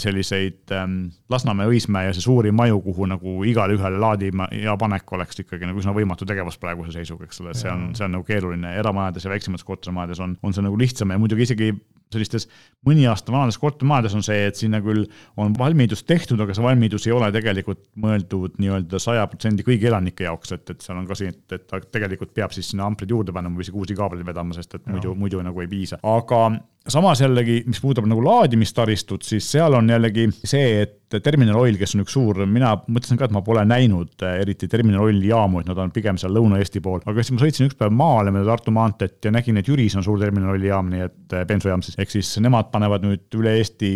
selliseid 0.00 0.72
ähm, 0.72 0.98
Lasnamäe, 1.32 1.68
Õismäe 1.72 2.08
ja 2.08 2.14
see 2.16 2.24
suurim 2.24 2.56
maju, 2.56 2.78
kuhu 2.84 3.08
nagu 3.10 3.36
igale 3.48 3.76
ühele 3.76 3.98
laadima 4.00 4.48
ja 4.56 4.76
panek 4.80 5.12
oleks 5.12 5.42
ikkagi 5.42 5.68
nagu 5.68 5.82
üsna 5.82 5.94
võimatu 5.96 6.28
tegevus 6.28 6.58
praeguse 6.62 6.94
seisuga, 6.94 7.26
eks 7.28 7.42
ole, 7.42 7.52
et 7.52 7.60
see 7.60 7.72
on, 7.72 7.90
see 7.98 8.06
on 8.06 8.16
nagu 8.16 8.24
keeruline, 8.26 8.76
eramajades 8.80 9.26
ja 9.26 9.32
väiksemates 9.34 9.66
kortermajades 9.66 10.22
on, 10.24 10.36
on 10.42 10.56
see 10.56 10.64
nagu 10.64 10.78
lihtsam 10.80 11.12
ja 11.12 11.20
muidugi 11.20 11.48
isegi 11.48 11.72
sellistes 12.12 12.46
mõni 12.86 13.06
aasta 13.10 13.34
vanades 13.34 13.58
kortermajades 13.58 14.14
on 14.18 14.24
see, 14.26 14.46
et 14.48 14.58
sinna 14.58 14.80
küll 14.84 15.06
on 15.40 15.54
valmidus 15.58 16.04
tehtud, 16.06 16.40
aga 16.42 16.54
see 16.54 16.64
valmidus 16.64 17.08
ei 17.08 17.14
ole 17.16 17.32
tegelikult 17.34 17.82
mõeldud 18.02 18.60
nii-öelda 18.62 19.00
saja 19.02 19.26
protsendi 19.30 19.66
kõigi 19.66 19.90
elanike 19.90 20.28
jaoks, 20.28 20.54
et, 20.56 20.70
et 20.70 20.86
seal 20.86 21.00
on 21.00 21.08
ka 21.08 21.18
see, 21.18 21.34
et, 21.34 21.58
et 21.58 21.90
tegelikult 21.92 22.34
peab 22.36 22.54
siis 22.54 22.70
sinna 22.72 22.86
amprid 22.86 23.10
juurde 23.10 23.34
panema 23.34 23.58
või 23.58 23.66
isegi 23.66 23.82
uusi 23.82 23.98
kaableid 23.98 24.26
vedama, 24.26 24.56
sest 24.56 24.78
et 24.78 24.88
muidu, 24.90 25.16
muidu 25.18 25.42
nagu 25.44 25.64
ei 25.64 25.70
piisa, 25.70 25.98
aga 26.06 26.46
samas 26.88 27.20
jällegi, 27.20 27.62
mis 27.66 27.80
puudutab 27.82 28.06
nagu 28.08 28.22
laadimistaristut, 28.24 29.24
siis 29.26 29.46
seal 29.50 29.74
on 29.74 29.90
jällegi 29.90 30.28
see, 30.44 30.82
et 30.84 31.16
Terminal 31.22 31.60
Oil, 31.60 31.76
kes 31.78 31.94
on 31.94 32.02
üks 32.02 32.14
suur, 32.16 32.40
mina 32.50 32.72
mõtlesin 32.90 33.18
ka, 33.18 33.28
et 33.28 33.34
ma 33.34 33.42
pole 33.46 33.62
näinud 33.66 34.24
äh, 34.26 34.40
eriti 34.42 34.66
Terminal 34.70 35.04
Oili 35.06 35.30
jaamu, 35.30 35.60
et 35.62 35.68
nad 35.70 35.78
on 35.78 35.92
pigem 35.94 36.18
seal 36.18 36.34
Lõuna-Eesti 36.34 36.82
pool, 36.82 37.02
aga 37.06 37.22
siis 37.22 37.36
ma 37.36 37.44
sõitsin 37.44 37.68
üks 37.68 37.78
päev 37.78 37.94
maale 37.94 38.34
mööda 38.34 38.50
Tartu 38.50 38.74
maanteed 38.74 39.28
ja 39.28 39.32
nägin, 39.34 39.60
et 39.60 39.70
Jüris 39.70 39.94
on 39.98 40.06
suur 40.06 40.18
Terminal 40.22 40.56
Oili 40.56 40.70
jaam, 40.70 40.90
nii 40.90 41.06
et 41.06 41.36
äh, 41.36 41.46
bensujaam 41.48 41.84
siis, 41.86 41.95
ehk 41.98 42.12
siis 42.12 42.36
nemad 42.44 42.72
panevad 42.72 43.06
nüüd 43.06 43.38
üle 43.38 43.56
Eesti 43.60 43.92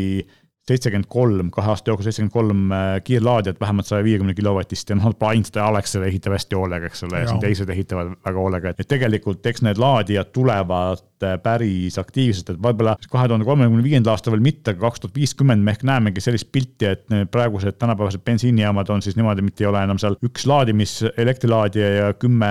seitsekümmend 0.71 1.09
kolm, 1.11 1.51
kahe 1.55 1.73
aasta 1.73 1.91
jooksul 1.91 2.09
seitsekümmend 2.09 2.35
kolm 2.35 2.73
äh, 2.75 2.93
kiirlaadijat, 3.05 3.59
vähemalt 3.61 3.89
saja 3.89 4.05
viiekümne 4.07 4.35
kilovatist 4.37 4.91
ja 4.91 4.97
noh, 4.99 5.11
Ainste 5.31 5.61
ja 5.61 5.67
Alexela 5.71 6.07
ehitab 6.07 6.35
hästi 6.37 6.59
hoolega, 6.59 6.91
eks 6.91 7.05
ole, 7.07 7.23
ja 7.23 7.31
siin 7.31 7.43
teised 7.43 7.71
ehitavad 7.73 8.13
väga 8.27 8.45
hoolega, 8.45 8.73
et 8.73 8.89
tegelikult 8.91 9.47
eks 9.47 9.65
need 9.67 9.81
laadijad 9.81 10.31
tulevad 10.37 11.27
äh, 11.27 11.37
päris 11.43 11.99
aktiivselt, 12.01 12.55
et 12.55 12.63
võib-olla 12.63 12.97
kahe 13.11 13.31
tuhande 13.31 13.49
kolmekümne 13.49 13.85
viiendal 13.85 14.15
aastal 14.15 14.37
veel 14.37 14.45
mitte, 14.47 14.75
aga 14.75 14.87
kaks 14.87 15.05
tuhat 15.05 15.19
viiskümmend 15.19 15.67
me 15.67 15.75
ehk 15.75 15.85
näemegi 15.91 16.25
sellist 16.25 16.51
pilti, 16.55 16.91
et 16.93 17.07
need 17.13 17.31
praegused 17.35 17.79
tänapäevased 17.81 18.25
bensiinijaamad 18.27 18.91
on 18.95 19.05
siis 19.05 19.19
niimoodi, 19.19 19.47
mitte 19.47 19.65
ei 19.67 19.71
ole 19.73 19.85
enam 19.89 20.01
seal 20.03 20.19
üks 20.27 20.47
laadimis, 20.51 21.01
elektrilaadija 21.17 21.95
ja 21.97 22.13
kümme 22.21 22.51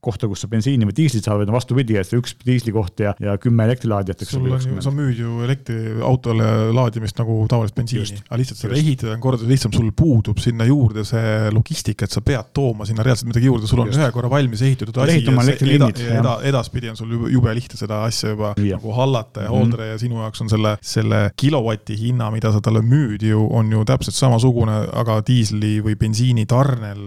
kohta, 0.00 0.28
kus 0.30 0.44
sa 0.44 0.48
bensiini 0.50 0.86
või 0.86 0.94
diislit 0.94 1.26
saad, 1.26 1.40
vaid 1.40 1.50
on 1.50 1.56
vastupidi, 1.56 1.96
et 1.98 2.12
üks 2.14 2.36
diislikoht 2.44 3.02
ja, 3.02 3.14
ja 3.22 3.34
kümme 3.42 3.66
elektrilaadijat, 3.66 4.22
eks 4.22 4.36
ole. 4.38 4.58
sa 4.84 4.92
müüd 4.94 5.18
ju 5.18 5.40
elektriautole 5.46 6.50
laadimist 6.74 7.18
nagu 7.18 7.40
tavalist 7.50 7.74
bensiini, 7.78 8.20
aga 8.28 8.38
lihtsalt 8.38 8.62
seda 8.62 8.78
ehitada 8.78 9.16
on 9.16 9.22
kordades 9.24 9.50
lihtsam, 9.50 9.74
sul 9.74 9.90
puudub 9.96 10.38
sinna 10.42 10.66
juurde 10.68 11.02
see 11.08 11.50
logistika, 11.54 12.06
et 12.06 12.14
sa 12.14 12.22
pead 12.24 12.52
tooma 12.54 12.86
sinna 12.88 13.06
reaalselt 13.06 13.30
midagi 13.32 13.50
juurde, 13.50 13.70
sul 13.70 13.82
on 13.82 13.90
just. 13.90 13.98
ühe 13.98 14.10
korra 14.14 14.30
valmis 14.30 14.62
ehitatud 14.68 15.00
asi 15.02 15.18
ja, 15.18 15.34
eda, 15.74 15.90
eda, 16.20 16.36
edaspidi 16.52 16.92
on 16.92 17.00
sul 17.00 17.16
jube 17.32 17.54
lihtne 17.58 17.80
seda 17.80 18.04
asja 18.06 18.32
juba 18.36 18.52
ja. 18.62 18.78
nagu 18.78 18.94
hallata 18.94 19.48
ja 19.48 19.50
hooldada 19.50 19.82
mm 19.82 19.88
-hmm. 19.88 19.98
ja 19.98 20.02
sinu 20.04 20.22
jaoks 20.22 20.46
on 20.46 20.52
selle, 20.54 20.76
selle 20.82 21.22
kilovati 21.36 21.98
hinna, 21.98 22.30
mida 22.30 22.52
sa 22.54 22.62
talle 22.62 22.84
müüd 22.86 23.26
ju, 23.26 23.48
on 23.50 23.72
ju 23.72 23.84
täpselt 23.84 24.14
samasugune, 24.14 24.78
aga 25.02 25.18
diisli 25.26 25.78
või 25.82 25.98
bensiini 25.98 26.46
tarnel 26.46 27.02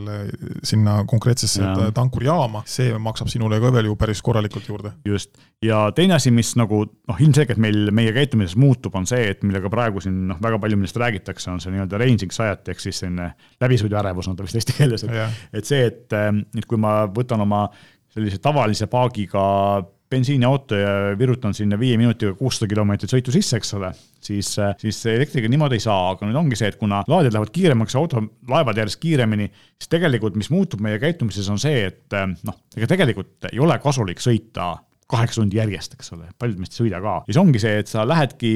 sinna 0.63 1.01
konkreetsesse 1.07 1.63
tankurijaama 1.95 2.63
see 2.65 2.80
maksab 3.01 3.29
sinule 3.31 3.59
ka 3.61 3.71
veel 3.73 3.89
ju 3.89 3.95
päris 3.99 4.21
korralikult 4.25 4.67
juurde. 4.69 4.93
just, 5.05 5.37
ja 5.63 5.83
teine 5.95 6.17
asi, 6.17 6.31
mis 6.35 6.53
nagu 6.59 6.83
noh, 6.85 7.21
ilmselgelt 7.21 7.61
meil, 7.61 7.91
meie 7.95 8.13
käitumises 8.15 8.57
muutub, 8.59 8.95
on 8.97 9.07
see, 9.09 9.29
et 9.33 9.45
millega 9.47 9.71
praegu 9.73 10.03
siin 10.03 10.27
noh, 10.31 10.41
väga 10.43 10.59
palju 10.61 10.79
millest 10.79 10.99
räägitakse, 11.01 11.51
on 11.53 11.63
see 11.63 11.73
nii-öelda 11.75 12.01
range 12.01 12.27
anxiety 12.27 12.73
ehk 12.73 12.83
siis 12.83 13.01
selline 13.03 13.31
läbisõiduärevus 13.63 14.31
on 14.31 14.37
ta 14.37 14.47
vist 14.47 14.59
eesti 14.61 14.77
keeles, 14.77 15.05
et, 15.07 15.41
et 15.61 15.67
see, 15.67 15.87
et, 15.87 16.19
et 16.57 16.69
kui 16.69 16.79
ma 16.81 17.01
võtan 17.11 17.43
oma 17.45 17.65
sellise 18.11 18.41
tavalise 18.43 18.87
paagiga 18.91 19.43
bensiiniauto 20.11 20.77
ja 20.77 20.91
virutan 21.19 21.55
sinna 21.57 21.79
viie 21.79 21.97
minutiga 21.99 22.33
kuussada 22.37 22.69
kilomeetrit 22.71 23.13
sõitu 23.13 23.33
sisse, 23.33 23.57
eks 23.61 23.73
ole, 23.77 23.91
siis, 24.21 24.51
siis 24.81 25.01
elektriga 25.13 25.49
niimoodi 25.51 25.79
ei 25.79 25.83
saa, 25.83 26.11
aga 26.13 26.27
nüüd 26.27 26.39
ongi 26.43 26.59
see, 26.59 26.71
et 26.71 26.79
kuna 26.81 27.01
laadid 27.09 27.33
lähevad 27.35 27.53
kiiremaks, 27.55 27.97
auto, 27.99 28.23
laevad 28.51 28.81
järjest 28.81 29.01
kiiremini, 29.01 29.49
siis 29.79 29.91
tegelikult, 29.91 30.37
mis 30.39 30.51
muutub 30.53 30.83
meie 30.83 30.99
käitumises, 31.01 31.49
on 31.53 31.59
see, 31.61 31.87
et 31.89 32.19
noh, 32.45 32.61
ega 32.77 32.91
tegelikult 32.91 33.51
ei 33.51 33.63
ole 33.63 33.79
kasulik 33.83 34.23
sõita 34.23 34.73
kaheksa 35.11 35.41
tundi 35.41 35.59
järjest, 35.59 35.97
eks 35.97 36.13
ole, 36.15 36.29
paljud 36.39 36.61
meist 36.61 36.77
ei 36.77 36.85
sõida 36.85 37.01
ka. 37.03 37.19
ja 37.25 37.33
siis 37.33 37.41
ongi 37.41 37.61
see, 37.63 37.81
et 37.83 37.91
sa 37.91 38.05
lähedki 38.07 38.53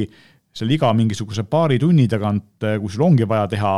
seal 0.56 0.72
iga 0.72 0.88
mingisuguse 0.96 1.44
paari 1.52 1.78
tunni 1.82 2.06
tagant, 2.08 2.64
kui 2.64 2.92
sul 2.92 3.04
ongi 3.10 3.28
vaja 3.28 3.50
teha 3.52 3.72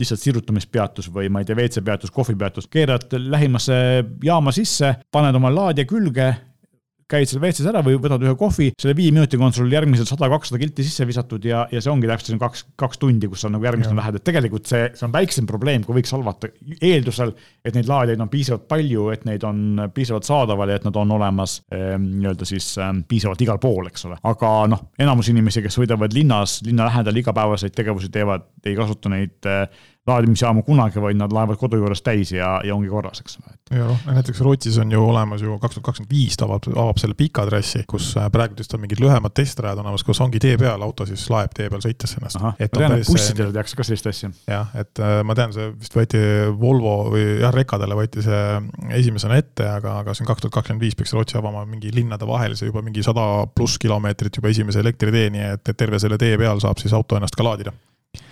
lihtsalt 0.00 0.22
sirutamispeatus 0.22 1.10
või 1.12 1.28
ma 1.32 1.42
ei 1.42 1.48
tea, 1.48 1.58
WC 1.58 1.84
peatus, 1.84 2.12
kohvipeatus, 2.14 2.70
keerad 2.72 3.12
lähimasse 3.20 3.76
jaama 4.24 4.54
sisse, 4.56 4.94
paned 5.12 5.36
oma 5.36 5.52
laadija 5.52 5.88
külge 5.88 6.30
käid 7.10 7.30
seal 7.30 7.40
WC-s 7.42 7.68
ära 7.70 7.82
või 7.86 7.98
võtad 8.02 8.22
ühe 8.24 8.34
kohvi, 8.38 8.72
selle 8.80 8.96
viie 8.98 9.12
minutiga 9.14 9.46
on 9.46 9.54
sul 9.54 9.70
järgmised 9.70 10.08
sada, 10.10 10.28
kakssada 10.32 10.58
kilti 10.58 10.86
sisse 10.86 11.06
visatud 11.06 11.44
ja, 11.46 11.62
ja 11.70 11.82
see 11.82 11.92
ongi 11.92 12.08
täpselt 12.10 12.40
kaks, 12.42 12.64
kaks 12.78 13.00
tundi, 13.02 13.30
kus 13.30 13.44
sa 13.44 13.50
nagu 13.52 13.66
järgmisena 13.66 14.00
lähed, 14.00 14.18
et 14.18 14.26
tegelikult 14.26 14.66
see, 14.70 14.88
see 14.98 15.06
on 15.06 15.14
väiksem 15.14 15.46
probleem, 15.46 15.84
kui 15.86 15.94
võiks 16.00 16.14
halvata, 16.14 16.50
eeldusel, 16.80 17.32
et 17.62 17.78
neid 17.78 17.90
laadijaid 17.90 18.24
on 18.26 18.32
piisavalt 18.32 18.66
palju, 18.70 19.08
et 19.14 19.26
neid 19.28 19.46
on 19.46 19.86
piisavalt 19.94 20.26
saadaval 20.26 20.74
ja 20.74 20.80
et 20.80 20.88
nad 20.88 20.98
on 20.98 21.14
olemas 21.18 21.60
ehm, 21.70 22.10
nii-öelda 22.16 22.48
siis 22.48 22.72
ehm, 22.82 23.04
piisavalt 23.06 23.46
igal 23.46 23.62
pool, 23.62 23.86
eks 23.90 24.08
ole. 24.10 24.18
aga 24.26 24.54
noh, 24.72 24.88
enamus 24.98 25.30
inimesi, 25.30 25.62
kes 25.62 25.78
sõidavad 25.78 26.16
linnas, 26.16 26.58
linna 26.66 26.90
lähedal 26.90 27.22
igapäevaseid 27.22 27.76
tegevusi 27.76 28.10
teevad, 28.14 28.50
ei 28.66 28.74
kasuta 28.78 29.14
neid 29.14 29.46
eh, 29.46 29.68
laadimisjaamu 30.06 30.62
kunagi, 30.62 31.00
vaid 31.02 31.18
nad 31.18 31.32
laevad 31.34 31.58
kodu 31.58 31.80
juures 31.80 32.02
täis 32.06 32.30
ja, 32.34 32.56
ja 32.64 32.74
ongi 32.74 32.88
korras, 32.90 33.20
eks 33.24 33.38
ole. 33.40 33.54
ja 33.78 33.88
noh, 33.88 34.04
näiteks 34.14 34.40
Rootsis 34.44 34.78
on 34.78 34.92
ju 34.92 35.02
olemas 35.02 35.42
ju 35.42 35.56
kaks 35.58 35.78
tuhat 35.78 35.86
kakskümmend 35.88 36.12
viis 36.14 36.38
ta 36.38 36.46
avab, 36.46 36.68
avab 36.70 37.00
selle 37.02 37.16
pika 37.18 37.46
trassi, 37.48 37.82
kus 37.90 38.12
äh, 38.20 38.28
praegu 38.32 38.54
vist 38.58 38.74
on 38.76 38.82
mingid 38.84 39.02
lühemad 39.02 39.34
testrajad 39.34 39.80
olemas, 39.82 40.04
kus 40.06 40.20
ongi 40.22 40.38
tee 40.42 40.54
peal, 40.60 40.82
auto 40.86 41.06
siis 41.08 41.24
laeb 41.32 41.54
tee 41.56 41.66
peal 41.72 41.82
sõites 41.82 42.14
ennast. 42.20 42.38
ma 42.42 42.52
tean, 42.60 42.94
et 43.00 43.10
bussidel 43.10 43.50
tehakse 43.56 43.80
ka 43.80 43.88
sellist 43.88 44.10
asja. 44.12 44.30
jah, 44.50 44.70
et 44.78 45.02
äh, 45.02 45.16
ma 45.26 45.34
tean, 45.38 45.54
see 45.56 45.72
vist 45.74 45.98
võeti 45.98 46.22
Volvo 46.60 46.94
või 47.16 47.26
jah, 47.42 47.54
rekadele 47.54 47.98
võeti 47.98 48.22
see 48.26 48.44
esimesena 49.00 49.40
ette, 49.42 49.66
aga, 49.66 49.98
aga 50.04 50.14
see 50.14 50.26
on 50.26 50.30
kaks 50.30 50.46
tuhat 50.46 50.58
kakskümmend 50.60 50.86
viis 50.86 50.94
peaks 50.98 51.16
Rootsi 51.16 51.40
avama 51.40 51.66
mingi 51.66 51.90
linnade 51.94 52.28
vahel, 52.28 52.54
see 52.54 52.70
juba 52.70 52.84
mingi 52.86 53.02
sada 53.06 53.26
pluss 53.50 53.82
kilomeetrit 53.82 54.38
juba 54.38 54.54
esimese 54.54 54.82
elektriteeni, 54.86 55.42
et, 55.56 55.66
et 55.66 55.76
terve 55.76 55.98
selle 56.02 56.20
tee 56.20 56.38
peal 56.38 56.62
saab 56.62 56.78
siis 56.82 56.94
auto 56.94 57.18
ennast 57.18 57.34
ka 57.34 57.46
laadida 57.46 57.74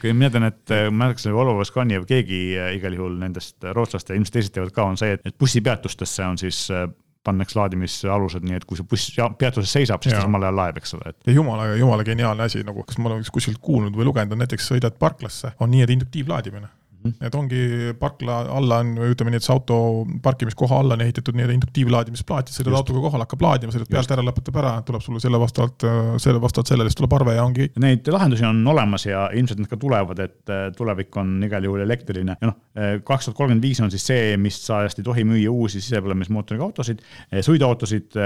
kui 0.01 0.13
mina 0.17 0.31
tean, 0.33 0.49
et 0.49 0.75
äh, 0.75 0.89
ma 0.91 1.05
mäletasin, 1.05 1.35
Volvo 1.37 1.65
Scania 1.67 2.03
või 2.03 2.11
keegi 2.11 2.43
äh, 2.59 2.75
igal 2.79 2.97
juhul 2.97 3.17
nendest 3.21 3.65
rootslaste, 3.65 4.17
ilmselt 4.17 4.39
teised 4.39 4.55
teevad 4.55 4.75
ka, 4.75 4.87
on 4.91 5.01
see, 5.01 5.17
et 5.17 5.39
bussipeatustesse 5.41 6.27
on 6.27 6.41
siis 6.41 6.67
äh, 6.75 6.87
pannakse 7.25 7.59
laadimisalused, 7.59 8.45
nii 8.45 8.59
et 8.59 8.67
kui 8.69 8.79
see 8.79 8.87
buss 8.89 9.15
peatuses 9.41 9.73
seisab, 9.79 10.03
siis 10.05 10.13
ja. 10.13 10.21
ta 10.21 10.29
samal 10.29 10.45
ajal 10.45 10.59
laeb, 10.61 10.81
eks 10.81 10.97
ole 10.99 11.13
et.... 11.13 11.19
ja 11.29 11.37
jumala, 11.39 11.71
jumala 11.81 12.05
geniaalne 12.07 12.47
asi, 12.49 12.63
nagu 12.67 12.85
kas 12.85 13.01
ma 13.01 13.11
olen 13.11 13.25
kuskilt 13.33 13.61
kuulnud 13.65 13.97
või 13.97 14.09
lugenud, 14.11 14.37
on 14.37 14.45
näiteks 14.45 14.69
sõidad 14.75 14.99
parklasse, 15.01 15.55
on 15.65 15.73
nii, 15.73 15.85
et 15.87 15.95
induktiivlaadimine. 15.97 16.69
Et 17.05 17.35
ongi 17.37 17.93
parkla 18.01 18.41
alla 18.57 18.81
on, 18.85 18.95
ütleme 19.11 19.33
nii, 19.33 19.41
et 19.43 19.47
see 19.47 19.55
auto 19.55 19.79
parkimiskoha 20.25 20.79
alla 20.83 20.97
on 20.97 21.05
ehitatud 21.05 21.37
nii-öelda 21.37 21.57
induktiivlaadimisplaat, 21.59 22.53
sõidad 22.55 22.79
autoga 22.79 23.03
kohale, 23.05 23.27
hakkab 23.27 23.45
laadima, 23.45 23.75
sõidad 23.75 23.91
pealt 23.93 24.15
ära, 24.17 24.25
lõpetab 24.25 24.61
ära, 24.63 24.73
tuleb 24.87 25.05
sulle 25.05 25.23
selle 25.23 25.41
vastavalt, 25.43 25.87
selle 26.23 26.41
vastavalt 26.43 26.73
sellele, 26.73 26.93
siis 26.93 27.01
tuleb 27.01 27.17
arve 27.19 27.37
ja 27.37 27.45
ongi. 27.45 27.69
Neid 27.85 28.09
lahendusi 28.15 28.47
on 28.49 28.63
olemas 28.75 29.07
ja 29.09 29.27
ilmselt 29.37 29.61
need 29.63 29.71
ka 29.71 29.81
tulevad, 29.81 30.25
et 30.25 30.55
äh, 30.55 30.67
tulevik 30.77 31.15
on 31.21 31.37
igal 31.47 31.69
juhul 31.69 31.85
elektriline. 31.85 32.39
Ja 32.41 32.51
noh, 32.51 32.59
äh, 32.79 32.97
kaks 33.05 33.29
tuhat 33.29 33.39
kolmkümmend 33.39 33.65
viis 33.65 33.83
on 33.85 33.93
siis 33.93 34.07
see, 34.09 34.35
mis 34.41 34.59
ajast 34.71 35.01
ei 35.01 35.07
tohi 35.07 35.27
müüa 35.29 35.53
uusi 35.53 35.83
sisepõlemismootoriga 35.85 36.67
autosid, 36.67 37.05
äh, 37.31 37.45
sõiduautosid 37.47 38.19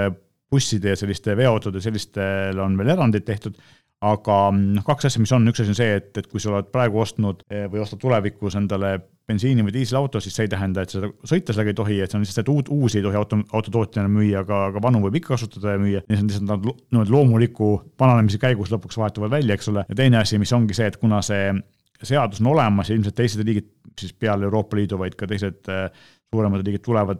busside 0.49 0.95
ja 0.95 0.97
selliste 0.97 1.35
veoautode, 1.37 1.81
sellistel 1.83 2.57
on 2.63 2.77
veel 2.79 2.95
erandid 2.95 3.25
tehtud, 3.27 3.57
aga 3.99 4.35
noh, 4.55 4.83
kaks 4.87 5.09
asja, 5.09 5.19
mis 5.21 5.31
on, 5.35 5.47
üks 5.51 5.59
asi 5.59 5.73
on 5.73 5.77
see, 5.77 5.95
et, 5.99 6.11
et 6.21 6.27
kui 6.31 6.39
sa 6.39 6.53
oled 6.53 6.69
praegu 6.71 7.01
ostnud 7.03 7.41
eh, 7.51 7.65
või 7.71 7.81
ostad 7.83 7.99
tulevikus 7.99 8.55
endale 8.55 8.93
bensiini- 9.29 9.65
või 9.65 9.73
diiselauto, 9.75 10.21
siis 10.23 10.37
see 10.37 10.47
ei 10.47 10.51
tähenda, 10.51 10.85
et 10.85 10.93
seda 10.93 11.09
sõita 11.27 11.53
sellega 11.53 11.73
ei 11.73 11.77
tohi, 11.77 11.97
et 12.01 12.11
see 12.11 12.17
on 12.17 12.23
lihtsalt, 12.23 12.41
et 12.45 12.53
uut, 12.53 12.71
uusi 12.73 13.01
ei 13.01 13.05
tohi 13.05 13.19
auto, 13.19 13.41
autotootjana 13.59 14.11
müüa, 14.11 14.45
aga, 14.45 14.61
aga 14.71 14.83
vanu 14.83 15.03
võib 15.03 15.19
ikka 15.19 15.35
kasutada 15.35 15.75
ja 15.75 15.81
müüa. 15.81 16.03
ja 16.05 16.15
see 16.15 16.23
on 16.23 16.31
lihtsalt 16.31 16.47
nad 16.47 16.69
niimoodi 16.69 17.15
loomuliku 17.17 17.73
vananemise 17.99 18.39
käigus 18.41 18.71
lõpuks 18.73 18.97
vahetuvad 19.01 19.35
välja, 19.35 19.59
eks 19.59 19.69
ole. 19.73 19.83
ja 19.89 19.99
teine 19.99 20.21
asi, 20.23 20.39
mis 20.41 20.55
ongi 20.55 20.77
see, 20.77 20.87
et 20.89 20.97
kuna 21.01 21.19
see 21.25 21.51
seadus 21.99 22.39
on 22.39 22.53
olemas 22.53 22.89
ja 22.89 22.95
ilmselt 22.95 23.19
teised 23.19 23.43
riigid 23.43 23.67
siis 23.99 24.15
peale 24.15 24.47
Euroopa 24.47 24.79
Liidu, 24.79 24.97
vaid 25.01 25.19
ka 25.19 25.27
teised 25.27 25.67
eh, 25.67 25.89
suuremad 26.31 26.63
riigid 26.63 26.85
tulevad 26.85 27.19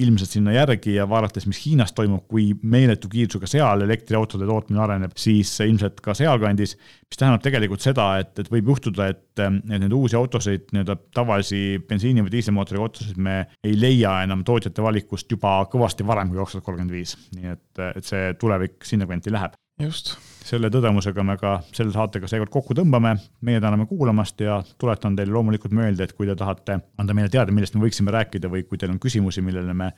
ilmselt 0.00 0.32
sinna 0.34 0.54
järgi 0.54 0.94
ja 0.96 1.06
vaadates, 1.08 1.46
mis 1.48 1.60
Hiinas 1.64 1.92
toimub, 1.96 2.24
kui 2.30 2.50
meeletu 2.62 3.08
kiirusega 3.12 3.48
seal 3.50 3.84
elektriautode 3.86 4.48
tootmine 4.48 4.82
areneb, 4.84 5.14
siis 5.20 5.52
ilmselt 5.64 6.00
ka 6.04 6.14
sealkandis, 6.16 6.76
mis 7.06 7.20
tähendab 7.20 7.44
tegelikult 7.44 7.84
seda, 7.84 8.06
et, 8.22 8.32
et 8.42 8.50
võib 8.52 8.72
juhtuda, 8.72 9.10
et, 9.12 9.24
et 9.40 9.70
neid 9.70 9.94
uusi 9.96 10.18
autosid, 10.18 10.68
nii-öelda 10.74 10.96
tavalisi 11.16 11.62
bensiini- 11.88 12.24
või 12.26 12.34
diiselmootoriga 12.36 12.86
autosid 12.86 13.20
me 13.20 13.38
ei 13.64 13.76
leia 13.78 14.20
enam 14.26 14.44
tootjate 14.46 14.84
valikust 14.84 15.30
juba 15.30 15.58
kõvasti 15.72 16.06
varem 16.06 16.30
kui 16.30 16.40
kaks 16.40 16.56
tuhat 16.56 16.68
kolmkümmend 16.68 16.94
viis. 16.94 17.16
nii 17.36 17.54
et, 17.54 17.84
et 17.94 18.06
see 18.06 18.34
tulevik 18.40 18.86
sinnakanti 18.86 19.32
läheb. 19.34 19.56
Just 19.80 20.16
selle 20.50 20.70
tõdemusega 20.72 21.24
me 21.26 21.36
ka 21.40 21.58
selle 21.74 21.92
saatega 21.94 22.28
seekord 22.30 22.52
kokku 22.52 22.74
tõmbame. 22.76 23.16
meie 23.46 23.60
täname 23.60 23.86
kuulamast 23.86 24.40
ja 24.40 24.62
tuletan 24.78 25.16
teile 25.16 25.32
loomulikult 25.32 25.72
meelde, 25.76 26.04
et 26.04 26.12
kui 26.12 26.26
te 26.26 26.36
tahate 26.36 26.80
anda 26.98 27.14
meile 27.14 27.28
teada, 27.28 27.52
millest 27.52 27.76
me 27.76 27.84
võiksime 27.84 28.14
rääkida 28.14 28.50
või 28.50 28.64
kui 28.68 28.78
teil 28.78 28.92
on 28.92 29.00
küsimusi, 29.00 29.42
millele 29.42 29.74
me 29.74 29.92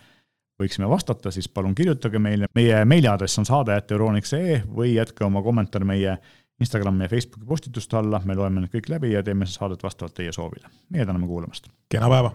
võiksime 0.60 0.88
vastata, 0.88 1.30
siis 1.30 1.48
palun 1.48 1.74
kirjutage 1.74 2.18
meile. 2.18 2.46
meie 2.54 2.84
meiliaadress 2.84 3.38
on 3.38 3.48
saade.euroniks.ee 3.48 4.62
või 4.68 4.94
jätke 4.94 5.24
oma 5.24 5.42
kommentaar 5.42 5.84
meie 5.84 6.18
Instagrami 6.60 7.04
ja 7.04 7.10
Facebooki 7.10 7.46
postituste 7.46 7.96
alla, 7.96 8.20
me 8.24 8.36
loeme 8.38 8.60
need 8.60 8.74
kõik 8.74 8.90
läbi 8.92 9.14
ja 9.16 9.22
teeme 9.22 9.46
saadet 9.46 9.82
vastavalt 9.82 10.14
teie 10.14 10.32
soovile. 10.32 10.68
meie 10.90 11.06
täname 11.06 11.26
kuulamast. 11.26 11.70
kena 11.88 12.08
päeva 12.08 12.32